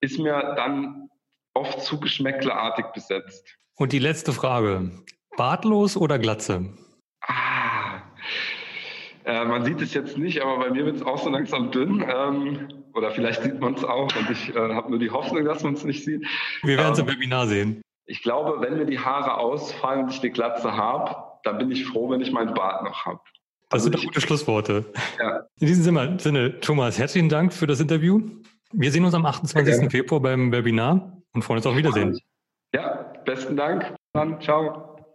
Ist 0.00 0.18
mir 0.18 0.54
dann 0.56 1.10
oft 1.54 1.80
zu 1.80 1.98
geschmäcklerartig 1.98 2.86
besetzt. 2.94 3.56
Und 3.74 3.92
die 3.92 3.98
letzte 3.98 4.32
Frage. 4.32 4.92
Bartlos 5.36 5.96
oder 5.96 6.18
Glatze? 6.18 6.72
Äh, 9.26 9.44
man 9.44 9.64
sieht 9.64 9.80
es 9.80 9.92
jetzt 9.92 10.16
nicht, 10.16 10.40
aber 10.40 10.58
bei 10.58 10.70
mir 10.70 10.86
wird 10.86 10.96
es 10.96 11.02
auch 11.02 11.18
so 11.18 11.28
langsam 11.28 11.72
dünn. 11.72 12.04
Ähm, 12.08 12.68
oder 12.94 13.10
vielleicht 13.10 13.42
sieht 13.42 13.60
man 13.60 13.74
es 13.74 13.84
auch 13.84 14.14
und 14.16 14.30
ich 14.30 14.54
äh, 14.54 14.58
habe 14.58 14.88
nur 14.88 15.00
die 15.00 15.10
Hoffnung, 15.10 15.44
dass 15.44 15.64
man 15.64 15.74
es 15.74 15.84
nicht 15.84 16.04
sieht. 16.04 16.24
Wir 16.62 16.78
werden 16.78 16.92
es 16.92 17.00
ähm, 17.00 17.08
im 17.08 17.14
Webinar 17.14 17.48
sehen. 17.48 17.82
Ich 18.06 18.22
glaube, 18.22 18.60
wenn 18.60 18.78
mir 18.78 18.86
die 18.86 19.00
Haare 19.00 19.38
ausfallen 19.38 20.04
und 20.04 20.12
ich 20.12 20.20
die 20.20 20.30
Glatze 20.30 20.76
habe, 20.76 21.16
dann 21.42 21.58
bin 21.58 21.72
ich 21.72 21.84
froh, 21.84 22.08
wenn 22.08 22.20
ich 22.20 22.30
meinen 22.30 22.54
Bart 22.54 22.84
noch 22.84 23.04
habe. 23.04 23.20
Das 23.68 23.80
also 23.80 23.84
sind 23.84 23.96
doch 23.96 24.04
gute 24.04 24.20
Schlussworte. 24.20 24.84
Ja. 25.18 25.40
In 25.58 25.66
diesem 25.66 26.18
Sinne, 26.18 26.60
Thomas, 26.60 26.96
herzlichen 26.96 27.28
Dank 27.28 27.52
für 27.52 27.66
das 27.66 27.80
Interview. 27.80 28.22
Wir 28.72 28.92
sehen 28.92 29.04
uns 29.04 29.14
am 29.14 29.26
28. 29.26 29.90
Februar 29.90 30.20
beim 30.20 30.52
Webinar 30.52 31.20
und 31.34 31.42
freuen 31.42 31.58
uns 31.58 31.66
auf 31.66 31.76
Wiedersehen. 31.76 32.16
Ja, 32.72 33.12
besten 33.24 33.56
Dank. 33.56 33.92
Dann 34.12 34.40
ciao. 34.40 34.95